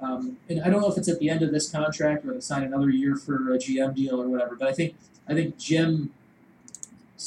um, 0.00 0.36
and 0.48 0.60
I 0.62 0.68
don't 0.68 0.82
know 0.82 0.90
if 0.92 0.98
it's 0.98 1.08
at 1.08 1.18
the 1.18 1.30
end 1.30 1.42
of 1.42 1.52
this 1.52 1.70
contract 1.70 2.24
or 2.26 2.34
they 2.34 2.40
sign 2.40 2.62
another 2.62 2.90
year 2.90 3.16
for 3.16 3.52
a 3.54 3.58
GM 3.58 3.94
deal 3.94 4.20
or 4.20 4.28
whatever. 4.28 4.54
But 4.54 4.68
I 4.68 4.72
think 4.72 4.94
I 5.26 5.32
think 5.34 5.56
Jim 5.56 6.12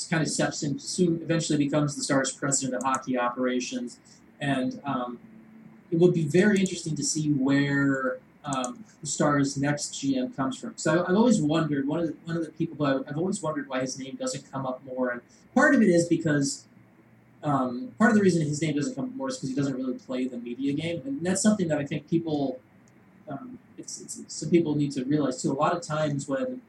kind 0.10 0.21
of 0.21 0.30
steps 0.30 0.63
in 0.63 0.80
soon. 0.80 1.21
Eventually 1.21 1.58
becomes 1.58 1.95
the 1.95 2.04
Stars 2.04 2.32
president 2.32 2.75
of 2.75 2.84
hockey 2.84 3.17
operations, 3.17 3.99
and 4.39 4.82
um, 4.86 5.19
it 5.91 5.99
would 5.99 6.13
be 6.13 6.25
very 6.25 6.60
interesting 6.60 6.95
to 6.95 7.04
see 7.04 7.32
where 7.32 8.19
um, 8.45 8.84
the 9.02 9.08
Stars' 9.08 9.58
next 9.58 9.93
GM 9.93 10.36
comes 10.36 10.58
from. 10.58 10.73
So 10.75 11.06
I've 11.06 11.15
always 11.15 11.41
wondered 11.41 11.88
one 11.88 11.99
of 11.99 12.08
the, 12.08 12.15
one 12.25 12.38
of 12.38 12.45
the 12.45 12.52
people 12.52 12.78
who 12.78 12.86
I, 12.86 13.10
I've 13.10 13.17
always 13.17 13.41
wondered 13.41 13.67
why 13.67 13.82
his 13.82 13.97
name 13.97 14.15
doesn't 14.15 14.52
come 14.52 14.65
up 14.65 14.84
more, 14.86 15.10
and 15.10 15.21
part 15.54 15.75
of 15.75 15.82
it 15.82 15.89
is 15.89 16.08
because 16.08 16.65
um, 17.43 17.93
part 17.97 18.12
of 18.12 18.17
the 18.17 18.21
reason 18.21 18.45
his 18.45 18.62
name 18.62 18.75
doesn't 18.75 18.95
come 18.95 19.06
up 19.06 19.15
more 19.15 19.30
is 19.30 19.38
because 19.38 19.49
he 19.49 19.56
doesn't 19.56 19.75
really 19.75 19.97
play 19.97 20.28
the 20.28 20.38
media 20.38 20.73
game, 20.73 21.02
and 21.06 21.25
that's 21.25 21.41
something 21.41 21.67
that 21.69 21.78
I 21.78 21.86
think 21.86 22.10
people, 22.10 22.60
um, 23.28 23.60
it's, 23.78 24.02
it's 24.02 24.21
some 24.28 24.49
people 24.49 24.75
need 24.75 24.91
to 24.93 25.04
realize 25.06 25.41
too. 25.41 25.52
A 25.52 25.54
lot 25.54 25.75
of 25.75 25.82
times 25.82 26.28
when 26.28 26.62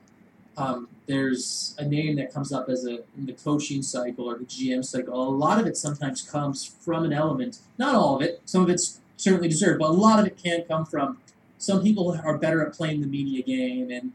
um, 0.57 0.89
there's 1.07 1.75
a 1.79 1.85
name 1.85 2.17
that 2.17 2.33
comes 2.33 2.53
up 2.53 2.69
as 2.69 2.85
a 2.85 3.01
in 3.17 3.27
the 3.27 3.33
coaching 3.33 3.83
cycle 3.83 4.31
or 4.31 4.39
the 4.39 4.45
GM 4.45 4.85
cycle. 4.85 5.15
A 5.15 5.31
lot 5.31 5.61
of 5.61 5.67
it 5.67 5.77
sometimes 5.77 6.23
comes 6.23 6.65
from 6.65 7.05
an 7.05 7.13
element. 7.13 7.59
Not 7.79 7.95
all 7.95 8.17
of 8.17 8.23
it. 8.23 8.41
Some 8.45 8.63
of 8.63 8.71
it's 8.71 9.01
certainly 9.17 9.49
deserved, 9.49 9.81
but 9.81 9.91
a 9.91 9.93
lot 9.93 10.19
of 10.19 10.27
it 10.27 10.37
can 10.43 10.65
come 10.65 10.85
from 10.85 11.19
some 11.61 11.83
people 11.83 12.19
are 12.25 12.39
better 12.39 12.67
at 12.67 12.73
playing 12.73 13.03
the 13.03 13.07
media 13.07 13.43
game 13.43 13.91
and 13.91 14.13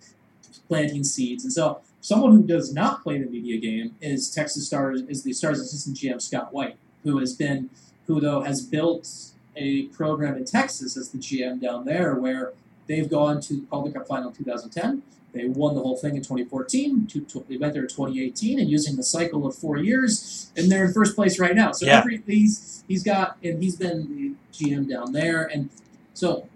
planting 0.68 1.04
seeds. 1.04 1.44
And 1.44 1.54
so, 1.54 1.82
someone 2.02 2.32
who 2.32 2.44
does 2.44 2.74
not 2.74 3.04
play 3.04 3.20
the 3.20 3.30
media 3.30 3.58
game 3.58 3.96
is 4.02 4.32
Texas 4.32 4.66
Stars 4.66 5.02
is 5.02 5.24
the 5.24 5.32
Stars 5.32 5.60
assistant 5.60 5.96
GM 5.96 6.22
Scott 6.22 6.54
White, 6.54 6.78
who 7.04 7.20
has 7.20 7.34
been 7.34 7.70
who 8.08 8.20
though 8.20 8.42
has 8.42 8.62
built 8.62 9.32
a 9.56 9.84
program 9.88 10.36
in 10.36 10.46
Texas 10.46 10.98
as 10.98 11.10
the 11.10 11.18
GM 11.18 11.62
down 11.62 11.86
there 11.86 12.16
where 12.16 12.54
they've 12.88 13.10
gone 13.10 13.42
to 13.42 13.54
the 13.62 13.66
Calder 13.68 13.92
Cup 13.92 14.08
final 14.08 14.30
in 14.30 14.36
2010. 14.36 15.04
They 15.36 15.48
won 15.48 15.76
the 15.76 15.82
whole 15.82 15.98
thing 15.98 16.16
in 16.16 16.22
2014. 16.24 17.08
To, 17.08 17.22
to, 17.22 17.46
they 17.48 17.58
went 17.58 17.74
there 17.74 17.84
in 17.84 17.90
2018, 17.90 18.60
and 18.60 18.70
using 18.70 18.96
the 18.96 19.04
cycle 19.04 19.46
of 19.46 19.56
four 19.56 19.78
years, 19.78 20.52
and 20.58 20.72
they're 20.72 20.86
in 20.86 20.94
first 20.94 21.16
place 21.16 21.38
right 21.40 21.56
now. 21.56 21.72
So 21.74 21.86
Yeah. 21.86 22.00
every 22.00 22.24
he's 22.26 22.84
he's 22.88 23.04
got 23.04 23.38
and 23.44 23.62
he's 23.62 23.76
been 23.76 24.08
the 24.10 24.34
GM 24.58 24.90
down 24.90 25.12
there, 25.12 25.44
and 25.46 25.70
so 26.14 26.48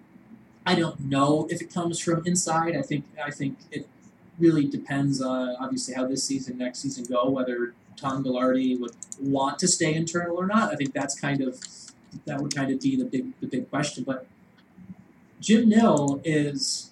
I 0.65 0.76
don't 0.76 1.00
know 1.02 1.48
if 1.50 1.62
it 1.62 1.74
comes 1.74 2.00
from 2.00 2.26
inside. 2.26 2.76
I 2.76 2.82
think 2.82 3.06
I 3.24 3.32
think 3.32 3.58
it 3.72 3.88
really 4.39 4.65
depends 4.65 5.22
on 5.22 5.56
obviously 5.60 5.94
how 5.94 6.08
this 6.08 6.24
season, 6.24 6.58
next 6.58 6.80
season 6.80 7.04
go. 7.06 7.30
Whether 7.30 7.74
Tom 7.98 8.24
Gaglardi 8.24 8.80
would 8.80 8.92
want 9.20 9.60
to 9.60 9.68
stay 9.68 9.94
internal 9.94 10.38
or 10.38 10.48
not. 10.48 10.71
I 10.71 10.75
think 10.75 10.94
that's 10.94 11.19
kind 11.19 11.42
of 11.42 11.60
that 12.25 12.42
would 12.42 12.56
kind 12.56 12.71
of 12.71 12.80
be 12.82 12.96
the 12.96 13.06
big 13.06 13.34
the 13.42 13.48
big 13.48 13.69
question. 13.69 14.04
But 14.04 14.25
Jim 15.40 15.69
Nill 15.69 16.21
is 16.23 16.92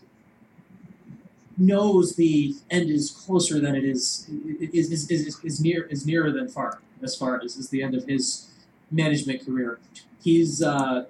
knows 1.58 2.16
the 2.16 2.55
end 2.70 2.89
is 2.89 3.10
closer 3.12 3.60
than 3.60 3.76
it 3.76 3.84
is 3.84 4.30
is 4.72 4.91
is, 4.91 5.10
is, 5.10 5.39
is 5.43 5.60
near 5.60 5.84
is 5.86 6.05
nearer 6.05 6.32
than 6.32 6.47
far 6.47 6.80
as 7.01 7.16
far 7.16 7.41
as 7.43 7.58
is 7.58 7.70
the 7.70 7.82
end 7.82 7.95
of 7.95 8.05
his 8.05 8.49
management 8.91 9.45
career. 9.45 9.80
He's 10.24 10.62
uh, 10.62 11.05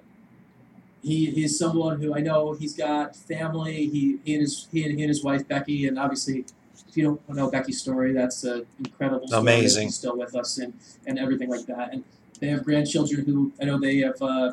he 1.02 1.30
he's 1.30 1.58
someone 1.58 2.00
who 2.00 2.14
I 2.14 2.20
know 2.20 2.52
he's 2.52 2.74
got 2.74 3.14
family. 3.14 3.86
He 3.86 4.18
he 4.24 4.34
and 4.34 4.42
his 4.42 4.68
he 4.72 4.84
and, 4.84 4.96
he 4.96 5.02
and 5.02 5.08
his 5.08 5.22
wife 5.22 5.46
Becky, 5.46 5.86
and 5.86 5.98
obviously, 5.98 6.44
if 6.88 6.96
you 6.96 7.04
don't 7.04 7.28
know 7.36 7.50
Becky's 7.50 7.80
story, 7.80 8.12
that's 8.12 8.44
an 8.44 8.66
incredible 8.78 9.28
story. 9.28 9.40
Amazing. 9.40 9.90
Still 9.90 10.16
with 10.16 10.34
us 10.34 10.58
and 10.58 10.72
and 11.06 11.18
everything 11.18 11.50
like 11.50 11.66
that. 11.66 11.92
And 11.92 12.04
they 12.40 12.48
have 12.48 12.64
grandchildren 12.64 13.24
who 13.24 13.52
I 13.60 13.64
know 13.64 13.78
they 13.78 13.98
have 13.98 14.20
uh, 14.22 14.52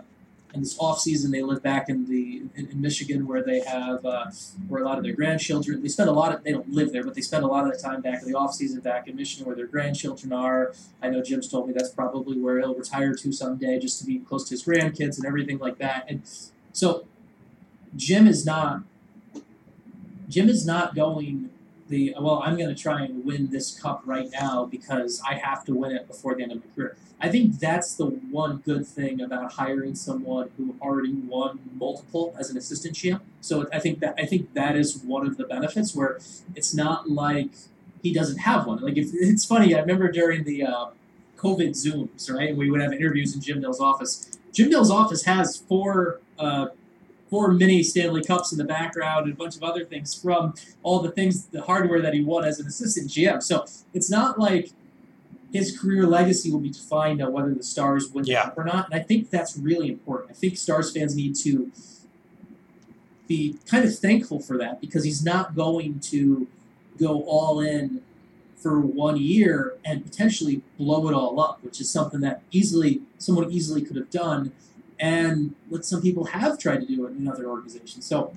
in 0.55 0.61
this 0.61 0.77
off 0.79 0.99
season 0.99 1.31
they 1.31 1.41
live 1.41 1.61
back 1.61 1.89
in 1.89 2.05
the 2.07 2.43
in, 2.55 2.67
in 2.67 2.81
Michigan 2.81 3.27
where 3.27 3.43
they 3.43 3.59
have 3.59 4.05
uh, 4.05 4.25
where 4.67 4.81
a 4.81 4.85
lot 4.85 4.97
of 4.97 5.03
their 5.03 5.13
grandchildren 5.13 5.81
they 5.81 5.87
spend 5.87 6.09
a 6.09 6.13
lot 6.13 6.33
of 6.33 6.43
they 6.43 6.51
don't 6.51 6.69
live 6.71 6.91
there 6.91 7.03
but 7.03 7.13
they 7.13 7.21
spend 7.21 7.43
a 7.43 7.47
lot 7.47 7.65
of 7.65 7.71
the 7.71 7.77
time 7.77 8.01
back 8.01 8.21
in 8.21 8.31
the 8.31 8.37
off 8.37 8.53
season 8.53 8.79
back 8.79 9.07
in 9.07 9.15
Michigan 9.15 9.45
where 9.45 9.55
their 9.55 9.67
grandchildren 9.67 10.33
are. 10.33 10.73
I 11.01 11.09
know 11.09 11.21
Jim's 11.21 11.47
told 11.47 11.67
me 11.67 11.73
that's 11.73 11.89
probably 11.89 12.39
where 12.39 12.59
he'll 12.59 12.75
retire 12.75 13.13
to 13.15 13.31
someday 13.31 13.79
just 13.79 13.99
to 13.99 14.05
be 14.05 14.19
close 14.19 14.47
to 14.49 14.53
his 14.53 14.63
grandkids 14.63 15.17
and 15.17 15.25
everything 15.25 15.59
like 15.59 15.77
that. 15.77 16.05
And 16.07 16.21
so 16.73 17.05
Jim 17.95 18.27
is 18.27 18.45
not 18.45 18.81
Jim 20.27 20.49
is 20.49 20.65
not 20.65 20.95
going 20.95 21.49
the 21.87 22.15
well 22.19 22.41
I'm 22.43 22.57
going 22.57 22.73
to 22.73 22.81
try 22.81 23.03
and 23.03 23.23
win 23.25 23.49
this 23.51 23.79
cup 23.79 24.01
right 24.05 24.29
now 24.31 24.65
because 24.65 25.21
I 25.27 25.35
have 25.35 25.63
to 25.65 25.73
win 25.73 25.91
it 25.91 26.07
before 26.07 26.35
the 26.35 26.43
end 26.43 26.51
of 26.51 26.59
my 26.59 26.75
career. 26.75 26.97
I 27.19 27.29
think 27.29 27.59
that's 27.59 27.93
the 27.95 28.05
one 28.05 28.57
good 28.57 28.85
thing 28.85 29.21
about 29.21 29.53
hiring 29.53 29.95
someone 29.95 30.49
who 30.57 30.75
already 30.81 31.13
won 31.13 31.59
multiple 31.73 32.35
as 32.39 32.49
an 32.49 32.57
assistant 32.57 32.95
champ. 32.95 33.23
So 33.41 33.67
I 33.71 33.79
think 33.79 33.99
that 33.99 34.15
I 34.17 34.25
think 34.25 34.53
that 34.53 34.75
is 34.75 34.97
one 34.97 35.25
of 35.25 35.37
the 35.37 35.45
benefits 35.45 35.95
where 35.95 36.19
it's 36.55 36.73
not 36.73 37.09
like 37.09 37.51
he 38.01 38.13
doesn't 38.13 38.39
have 38.39 38.67
one. 38.67 38.81
Like 38.81 38.97
if, 38.97 39.09
it's 39.13 39.45
funny, 39.45 39.75
I 39.75 39.79
remember 39.79 40.11
during 40.11 40.43
the 40.43 40.63
uh, 40.63 40.85
COVID 41.37 41.69
Zooms, 41.69 42.31
right? 42.31 42.55
We 42.55 42.69
would 42.69 42.81
have 42.81 42.93
interviews 42.93 43.33
in 43.35 43.41
Jim 43.41 43.61
Nill's 43.61 43.79
office. 43.79 44.29
Jim 44.51 44.69
Nill's 44.69 44.91
office 44.91 45.23
has 45.23 45.57
four 45.57 46.19
uh, 46.37 46.67
four 47.35 47.51
mini 47.51 47.83
Stanley 47.83 48.23
Cups 48.23 48.53
in 48.53 48.57
the 48.57 48.63
background 48.63 49.25
and 49.25 49.33
a 49.33 49.35
bunch 49.35 49.57
of 49.57 49.63
other 49.63 49.83
things 49.83 50.13
from 50.15 50.53
all 50.83 51.01
the 51.01 51.11
things, 51.11 51.47
the 51.47 51.61
hardware 51.63 52.01
that 52.01 52.13
he 52.13 52.21
won 52.23 52.45
as 52.45 52.61
an 52.61 52.67
assistant 52.67 53.09
GM. 53.09 53.43
So 53.43 53.65
it's 53.93 54.09
not 54.09 54.39
like 54.39 54.69
his 55.51 55.77
career 55.77 56.05
legacy 56.07 56.49
will 56.49 56.61
be 56.61 56.69
defined 56.69 57.21
on 57.21 57.33
whether 57.33 57.53
the 57.53 57.61
Stars 57.61 58.09
win 58.09 58.23
Yeah. 58.25 58.51
or 58.55 58.63
not. 58.63 58.85
And 58.89 58.95
I 59.01 59.03
think 59.03 59.31
that's 59.31 59.57
really 59.57 59.89
important. 59.89 60.31
I 60.31 60.33
think 60.33 60.55
Stars 60.57 60.93
fans 60.93 61.13
need 61.13 61.35
to 61.43 61.73
be 63.27 63.57
kind 63.69 63.83
of 63.83 63.93
thankful 63.99 64.39
for 64.39 64.57
that 64.57 64.79
because 64.79 65.03
he's 65.03 65.21
not 65.23 65.55
going 65.55 65.99
to 66.11 66.47
go 66.97 67.23
all 67.23 67.59
in 67.59 68.01
for 68.55 68.79
one 68.79 69.17
year 69.17 69.73
and 69.83 70.05
potentially 70.05 70.61
blow 70.77 71.09
it 71.09 71.13
all 71.13 71.37
up, 71.41 71.61
which 71.63 71.81
is 71.81 71.89
something 71.89 72.21
that 72.21 72.43
easily 72.51 73.01
someone 73.17 73.51
easily 73.51 73.81
could 73.81 73.97
have 73.97 74.09
done, 74.09 74.53
and 74.99 75.55
what 75.69 75.85
some 75.85 76.01
people 76.01 76.25
have 76.25 76.57
tried 76.57 76.81
to 76.81 76.85
do 76.85 77.05
in 77.07 77.27
other 77.27 77.45
organizations. 77.45 78.05
So 78.05 78.33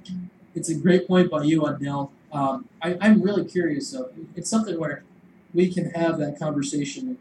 it's 0.54 0.68
a 0.68 0.74
great 0.74 1.06
point 1.06 1.30
by 1.30 1.42
you 1.44 1.64
Nell. 1.80 2.12
Um, 2.32 2.68
I, 2.82 2.96
I'm 3.00 3.22
really 3.22 3.44
curious. 3.44 3.94
Of, 3.94 4.11
it's 4.34 4.50
something 4.50 4.78
where 4.78 5.04
we 5.54 5.72
can 5.72 5.90
have 5.90 6.18
that 6.18 6.38
conversation. 6.38 7.18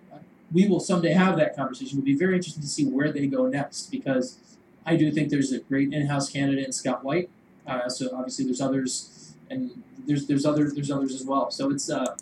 We 0.51 0.67
will 0.67 0.79
someday 0.79 1.13
have 1.13 1.37
that 1.37 1.55
conversation. 1.55 1.99
It'll 1.99 2.05
be 2.05 2.15
very 2.15 2.35
interesting 2.35 2.63
to 2.63 2.69
see 2.69 2.85
where 2.85 3.11
they 3.11 3.27
go 3.27 3.47
next 3.47 3.91
because 3.91 4.37
I 4.85 4.95
do 4.95 5.11
think 5.11 5.29
there's 5.29 5.51
a 5.51 5.59
great 5.59 5.93
in-house 5.93 6.29
candidate 6.29 6.65
in 6.65 6.71
Scott 6.71 7.03
White. 7.03 7.29
Uh, 7.65 7.89
so 7.89 8.09
obviously 8.15 8.45
there's 8.45 8.61
others, 8.61 9.33
and 9.49 9.83
there's 10.05 10.25
there's 10.27 10.45
other 10.45 10.71
there's 10.71 10.89
others 10.89 11.13
as 11.13 11.25
well. 11.25 11.51
So 11.51 11.69
it's 11.69 11.89
uh 11.89 12.15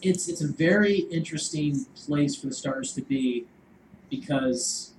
it's 0.00 0.28
it's 0.28 0.40
a 0.40 0.48
very 0.48 1.00
interesting 1.10 1.84
place 1.94 2.34
for 2.34 2.46
the 2.46 2.54
Stars 2.54 2.94
to 2.94 3.02
be 3.02 3.44
because 4.08 4.93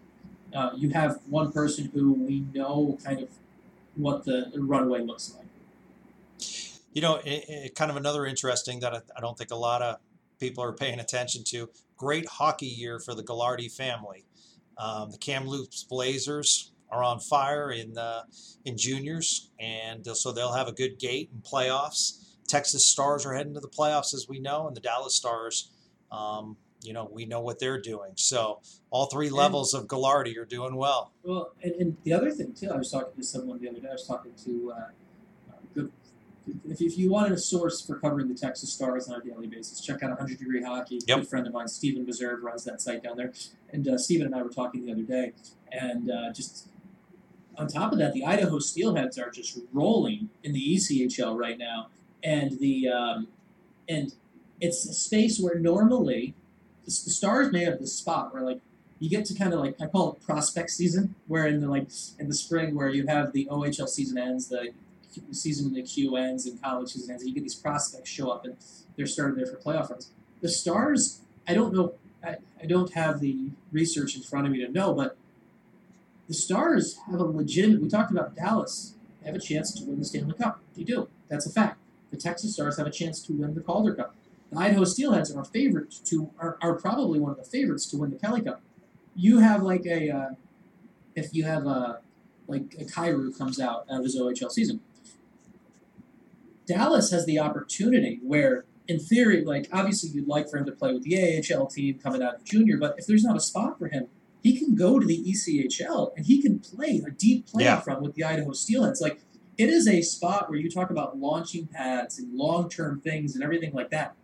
uh, 0.55 0.71
you 0.75 0.89
have 0.91 1.19
one 1.27 1.51
person 1.51 1.91
who 1.93 2.13
we 2.13 2.45
know 2.53 2.97
kind 3.03 3.21
of 3.21 3.29
what 3.95 4.25
the 4.25 4.51
runway 4.55 5.01
looks 5.01 5.35
like. 5.35 5.45
You 6.93 7.01
know, 7.01 7.15
it, 7.25 7.45
it, 7.47 7.75
kind 7.75 7.91
of 7.91 7.97
another 7.97 8.25
interesting 8.25 8.79
that 8.79 8.93
I, 8.93 9.01
I 9.17 9.19
don't 9.19 9.37
think 9.37 9.51
a 9.51 9.55
lot 9.55 9.81
of 9.81 9.97
people 10.39 10.63
are 10.63 10.71
paying 10.71 10.99
attention 10.99 11.43
to. 11.47 11.69
Great 11.97 12.27
hockey 12.27 12.67
year 12.67 12.99
for 12.99 13.13
the 13.13 13.23
Gaglardi 13.23 13.71
family. 13.71 14.25
Um, 14.77 15.11
the 15.11 15.17
Kamloops 15.17 15.83
Blazers 15.83 16.71
are 16.89 17.03
on 17.03 17.19
fire 17.19 17.71
in 17.71 17.93
the 17.93 18.23
in 18.65 18.77
juniors, 18.77 19.49
and 19.59 20.05
so 20.13 20.31
they'll 20.31 20.53
have 20.53 20.67
a 20.67 20.73
good 20.73 20.99
gate 20.99 21.29
in 21.33 21.41
playoffs. 21.41 22.21
Texas 22.47 22.85
Stars 22.85 23.25
are 23.25 23.33
heading 23.33 23.53
to 23.55 23.59
the 23.59 23.67
playoffs, 23.67 24.13
as 24.13 24.27
we 24.29 24.39
know, 24.39 24.67
and 24.67 24.75
the 24.75 24.81
Dallas 24.81 25.15
Stars, 25.15 25.71
um, 26.11 26.57
you 26.85 26.93
know, 26.93 27.09
we 27.11 27.25
know 27.25 27.41
what 27.41 27.59
they're 27.59 27.79
doing. 27.79 28.11
So 28.15 28.59
all 28.89 29.07
three 29.07 29.29
levels 29.29 29.73
of 29.73 29.87
Gaglardi 29.87 30.37
are 30.37 30.45
doing 30.45 30.75
well. 30.75 31.11
Well, 31.23 31.51
and, 31.63 31.73
and 31.73 31.97
the 32.03 32.13
other 32.13 32.31
thing 32.31 32.53
too, 32.53 32.69
I 32.71 32.77
was 32.77 32.91
talking 32.91 33.13
to 33.17 33.23
someone 33.23 33.59
the 33.59 33.69
other 33.69 33.79
day. 33.79 33.89
I 33.89 33.93
was 33.93 34.07
talking 34.07 34.33
to 34.45 34.73
uh, 34.75 34.87
good. 35.73 35.91
If, 36.69 36.79
if 36.79 36.97
you 36.97 37.09
wanted 37.09 37.31
a 37.31 37.39
source 37.39 37.81
for 37.81 37.97
covering 37.97 38.27
the 38.27 38.35
Texas 38.35 38.71
Stars 38.71 39.07
on 39.09 39.19
a 39.19 39.23
daily 39.23 39.47
basis, 39.47 39.81
check 39.81 40.03
out 40.03 40.09
100 40.11 40.37
Degree 40.37 40.63
Hockey. 40.63 40.99
Yep. 41.07 41.19
Good 41.19 41.27
friend 41.27 41.47
of 41.47 41.53
mine, 41.53 41.67
Stephen 41.67 42.05
Meserve, 42.05 42.43
runs 42.43 42.63
that 42.65 42.81
site 42.81 43.01
down 43.01 43.17
there. 43.17 43.33
And 43.71 43.87
uh, 43.87 43.97
Stephen 43.97 44.27
and 44.27 44.35
I 44.35 44.43
were 44.43 44.49
talking 44.49 44.85
the 44.85 44.91
other 44.91 45.01
day, 45.01 45.33
and 45.71 46.11
uh, 46.11 46.31
just 46.31 46.69
on 47.57 47.67
top 47.67 47.91
of 47.91 47.97
that, 47.99 48.13
the 48.13 48.25
Idaho 48.25 48.59
Steelheads 48.59 49.17
are 49.17 49.29
just 49.29 49.59
rolling 49.73 50.29
in 50.43 50.53
the 50.53 50.75
ECHL 50.75 51.37
right 51.37 51.57
now, 51.57 51.87
and 52.23 52.59
the 52.59 52.89
um, 52.89 53.27
and 53.87 54.13
it's 54.61 54.85
a 54.87 54.93
space 54.93 55.39
where 55.39 55.59
normally 55.59 56.33
the, 56.85 56.91
Stars 56.91 57.51
may 57.51 57.63
have 57.65 57.79
this 57.79 57.93
spot 57.93 58.33
where 58.33 58.43
like 58.43 58.61
you 58.99 59.09
get 59.09 59.25
to 59.25 59.35
kind 59.35 59.53
of 59.53 59.59
like 59.59 59.75
I 59.81 59.87
call 59.87 60.13
it 60.13 60.25
prospect 60.25 60.71
season, 60.71 61.15
where 61.27 61.45
in 61.47 61.59
the 61.59 61.67
like 61.67 61.87
in 62.19 62.27
the 62.27 62.35
spring 62.35 62.75
where 62.75 62.89
you 62.89 63.07
have 63.07 63.33
the 63.33 63.47
OHL 63.51 63.89
season 63.89 64.17
ends, 64.17 64.47
the 64.47 64.71
season 65.31 65.67
in 65.67 65.73
the 65.73 65.83
Q 65.83 66.15
ends, 66.15 66.45
and 66.45 66.61
college 66.61 66.91
season 66.91 67.11
ends, 67.11 67.23
and 67.23 67.29
you 67.29 67.35
get 67.35 67.43
these 67.43 67.55
prospects 67.55 68.09
show 68.09 68.29
up 68.29 68.45
and 68.45 68.55
they're 68.95 69.05
starting 69.05 69.35
there 69.35 69.47
for 69.47 69.57
playoff 69.57 69.89
runs. 69.89 70.11
The 70.41 70.49
Stars, 70.49 71.21
I 71.47 71.53
don't 71.53 71.73
know, 71.73 71.93
I, 72.23 72.37
I 72.61 72.65
don't 72.65 72.93
have 72.93 73.19
the 73.19 73.49
research 73.71 74.15
in 74.15 74.21
front 74.21 74.45
of 74.45 74.53
me 74.53 74.65
to 74.65 74.71
know, 74.71 74.93
but 74.93 75.17
the 76.27 76.33
Stars 76.33 76.97
have 77.09 77.19
a 77.19 77.23
legitimate. 77.23 77.81
We 77.81 77.89
talked 77.89 78.11
about 78.11 78.35
Dallas. 78.35 78.93
Have 79.25 79.35
a 79.35 79.39
chance 79.39 79.73
to 79.73 79.83
win 79.85 79.99
the 79.99 80.05
Stanley 80.05 80.35
Cup. 80.35 80.59
They 80.75 80.83
do. 80.83 81.07
That's 81.29 81.47
a 81.47 81.49
fact. 81.49 81.79
The 82.11 82.17
Texas 82.17 82.53
Stars 82.53 82.77
have 82.77 82.87
a 82.87 82.91
chance 82.91 83.21
to 83.23 83.33
win 83.33 83.55
the 83.55 83.61
Calder 83.61 83.95
Cup. 83.95 84.15
The 84.55 84.61
Idaho 84.61 84.83
Steelheads 84.83 85.35
are 85.35 85.41
a 85.41 85.45
favorite 85.45 85.93
to 86.05 86.31
are, 86.39 86.57
are 86.61 86.75
probably 86.75 87.19
one 87.19 87.31
of 87.31 87.37
the 87.37 87.43
favorites 87.43 87.85
to 87.87 87.97
win 87.97 88.09
the 88.09 88.15
Kelly 88.15 88.41
Cup. 88.41 88.61
You 89.15 89.39
have 89.39 89.61
like 89.61 89.85
a 89.85 90.09
uh, 90.09 90.29
if 91.13 91.33
you 91.33 91.43
have 91.43 91.65
a 91.65 91.99
like 92.47 92.73
a 92.79 92.85
Kyrou 92.85 93.37
comes 93.37 93.59
out 93.59 93.85
out 93.91 93.99
of 93.99 94.03
his 94.03 94.17
OHL 94.17 94.49
season. 94.49 94.79
Dallas 96.65 97.11
has 97.11 97.25
the 97.25 97.37
opportunity 97.37 98.19
where, 98.23 98.65
in 98.87 98.99
theory, 98.99 99.43
like 99.43 99.67
obviously 99.73 100.09
you'd 100.09 100.27
like 100.27 100.49
for 100.49 100.57
him 100.57 100.65
to 100.65 100.71
play 100.71 100.93
with 100.93 101.03
the 101.03 101.17
AHL 101.53 101.67
team 101.67 101.99
coming 101.99 102.23
out 102.23 102.35
of 102.35 102.43
junior, 102.45 102.77
but 102.77 102.95
if 102.97 103.05
there's 103.07 103.23
not 103.23 103.35
a 103.35 103.41
spot 103.41 103.77
for 103.77 103.87
him, 103.89 104.07
he 104.41 104.57
can 104.57 104.73
go 104.73 104.99
to 104.99 105.05
the 105.05 105.17
ECHL 105.23 106.15
and 106.15 106.25
he 106.27 106.41
can 106.41 106.59
play 106.59 107.03
a 107.05 107.11
deep 107.11 107.47
playoff 107.47 107.59
Yeah. 107.59 107.83
run 107.85 108.01
with 108.03 108.15
the 108.15 108.23
Idaho 108.23 108.51
Steelheads. 108.51 109.01
Like 109.01 109.19
it 109.57 109.69
is 109.69 109.87
a 109.87 110.01
spot 110.01 110.49
where 110.49 110.57
you 110.57 110.69
talk 110.71 110.89
about 110.89 111.17
launching 111.19 111.67
pads 111.67 112.17
and 112.19 112.33
long 112.33 112.69
term 112.69 113.01
things 113.01 113.35
and 113.35 113.43
everything 113.43 113.73
like 113.73 113.89
that. 113.89 114.15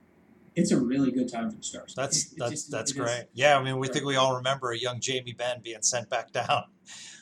It's 0.55 0.71
a 0.71 0.79
really 0.79 1.11
good 1.11 1.31
time 1.31 1.49
for 1.49 1.57
the 1.57 1.63
Stars. 1.63 1.93
That's 1.95 2.17
It- 2.25 2.33
it 2.33 2.39
that's 2.39 2.51
just- 2.51 2.71
that's 2.71 2.91
is. 2.91 2.97
great. 2.97 3.25
Yeah, 3.33 3.57
I 3.57 3.63
mean, 3.63 3.77
we 3.79 3.87
Right. 3.87 3.93
think 3.93 4.05
we 4.05 4.15
all 4.17 4.35
remember 4.35 4.71
a 4.71 4.77
young 4.77 4.99
Jamie 4.99 5.33
Benn 5.33 5.61
being 5.61 5.81
sent 5.81 6.09
back 6.09 6.31
down 6.33 6.65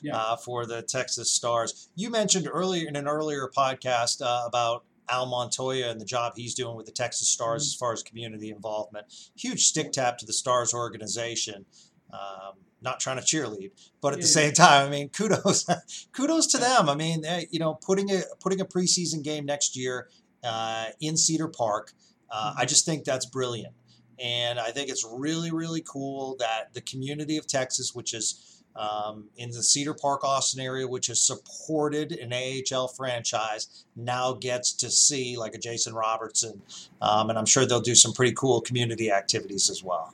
Yeah. 0.02 0.18
uh, 0.18 0.36
for 0.38 0.66
the 0.66 0.82
Texas 0.82 1.32
Stars. 1.32 1.90
You 1.96 2.10
mentioned 2.10 2.48
earlier 2.52 2.88
in 2.88 2.96
an 2.96 3.08
earlier 3.08 3.50
podcast 3.56 4.22
uh, 4.22 4.44
about 4.48 4.84
Al 5.08 5.26
Montoya 5.28 5.90
and 5.90 6.00
the 6.02 6.06
job 6.06 6.34
he's 6.36 6.54
doing 6.56 6.76
with 6.76 6.86
the 6.86 6.92
Texas 6.92 7.28
Stars 7.30 7.64
Mm-hmm. 7.64 7.70
as 7.70 7.76
far 7.76 7.94
as 7.94 8.04
community 8.04 8.50
involvement. 8.50 9.06
Huge 9.36 9.66
stick 9.66 9.92
tap 9.92 10.18
to 10.20 10.26
the 10.26 10.34
Stars 10.34 10.74
organization. 10.74 11.66
Um, 12.12 12.54
not 12.82 13.00
trying 13.00 13.18
to 13.18 13.24
cheerlead, 13.24 13.72
but 14.02 14.14
at 14.14 14.20
the 14.22 14.26
Yeah. 14.26 14.32
same 14.34 14.54
time, 14.54 14.88
I 14.88 14.90
mean, 14.90 15.10
kudos, 15.10 15.66
kudos 16.14 16.48
to 16.48 16.58
Yeah. 16.58 16.78
them. 16.78 16.90
I 16.90 16.96
mean, 16.96 17.22
they, 17.22 17.48
you 17.52 17.60
know, 17.60 17.76
putting 17.76 18.10
a 18.12 18.22
putting 18.40 18.62
a 18.62 18.66
preseason 18.66 19.22
game 19.22 19.46
next 19.46 19.76
year 19.76 20.10
uh, 20.44 20.86
in 21.02 21.18
Cedar 21.18 21.50
Park, 21.50 21.94
uh. 22.32 22.54
I 22.58 22.66
just 22.66 22.86
think 22.86 23.04
that's 23.04 23.26
brilliant. 23.26 23.74
And 24.20 24.60
I 24.60 24.72
think 24.72 24.90
it's 24.90 25.08
really, 25.10 25.52
really 25.52 25.82
cool 25.82 26.36
that 26.40 26.74
the 26.74 26.82
community 26.82 27.38
of 27.38 27.48
Texas, 27.48 27.96
which 27.96 28.14
is 28.14 28.60
um, 28.76 29.26
in 29.38 29.50
the 29.52 29.64
Cedar 29.64 29.94
Park, 29.94 30.24
Austin 30.24 30.62
area, 30.62 30.88
which 30.88 31.08
has 31.08 31.22
supported 31.22 32.12
an 32.12 32.34
AHL 32.34 32.88
franchise, 32.90 33.86
now 33.96 34.34
gets 34.34 34.74
to 34.74 34.90
see 34.90 35.38
like 35.38 35.56
a 35.56 35.58
Jason 35.58 35.94
Robertson. 35.94 36.62
Um, 37.02 37.30
and 37.30 37.40
I'm 37.40 37.46
sure 37.46 37.66
they'll 37.66 37.82
do 37.82 37.96
some 37.96 38.14
pretty 38.14 38.34
cool 38.34 38.62
community 38.62 39.12
activities 39.12 39.70
as 39.70 39.84
well. 39.84 40.14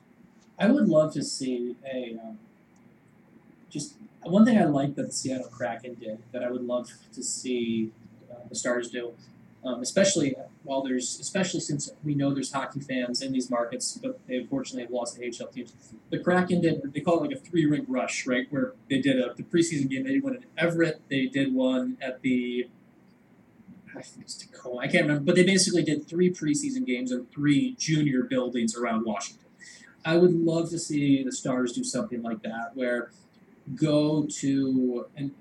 I 0.58 0.68
would 0.68 0.88
love 0.88 1.12
to 1.14 1.22
see 1.22 1.76
a 1.84 2.16
um, 2.22 2.38
just 3.70 3.94
one 4.22 4.44
thing 4.44 4.58
I 4.58 4.64
like 4.64 4.94
that 4.96 5.06
the 5.06 5.12
Seattle 5.12 5.48
Kraken 5.48 5.94
did 5.94 6.18
that 6.32 6.42
I 6.42 6.50
would 6.50 6.64
love 6.64 6.90
to 7.12 7.22
see 7.22 7.92
uh, 8.30 8.36
the 8.48 8.54
Stars 8.54 8.90
do, 8.90 9.12
um, 9.66 9.82
especially 9.82 10.34
while 10.62 10.82
there's 10.82 11.18
especially 11.20 11.60
since 11.60 11.90
we 12.04 12.14
know 12.14 12.32
there's 12.32 12.52
hockey 12.52 12.80
fans 12.80 13.20
in 13.20 13.32
these 13.32 13.50
markets, 13.50 13.98
but 14.00 14.20
they 14.26 14.36
unfortunately 14.36 14.82
have 14.82 14.90
lost 14.90 15.16
the 15.16 15.26
AHL 15.26 15.48
teams. 15.48 15.72
The 16.10 16.18
Kraken 16.18 16.60
did 16.60 16.92
they 16.94 17.00
call 17.00 17.18
it 17.18 17.28
like 17.28 17.36
a 17.36 17.40
three 17.40 17.66
rink 17.66 17.86
rush, 17.88 18.26
right? 18.26 18.46
Where 18.50 18.74
they 18.88 19.00
did 19.00 19.18
a 19.18 19.34
the 19.34 19.42
preseason 19.42 19.90
game. 19.90 20.04
They 20.04 20.14
did 20.14 20.22
one 20.22 20.36
in 20.36 20.44
Everett. 20.56 21.02
They 21.08 21.26
did 21.26 21.52
one 21.52 21.98
at 22.00 22.22
the 22.22 22.68
I 23.96 24.02
think 24.02 24.26
it's 24.26 24.34
Tacoma. 24.34 24.80
I 24.80 24.88
can't 24.88 25.04
remember, 25.04 25.24
but 25.24 25.36
they 25.36 25.44
basically 25.44 25.82
did 25.82 26.06
three 26.06 26.30
preseason 26.30 26.86
games 26.86 27.10
in 27.10 27.26
three 27.26 27.74
junior 27.78 28.22
buildings 28.22 28.76
around 28.76 29.04
Washington. 29.04 29.46
I 30.04 30.18
would 30.18 30.34
love 30.34 30.70
to 30.70 30.78
see 30.78 31.24
the 31.24 31.32
Stars 31.32 31.72
do 31.72 31.82
something 31.82 32.22
like 32.22 32.42
that, 32.42 32.72
where 32.74 33.10
go 33.74 34.26
to 34.26 35.06
and 35.16 35.32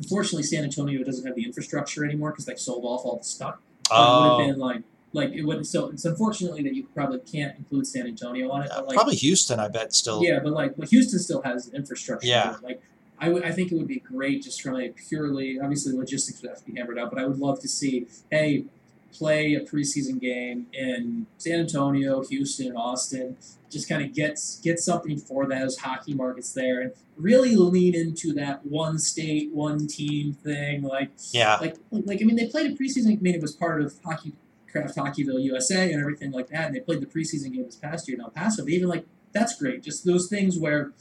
unfortunately 0.00 0.42
San 0.42 0.64
Antonio 0.64 1.04
doesn't 1.04 1.24
have 1.26 1.36
the 1.36 1.44
infrastructure 1.44 2.04
anymore 2.04 2.30
because 2.30 2.46
they 2.46 2.56
sold 2.56 2.84
off 2.84 3.04
all 3.04 3.18
the 3.18 3.24
stuff. 3.24 3.56
But 3.88 3.94
it 3.94 3.98
would 3.98 4.06
Oh, 4.32 4.38
have 4.38 4.48
been 4.48 4.58
like 4.58 4.82
like 5.12 5.30
it 5.32 5.42
wouldn't. 5.42 5.66
so 5.66 5.88
it's 5.90 6.04
unfortunately 6.04 6.62
that 6.62 6.74
you 6.74 6.86
probably 6.94 7.18
can't 7.20 7.56
include 7.58 7.86
San 7.86 8.06
Antonio 8.06 8.50
on 8.50 8.62
it. 8.62 8.70
but 8.74 8.86
like 8.86 8.94
probably 8.94 9.16
Houston. 9.16 9.58
I 9.60 9.68
bet 9.68 9.92
still. 9.92 10.22
yeah, 10.22 10.38
but 10.42 10.52
like, 10.52 10.76
but 10.76 10.88
Houston 10.88 11.18
still 11.18 11.42
has 11.42 11.68
infrastructure. 11.68 12.26
Yeah. 12.28 12.56
Like, 12.62 12.80
I 13.22 13.28
would, 13.28 13.44
I 13.44 13.50
think 13.52 13.70
it 13.70 13.74
would 13.74 13.88
be 13.88 13.98
great 13.98 14.42
just 14.44 14.62
from 14.62 14.76
a 14.80 14.88
purely, 14.90 15.58
obviously, 15.60 15.92
logistics 15.92 16.40
would 16.40 16.48
have 16.50 16.58
to 16.60 16.64
be 16.64 16.78
hammered 16.78 16.98
out. 16.98 17.10
But 17.10 17.18
I 17.18 17.26
would 17.26 17.38
love 17.38 17.60
to 17.60 17.68
see, 17.68 18.06
hey, 18.30 18.64
play 19.12 19.54
a 19.54 19.60
preseason 19.60 20.20
game 20.20 20.66
in 20.72 21.26
San 21.38 21.60
Antonio, 21.60 22.22
Houston, 22.24 22.76
Austin. 22.76 23.36
Just 23.70 23.88
kind 23.88 24.02
of 24.04 24.12
get 24.14 24.38
get 24.62 24.78
something 24.80 25.18
for 25.18 25.46
those 25.46 25.78
hockey 25.78 26.14
markets 26.14 26.52
there, 26.52 26.80
and 26.80 26.92
really 27.16 27.54
lean 27.54 27.94
into 27.94 28.32
that 28.34 28.66
one 28.66 28.98
state, 28.98 29.52
one 29.52 29.86
team 29.86 30.32
thing. 30.32 30.82
Like, 30.82 31.10
Yeah. 31.32 31.56
like, 31.60 31.76
like 31.90 32.20
I 32.20 32.24
mean, 32.24 32.36
they 32.36 32.46
played 32.46 32.70
a 32.70 32.74
preseason. 32.74 33.16
I 33.16 33.20
mean, 33.20 33.34
it 33.34 33.42
was 33.42 33.52
part 33.52 33.80
of 33.82 33.94
Hockey 34.04 34.32
Kraft 34.70 34.96
Hockeyville 34.96 35.42
USA 35.42 35.92
and 35.92 36.00
everything 36.00 36.30
like 36.32 36.48
that. 36.48 36.66
And 36.66 36.74
they 36.74 36.80
played 36.80 37.00
the 37.00 37.06
preseason 37.06 37.52
game 37.52 37.64
this 37.64 37.76
past 37.76 38.08
year 38.08 38.16
in 38.16 38.22
El 38.22 38.30
Paso. 38.30 38.62
But 38.64 38.72
even 38.72 38.88
like 38.88 39.04
that's 39.32 39.56
great. 39.56 39.82
Just 39.82 40.04
those 40.04 40.28
things 40.28 40.58
where 40.58 40.92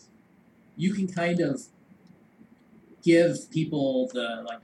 you 0.75 0.93
can 0.93 1.07
kind 1.07 1.39
of 1.39 1.63
give 3.03 3.49
people 3.51 4.09
the 4.13 4.43
like. 4.47 4.59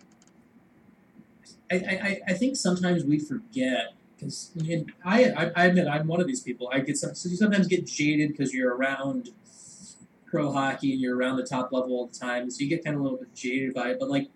I, 1.71 1.75
I, 1.75 2.21
I 2.27 2.33
think 2.33 2.55
sometimes 2.55 3.03
we 3.03 3.19
forget 3.19 3.93
because 4.15 4.51
I, 5.03 5.25
I 5.25 5.51
I 5.55 5.65
admit 5.65 5.87
I'm 5.87 6.07
one 6.07 6.21
of 6.21 6.27
these 6.27 6.41
people. 6.41 6.69
I 6.71 6.79
get 6.79 6.97
some 6.97 7.15
so 7.15 7.29
you 7.29 7.35
sometimes 7.35 7.67
get 7.67 7.85
jaded 7.85 8.31
because 8.31 8.53
you're 8.53 8.75
around 8.75 9.29
pro 10.25 10.51
hockey 10.51 10.91
and 10.91 11.01
you're 11.01 11.17
around 11.17 11.37
the 11.37 11.45
top 11.45 11.71
level 11.71 11.91
all 11.91 12.07
the 12.07 12.17
time, 12.17 12.49
so 12.49 12.63
you 12.63 12.69
get 12.69 12.83
kind 12.83 12.95
of 12.95 13.01
a 13.01 13.03
little 13.03 13.17
bit 13.17 13.33
jaded 13.33 13.73
by 13.73 13.89
it. 13.89 13.97
But 13.99 14.09
like 14.09 14.29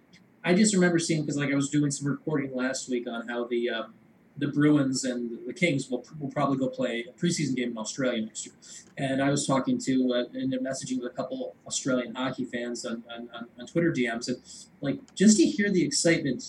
I 0.44 0.54
just 0.54 0.74
remember 0.74 1.00
seeing 1.00 1.22
because 1.22 1.38
like 1.38 1.52
I 1.52 1.56
was 1.56 1.70
doing 1.70 1.92
some 1.92 2.08
reporting 2.08 2.56
last 2.56 2.90
week 2.90 3.08
on 3.08 3.28
how 3.28 3.46
the 3.46 3.70
um, 3.70 3.94
the 4.40 4.48
Bruins 4.48 5.04
and 5.04 5.38
the 5.46 5.54
Kings 5.54 5.90
will, 5.90 6.06
will 6.18 6.32
probably 6.32 6.58
go 6.58 6.70
play 6.70 7.06
a 7.10 7.12
preseason 7.20 7.56
game 7.56 7.72
in 7.72 7.78
Australia 7.78 8.22
next 8.22 8.46
year. 8.46 8.56
And 8.98 9.22
I 9.22 9.30
was 9.30 9.46
talking 9.46 9.78
to 9.80 10.14
uh, 10.14 10.38
and 10.38 10.54
messaging 10.66 11.02
with 11.02 11.12
a 11.12 11.16
couple 11.16 11.56
Australian 11.68 12.16
hockey 12.16 12.46
fans 12.46 12.86
on, 12.86 13.04
on, 13.14 13.30
on, 13.60 13.68
Twitter 13.68 13.92
DMs, 13.92 14.30
and 14.30 14.38
like 14.82 15.00
just 15.14 15.38
to 15.38 15.44
hear 15.44 15.70
the 15.70 15.84
excitement 15.84 16.44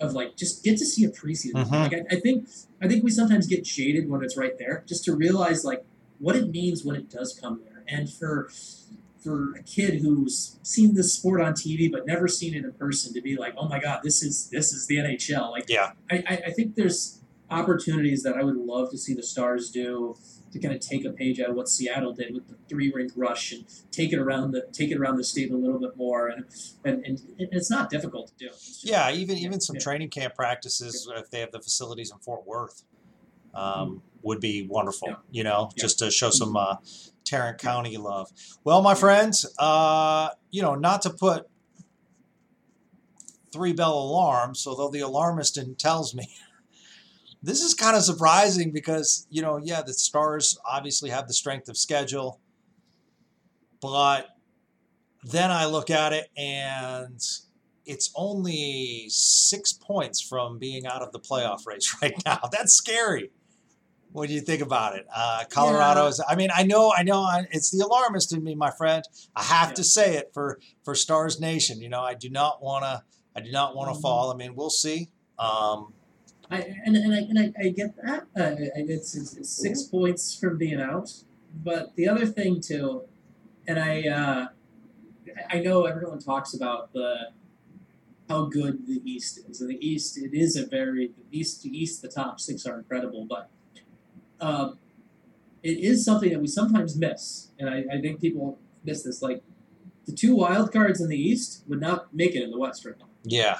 of 0.00 0.12
like 0.12 0.36
just 0.36 0.62
get 0.64 0.78
to 0.78 0.84
see 0.86 1.04
a 1.04 1.10
preseason. 1.10 1.52
Mhm. 1.54 1.70
Like 1.70 1.94
I, 1.94 2.16
I 2.16 2.20
think 2.20 2.48
I 2.80 2.88
think 2.88 3.04
we 3.04 3.10
sometimes 3.10 3.46
get 3.46 3.64
jaded 3.64 4.08
when 4.08 4.22
it's 4.22 4.36
right 4.36 4.58
there, 4.58 4.84
just 4.86 5.04
to 5.04 5.14
realize 5.14 5.64
like 5.64 5.84
what 6.18 6.36
it 6.36 6.50
means 6.50 6.84
when 6.84 6.96
it 6.96 7.10
does 7.10 7.38
come 7.40 7.60
there. 7.64 7.82
And 7.88 8.10
for 8.12 8.50
for 9.22 9.54
a 9.56 9.62
kid 9.62 10.00
who's 10.02 10.56
seen 10.62 10.94
this 10.94 11.12
sport 11.14 11.40
on 11.40 11.52
TV 11.52 11.90
but 11.90 12.06
never 12.06 12.28
seen 12.28 12.54
it 12.54 12.64
in 12.64 12.72
person 12.74 13.12
to 13.12 13.20
be 13.20 13.36
like, 13.36 13.54
oh 13.58 13.68
my 13.68 13.80
god, 13.80 14.00
this 14.04 14.22
is 14.22 14.48
this 14.50 14.72
is 14.72 14.86
the 14.86 14.96
NHL. 14.96 15.50
Like 15.50 15.64
Yeah. 15.68 15.92
I, 16.10 16.22
I, 16.28 16.42
I 16.46 16.50
think 16.52 16.74
there's 16.76 17.20
opportunities 17.50 18.22
that 18.22 18.36
I 18.36 18.42
would 18.42 18.56
love 18.56 18.90
to 18.90 18.98
see 18.98 19.14
the 19.14 19.22
Stars 19.22 19.70
do 19.70 20.16
to 20.60 20.66
kind 20.66 20.74
of 20.74 20.80
take 20.80 21.04
a 21.04 21.10
page 21.10 21.40
out 21.40 21.50
of 21.50 21.56
what 21.56 21.68
Seattle 21.68 22.12
did 22.12 22.34
with 22.34 22.48
the 22.48 22.56
three 22.68 22.90
rink 22.92 23.12
rush 23.16 23.52
and 23.52 23.64
take 23.90 24.12
it 24.12 24.18
around 24.18 24.52
the 24.52 24.66
take 24.72 24.90
it 24.90 24.98
around 24.98 25.16
the 25.16 25.24
state 25.24 25.50
a 25.50 25.56
little 25.56 25.78
bit 25.78 25.96
more 25.96 26.28
and 26.28 26.44
and, 26.84 27.04
and 27.04 27.20
it's 27.38 27.70
not 27.70 27.90
difficult 27.90 28.28
to 28.28 28.34
do. 28.38 28.48
Just- 28.48 28.84
Yeah, 28.88 29.10
even 29.10 29.36
even 29.38 29.60
some 29.60 29.76
yeah. 29.76 29.80
training 29.82 30.10
camp 30.10 30.34
practices 30.34 31.08
if 31.16 31.30
they 31.30 31.40
have 31.40 31.52
the 31.52 31.60
facilities 31.60 32.10
in 32.10 32.18
Fort 32.18 32.46
Worth 32.46 32.82
um, 33.54 34.02
would 34.22 34.40
be 34.40 34.66
wonderful. 34.66 35.08
Yeah. 35.08 35.16
You 35.30 35.44
know, 35.44 35.70
Yeah. 35.76 35.82
just 35.82 35.98
to 36.00 36.10
show 36.10 36.30
some 36.30 36.56
uh, 36.56 36.76
Tarrant 37.24 37.58
County 37.58 37.96
love. 37.96 38.30
Well, 38.64 38.82
my 38.82 38.94
friends, 38.94 39.46
uh, 39.58 40.30
you 40.50 40.62
know, 40.62 40.74
not 40.74 41.02
to 41.02 41.10
put 41.10 41.48
three 43.52 43.72
bell 43.72 43.94
alarms, 43.98 44.66
although 44.66 44.90
the 44.90 45.00
alarmist 45.00 45.58
tells 45.78 46.14
me. 46.14 46.28
This 47.46 47.62
is 47.62 47.74
kind 47.74 47.96
of 47.96 48.02
surprising 48.02 48.72
because, 48.72 49.28
you 49.30 49.40
know, 49.40 49.56
yeah, 49.62 49.80
the 49.80 49.94
Stars 49.94 50.58
obviously 50.68 51.10
have 51.10 51.28
the 51.28 51.32
strength 51.32 51.68
of 51.68 51.76
schedule, 51.76 52.40
but 53.80 54.30
then 55.22 55.52
I 55.52 55.66
look 55.66 55.88
at 55.88 56.12
it 56.12 56.28
and 56.36 57.20
it's 57.84 58.10
only 58.16 59.06
six 59.10 59.72
points 59.72 60.20
from 60.20 60.58
being 60.58 60.88
out 60.88 61.02
of 61.02 61.12
the 61.12 61.20
playoff 61.20 61.68
race 61.68 61.94
right 62.02 62.14
now. 62.26 62.40
That's 62.50 62.72
scary. 62.74 63.30
What 64.10 64.26
do 64.26 64.34
you 64.34 64.40
think 64.40 64.60
about 64.60 64.96
it? 64.96 65.06
Uh, 65.14 65.44
Colorado 65.48 66.08
is. 66.08 66.20
I 66.28 66.34
mean, 66.34 66.50
I 66.52 66.64
know, 66.64 66.92
I 66.96 67.04
know, 67.04 67.20
I, 67.20 67.46
it's 67.52 67.70
the 67.70 67.84
alarmist 67.86 68.34
in 68.34 68.42
me, 68.42 68.56
my 68.56 68.72
friend. 68.72 69.04
I 69.36 69.44
have 69.44 69.72
to 69.74 69.84
say 69.84 70.16
it 70.16 70.32
for 70.34 70.58
for 70.84 70.96
Stars 70.96 71.38
Nation. 71.38 71.80
You 71.80 71.90
know, 71.90 72.00
I 72.00 72.14
do 72.14 72.28
not 72.28 72.60
want 72.60 72.82
to. 72.84 73.04
I 73.36 73.40
do 73.40 73.52
not 73.52 73.76
want 73.76 73.92
to 73.92 73.98
Mhm. 73.98 74.02
fall. 74.02 74.32
I 74.32 74.36
mean, 74.36 74.56
we'll 74.56 74.70
see. 74.70 75.10
Um, 75.38 75.92
I, 76.50 76.58
and, 76.84 76.96
and, 76.96 77.12
I, 77.14 77.18
and 77.18 77.38
I, 77.38 77.52
I 77.66 77.68
get 77.70 77.96
that. 78.04 78.26
Uh, 78.38 78.42
I- 78.42 78.84
it's, 78.88 79.14
it's, 79.16 79.36
it's 79.36 79.48
six 79.50 79.82
points 79.82 80.38
from 80.38 80.58
being 80.58 80.80
out. 80.80 81.12
But 81.64 81.94
the 81.96 82.08
other 82.08 82.26
thing, 82.26 82.60
too, 82.60 83.02
and 83.66 83.78
I, 83.78 84.02
uh, 84.08 84.46
I 85.50 85.60
know 85.60 85.84
everyone 85.86 86.18
talks 86.18 86.54
about 86.54 86.92
the 86.92 87.30
how 88.28 88.46
good 88.46 88.86
the 88.86 89.00
East 89.04 89.38
is. 89.48 89.60
And 89.60 89.70
the 89.70 89.86
East, 89.86 90.18
it 90.18 90.34
is 90.34 90.56
a 90.56 90.66
very, 90.66 91.08
the 91.30 91.38
East, 91.38 91.62
the 91.62 91.68
East, 91.70 92.02
the 92.02 92.08
top 92.08 92.40
six 92.40 92.66
are 92.66 92.76
incredible. 92.76 93.24
But 93.24 93.48
um, 94.40 94.78
it 95.62 95.78
is 95.78 96.04
something 96.04 96.30
that 96.32 96.40
we 96.40 96.48
sometimes 96.48 96.96
miss. 96.96 97.50
And 97.58 97.70
I, 97.70 97.84
I 97.92 98.00
think 98.00 98.20
people 98.20 98.58
miss 98.84 99.04
this. 99.04 99.22
Like, 99.22 99.42
the 100.06 100.12
two 100.12 100.34
wild 100.36 100.72
cards 100.72 101.00
in 101.00 101.08
the 101.08 101.16
East 101.16 101.64
would 101.68 101.80
not 101.80 102.14
make 102.14 102.34
it 102.34 102.42
in 102.42 102.50
the 102.50 102.58
West 102.58 102.84
right 102.84 102.94
now 102.98 103.06
yeah, 103.24 103.58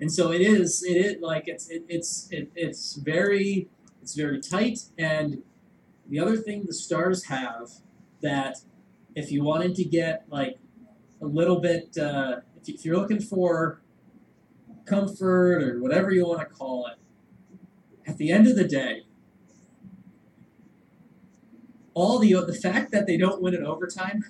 and 0.00 0.12
so 0.12 0.32
it 0.32 0.40
is 0.40 0.82
it 0.82 0.96
is 0.96 1.16
like 1.20 1.44
it's 1.46 1.68
it, 1.68 1.84
it's 1.88 2.28
it, 2.30 2.50
it's 2.54 2.96
very 2.96 3.68
it's 4.02 4.14
very 4.14 4.40
tight. 4.40 4.80
And 4.98 5.42
the 6.08 6.20
other 6.20 6.36
thing 6.36 6.64
the 6.66 6.74
stars 6.74 7.24
have 7.24 7.70
that 8.20 8.58
if 9.14 9.30
you 9.30 9.42
wanted 9.42 9.74
to 9.76 9.84
get 9.84 10.24
like 10.28 10.58
a 11.22 11.26
little 11.26 11.60
bit 11.60 11.96
uh, 11.96 12.40
if, 12.60 12.68
you, 12.68 12.74
if 12.74 12.84
you're 12.84 12.96
looking 12.96 13.20
for 13.20 13.80
comfort 14.84 15.62
or 15.62 15.80
whatever 15.80 16.10
you 16.10 16.26
want 16.26 16.40
to 16.40 16.46
call 16.46 16.86
it 16.86 16.98
at 18.06 18.18
the 18.18 18.30
end 18.30 18.46
of 18.46 18.56
the 18.56 18.68
day 18.68 19.04
all 21.94 22.18
the 22.18 22.34
the 22.46 22.52
fact 22.52 22.92
that 22.92 23.06
they 23.06 23.16
don't 23.16 23.40
win 23.40 23.54
in 23.54 23.64
overtime 23.64 24.22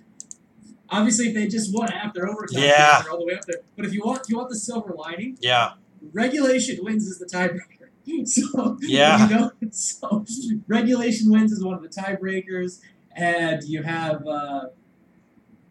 obviously 0.91 1.29
if 1.29 1.35
they 1.35 1.47
just 1.49 1.75
won 1.75 1.91
after 1.93 2.29
overtime 2.29 2.63
Yeah. 2.63 3.03
they're 3.03 3.13
all 3.13 3.19
the 3.19 3.25
way 3.27 3.35
up 3.35 3.45
there 3.47 3.59
but 3.77 3.85
if 3.87 3.93
you 3.95 4.03
want 4.05 4.23
if 4.23 4.29
you 4.31 4.37
want 4.37 4.49
the 4.51 4.57
silver 4.57 4.95
lining 4.97 5.39
yeah, 5.41 5.73
regulation 6.13 6.79
wins 6.85 7.07
is 7.07 7.19
the 7.19 7.27
tiebreaker. 7.27 7.89
So 8.27 8.77
Yeah. 8.83 9.29
you 9.29 9.35
know, 9.35 9.51
so 9.71 10.25
regulation 10.69 11.31
wins 11.31 11.53
is 11.53 11.65
one 11.65 11.75
of 11.75 11.83
the 11.83 11.89
tiebreakers, 11.89 12.81
and 13.17 13.63
you 13.65 13.83
have, 13.83 14.27
uh, 14.27 14.67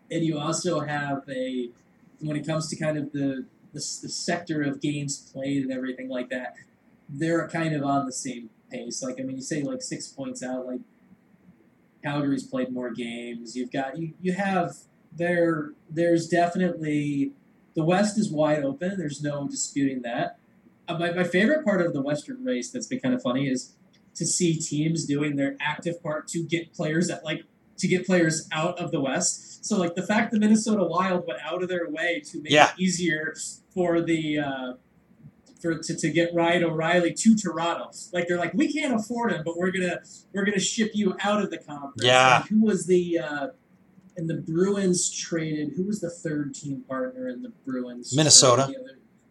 and 0.09 0.23
you 0.25 0.39
also 0.39 0.79
have 0.79 1.23
a 1.29 1.69
when 2.21 2.35
it 2.35 2.45
comes 2.47 2.67
to 2.69 2.75
kind 2.75 2.97
of 2.97 3.11
the, 3.11 3.45
the 3.71 3.79
the 4.01 4.09
sector 4.09 4.63
of 4.63 4.81
games 4.81 5.29
played 5.31 5.61
and 5.63 5.71
everything 5.71 6.09
like 6.09 6.29
that, 6.29 6.55
they're 7.07 7.47
kind 7.49 7.75
of 7.75 7.83
on 7.83 8.07
the 8.07 8.11
same 8.11 8.49
pace. 8.71 9.03
Like 9.03 9.19
I 9.19 9.23
mean, 9.23 9.35
you 9.35 9.41
say 9.43 9.61
like 9.61 9.83
six 9.83 10.07
points 10.07 10.41
out, 10.41 10.65
like 10.65 10.81
Calgary's 12.03 12.43
played 12.43 12.71
more 12.71 12.89
games. 12.91 13.55
You've 13.55 13.71
got 13.71 13.97
you 13.97 14.13
you 14.21 14.33
have 14.33 14.75
there. 15.15 15.71
There's 15.89 16.27
definitely 16.27 17.31
the 17.75 17.83
West 17.83 18.17
is 18.17 18.31
wide 18.31 18.63
open. 18.63 18.97
There's 18.97 19.21
no 19.21 19.47
disputing 19.47 20.01
that. 20.03 20.37
Uh, 20.87 20.97
my, 20.97 21.11
my 21.11 21.23
favorite 21.23 21.63
part 21.63 21.81
of 21.81 21.93
the 21.93 22.01
Western 22.01 22.43
race 22.43 22.69
that's 22.71 22.87
been 22.87 22.99
kind 22.99 23.15
of 23.15 23.21
funny 23.21 23.47
is 23.47 23.73
to 24.15 24.25
see 24.25 24.55
teams 24.59 25.05
doing 25.05 25.35
their 25.37 25.55
active 25.59 26.01
part 26.03 26.27
to 26.29 26.43
get 26.43 26.73
players 26.73 27.07
that 27.07 27.23
like 27.23 27.43
to 27.77 27.87
get 27.87 28.05
players 28.05 28.47
out 28.51 28.77
of 28.79 28.91
the 28.91 28.99
West. 28.99 29.65
So 29.65 29.77
like 29.77 29.95
the 29.95 30.05
fact 30.05 30.31
the 30.31 30.39
Minnesota 30.39 30.83
Wild 30.83 31.25
went 31.27 31.39
out 31.43 31.63
of 31.63 31.69
their 31.69 31.89
way 31.89 32.21
to 32.31 32.41
make 32.41 32.51
Yeah. 32.51 32.69
it 32.77 32.79
easier 32.79 33.33
for 33.73 34.01
the 34.01 34.39
uh, 34.39 34.73
for 35.61 35.77
to, 35.79 35.95
to 35.95 36.09
get 36.11 36.33
Ryan 36.35 36.65
O'Reilly 36.65 37.13
to 37.13 37.35
Toronto. 37.35 37.89
Like 38.11 38.27
they're 38.27 38.37
like 38.37 38.53
we 38.53 38.71
can't 38.71 38.93
afford 38.93 39.31
him, 39.31 39.41
but 39.45 39.57
we're 39.57 39.71
gonna 39.71 40.01
we're 40.33 40.45
gonna 40.45 40.59
ship 40.59 40.91
you 40.93 41.15
out 41.21 41.41
of 41.41 41.49
the 41.49 41.57
conference. 41.57 42.03
Yeah. 42.03 42.41
And 42.41 42.45
who 42.49 42.61
was 42.65 42.85
the 42.85 43.19
uh, 43.19 43.47
and 44.17 44.29
the 44.29 44.35
Bruins 44.35 45.09
traded? 45.11 45.73
Who 45.75 45.83
was 45.85 45.99
the 45.99 46.09
third 46.09 46.53
team 46.55 46.83
partner 46.87 47.27
in 47.27 47.41
the 47.41 47.51
Bruins? 47.65 48.15
Minnesota. 48.15 48.73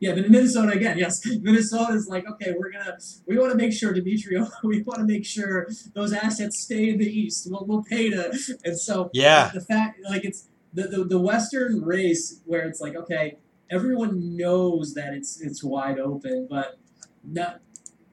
Yeah, 0.00 0.14
but 0.16 0.28
Minnesota 0.30 0.72
again. 0.72 0.98
Yes, 0.98 1.24
Minnesota 1.40 1.92
is 1.92 2.08
like 2.08 2.28
okay. 2.28 2.52
We're 2.58 2.72
gonna 2.72 2.98
we 3.26 3.38
want 3.38 3.52
to 3.52 3.56
make 3.56 3.72
sure 3.72 3.92
Demetrio. 3.92 4.48
We 4.64 4.82
want 4.82 4.98
to 5.00 5.06
make 5.06 5.24
sure 5.24 5.68
those 5.94 6.12
assets 6.12 6.58
stay 6.58 6.88
in 6.90 6.98
the 6.98 7.06
East. 7.06 7.46
We'll, 7.50 7.64
we'll 7.66 7.84
pay 7.84 8.10
to 8.10 8.32
and 8.64 8.78
so 8.78 9.10
Yeah. 9.12 9.50
the 9.54 9.60
fact 9.60 10.00
like 10.08 10.24
it's 10.24 10.48
the, 10.74 10.88
the 10.88 11.04
the 11.04 11.18
Western 11.20 11.82
race 11.82 12.40
where 12.46 12.62
it's 12.66 12.80
like 12.80 12.96
okay 12.96 13.36
everyone 13.70 14.36
knows 14.36 14.94
that 14.94 15.14
it's 15.14 15.40
it's 15.40 15.62
wide 15.62 15.98
open 16.00 16.46
but 16.50 16.78
not 17.24 17.60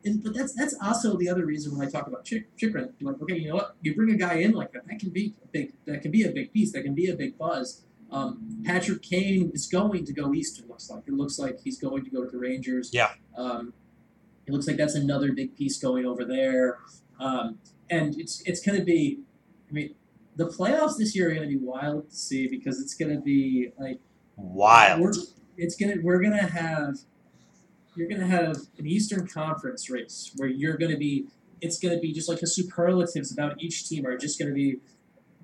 and, 0.06 0.24
but 0.24 0.34
that's 0.34 0.54
that's 0.54 0.76
also 0.82 1.18
the 1.18 1.30
other 1.30 1.46
reason 1.46 1.78
when 1.78 1.88
I 1.88 1.92
talk 1.92 2.08
about 2.08 2.26
Chick 2.26 2.56
Chychrun 2.58 2.94
like 3.02 3.22
okay 3.22 3.38
you 3.38 3.50
know 3.50 3.56
what 3.56 3.76
you 3.82 3.96
bring 3.96 4.12
a 4.12 4.18
guy 4.18 4.36
in 4.36 4.52
like 4.54 4.72
that 4.74 4.88
that 4.88 5.00
can 5.00 5.10
be 5.10 5.34
a 5.44 5.48
big 5.48 5.74
that 5.86 6.02
can 6.02 6.12
be 6.12 6.24
a 6.24 6.32
big 6.32 6.54
piece 6.54 6.72
that 6.74 6.84
can 6.84 6.94
be 6.96 7.10
a 7.10 7.16
big 7.16 7.38
buzz 7.38 7.84
Um, 8.12 8.62
Patrick 8.66 9.02
Kane 9.04 9.52
is 9.54 9.68
going 9.68 10.04
to 10.06 10.14
go 10.14 10.34
east. 10.34 10.60
It 10.60 10.68
looks 10.68 10.90
like 10.90 11.04
it 11.08 11.14
looks 11.14 11.38
like 11.38 11.60
he's 11.64 11.78
going 11.80 12.04
to 12.06 12.10
go 12.10 12.24
to 12.26 12.32
the 12.32 12.40
Rangers. 12.40 12.90
Yeah. 12.92 13.12
Um, 13.38 13.74
it 14.48 14.52
looks 14.54 14.68
like 14.68 14.78
that's 14.78 14.96
another 14.96 15.32
big 15.32 15.56
piece 15.56 15.78
going 15.78 16.06
over 16.08 16.26
there, 16.26 16.80
um, 17.20 17.60
and 17.90 18.20
it's 18.20 18.42
it's 18.50 18.62
going 18.66 18.80
to 18.80 18.84
be. 18.84 19.20
I 19.70 19.72
mean, 19.74 19.94
the 20.36 20.46
playoffs 20.46 20.98
this 20.98 21.16
year 21.16 21.30
are 21.30 21.36
going 21.36 21.48
to 21.48 21.56
be 21.60 21.64
wild 21.64 22.10
to 22.10 22.16
see 22.16 22.48
because 22.48 22.82
it's 22.82 22.96
going 22.96 23.14
to 23.14 23.22
be 23.22 23.72
like 23.78 24.00
Wild. 24.38 25.02
we're, 25.02 25.14
it's 25.58 25.76
gonna 25.76 25.96
we're 26.02 26.22
gonna 26.22 26.48
have 26.48 26.96
you're 28.00 28.08
gonna 28.08 28.26
have 28.26 28.56
an 28.78 28.88
Eastern 28.88 29.28
Conference 29.28 29.90
race 29.90 30.32
where 30.38 30.48
you're 30.48 30.78
gonna 30.78 30.98
be 30.98 31.28
it's 31.62 31.78
gonna 31.78 32.00
be 32.00 32.14
just 32.14 32.30
like 32.30 32.40
the 32.40 32.48
superlatives 32.48 33.32
about 33.32 33.62
each 33.62 33.88
team 33.90 34.06
are 34.06 34.18
just 34.18 34.40
gonna 34.40 34.54
be 34.54 34.80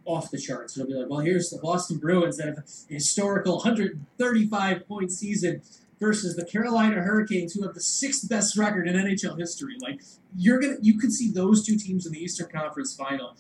off 0.05 0.31
the 0.31 0.37
charts. 0.37 0.77
It'll 0.77 0.87
be 0.87 0.93
like, 0.93 1.09
well, 1.09 1.19
here's 1.19 1.49
the 1.49 1.57
Boston 1.57 1.97
Bruins 1.97 2.37
that 2.37 2.47
have 2.47 2.59
a 2.59 2.93
historical 2.93 3.55
135 3.57 4.87
point 4.87 5.11
season 5.11 5.61
versus 5.99 6.35
the 6.37 6.45
Carolina 6.45 7.01
Hurricanes 7.01 7.53
who 7.53 7.63
have 7.63 7.73
the 7.73 7.81
sixth 7.81 8.29
best 8.29 8.57
record 8.57 8.87
in 8.87 8.95
NHL 8.95 9.37
history. 9.37 9.75
Like 9.81 10.01
you're 10.37 10.59
gonna 10.59 10.77
you 10.81 10.97
could 10.97 11.11
see 11.11 11.29
those 11.31 11.65
two 11.65 11.77
teams 11.77 12.05
in 12.05 12.13
the 12.13 12.19
Eastern 12.19 12.47
Conference 12.47 12.95
final, 12.95 13.35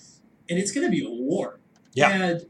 and 0.49 0.59
it's 0.59 0.73
gonna 0.73 0.89
be 0.89 1.05
a 1.05 1.09
war. 1.09 1.59
Yeah. 1.93 2.09
And 2.09 2.45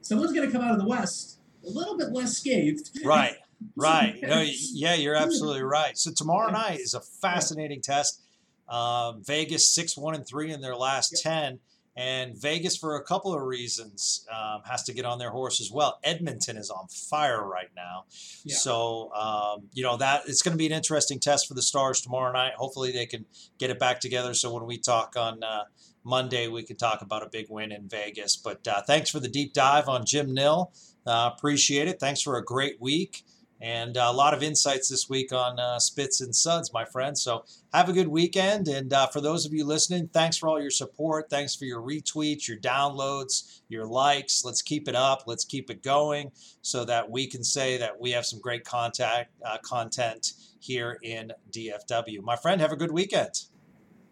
someone's 0.00 0.32
gonna 0.32 0.50
come 0.50 0.62
out 0.62 0.72
of 0.72 0.80
the 0.80 0.88
West 0.88 1.38
a 1.64 1.70
little 1.70 1.96
bit 1.96 2.10
less 2.10 2.36
scathed. 2.36 2.90
Right. 3.04 3.36
Right. 3.76 4.16
No, 4.22 4.44
yeah, 4.72 4.94
you're 4.94 5.14
absolutely 5.16 5.62
right. 5.62 5.96
So 5.96 6.10
tomorrow 6.12 6.50
night 6.50 6.80
is 6.80 6.94
a 6.94 7.00
fascinating 7.00 7.80
test. 7.80 8.22
Um, 8.68 9.22
Vegas 9.24 9.68
six 9.74 9.96
one 9.96 10.14
and 10.14 10.26
three 10.26 10.52
in 10.52 10.60
their 10.60 10.76
last 10.76 11.12
Yep. 11.12 11.20
ten, 11.22 11.58
and 11.96 12.36
Vegas 12.36 12.76
for 12.76 12.96
a 12.96 13.02
couple 13.02 13.32
of 13.34 13.40
reasons 13.42 14.26
um, 14.30 14.60
has 14.66 14.82
to 14.84 14.92
get 14.92 15.04
on 15.06 15.18
their 15.18 15.30
horse 15.30 15.60
as 15.60 15.70
well. 15.72 15.98
Edmonton 16.04 16.56
is 16.58 16.68
on 16.70 16.86
fire 16.88 17.42
right 17.42 17.70
now, 17.74 18.04
Yeah. 18.44 18.56
so 18.56 19.12
um, 19.14 19.68
you 19.72 19.82
know 19.82 19.96
that 19.96 20.24
it's 20.28 20.42
going 20.42 20.52
to 20.52 20.58
be 20.58 20.66
an 20.66 20.72
interesting 20.72 21.18
test 21.18 21.48
for 21.48 21.54
the 21.54 21.62
Stars 21.62 22.00
tomorrow 22.02 22.30
night. 22.32 22.52
Hopefully 22.56 22.92
they 22.92 23.06
can 23.06 23.24
get 23.58 23.70
it 23.70 23.78
back 23.78 24.00
together. 24.00 24.34
So 24.34 24.52
when 24.52 24.66
we 24.66 24.76
talk 24.78 25.14
on 25.16 25.42
uh, 25.42 25.64
Monday, 26.04 26.46
we 26.48 26.62
can 26.62 26.76
talk 26.76 27.00
about 27.00 27.22
a 27.22 27.28
big 27.30 27.46
win 27.48 27.72
in 27.72 27.88
Vegas. 27.88 28.36
But 28.36 28.68
uh, 28.68 28.82
thanks 28.82 29.08
for 29.10 29.18
the 29.20 29.28
deep 29.28 29.54
dive 29.54 29.88
on 29.88 30.04
Jim 30.04 30.34
Nill. 30.34 30.72
Uh, 31.06 31.30
appreciate 31.34 31.88
it. 31.88 31.98
Thanks 31.98 32.20
for 32.20 32.36
a 32.36 32.44
great 32.44 32.80
week 32.82 33.24
and 33.60 33.96
a 33.96 34.12
lot 34.12 34.34
of 34.34 34.42
insights 34.42 34.88
this 34.88 35.08
week 35.08 35.32
on 35.32 35.58
uh, 35.58 35.78
Spits 35.78 36.20
and 36.20 36.34
Suds, 36.34 36.72
my 36.72 36.84
friend. 36.84 37.18
So 37.18 37.44
have 37.72 37.88
a 37.88 37.92
good 37.92 38.08
weekend. 38.08 38.68
And 38.68 38.92
uh, 38.92 39.08
for 39.08 39.20
those 39.20 39.44
of 39.44 39.52
you 39.52 39.64
listening, 39.64 40.08
thanks 40.08 40.36
for 40.36 40.48
all 40.48 40.60
your 40.60 40.70
support. 40.70 41.28
Thanks 41.28 41.56
for 41.56 41.64
your 41.64 41.82
retweets, 41.82 42.46
your 42.46 42.58
downloads, 42.58 43.60
your 43.68 43.86
likes. 43.86 44.44
Let's 44.44 44.62
keep 44.62 44.88
it 44.88 44.94
up. 44.94 45.24
Let's 45.26 45.44
keep 45.44 45.70
it 45.70 45.82
going 45.82 46.30
so 46.62 46.84
that 46.84 47.10
we 47.10 47.26
can 47.26 47.42
say 47.42 47.78
that 47.78 48.00
we 48.00 48.12
have 48.12 48.24
some 48.24 48.40
great 48.40 48.64
contact 48.64 49.32
uh, 49.44 49.58
content 49.62 50.34
here 50.60 50.98
in 51.02 51.32
DFW. 51.50 52.22
My 52.22 52.36
friend, 52.36 52.60
have 52.60 52.72
a 52.72 52.76
good 52.76 52.92
weekend. 52.92 53.46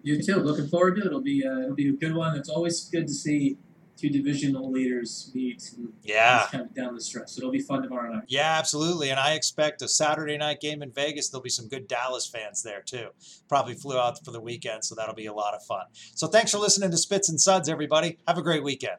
You 0.02 0.22
too. 0.22 0.36
Looking 0.36 0.68
forward 0.68 0.96
to 0.96 1.02
it. 1.02 1.06
It'll 1.06 1.20
be 1.20 1.44
uh, 1.44 1.60
it'll 1.62 1.74
be 1.74 1.88
a 1.88 1.92
good 1.92 2.14
one. 2.14 2.36
It's 2.36 2.48
always 2.48 2.84
good 2.84 3.08
to 3.08 3.12
see 3.12 3.58
two 3.96 4.10
divisional 4.10 4.70
leaders 4.70 5.30
meet 5.34 5.72
and 5.76 5.92
Yeah. 6.02 6.46
kind 6.50 6.64
of 6.64 6.74
down 6.74 6.94
the 6.94 7.00
stretch. 7.00 7.30
So 7.30 7.38
it'll 7.38 7.50
be 7.50 7.60
fun 7.60 7.82
tomorrow 7.82 8.12
night. 8.12 8.24
Yeah, 8.28 8.56
absolutely. 8.58 9.10
And 9.10 9.18
I 9.18 9.32
expect 9.34 9.82
a 9.82 9.88
Saturday 9.88 10.36
night 10.36 10.60
game 10.60 10.82
in 10.82 10.92
Vegas. 10.92 11.28
There'll 11.28 11.42
be 11.42 11.50
some 11.50 11.68
good 11.68 11.88
Dallas 11.88 12.26
fans 12.26 12.62
there 12.62 12.82
too. 12.82 13.08
Probably 13.48 13.74
flew 13.74 13.98
out 13.98 14.24
for 14.24 14.30
the 14.30 14.40
weekend, 14.40 14.84
so 14.84 14.94
that'll 14.94 15.14
be 15.14 15.26
a 15.26 15.32
lot 15.34 15.54
of 15.54 15.62
fun. 15.64 15.86
So 16.14 16.26
thanks 16.26 16.50
for 16.50 16.58
listening 16.58 16.90
to 16.90 16.96
Spits 16.96 17.28
and 17.28 17.40
Suds, 17.40 17.68
everybody. 17.68 18.18
Have 18.28 18.38
a 18.38 18.42
great 18.42 18.62
weekend. 18.62 18.98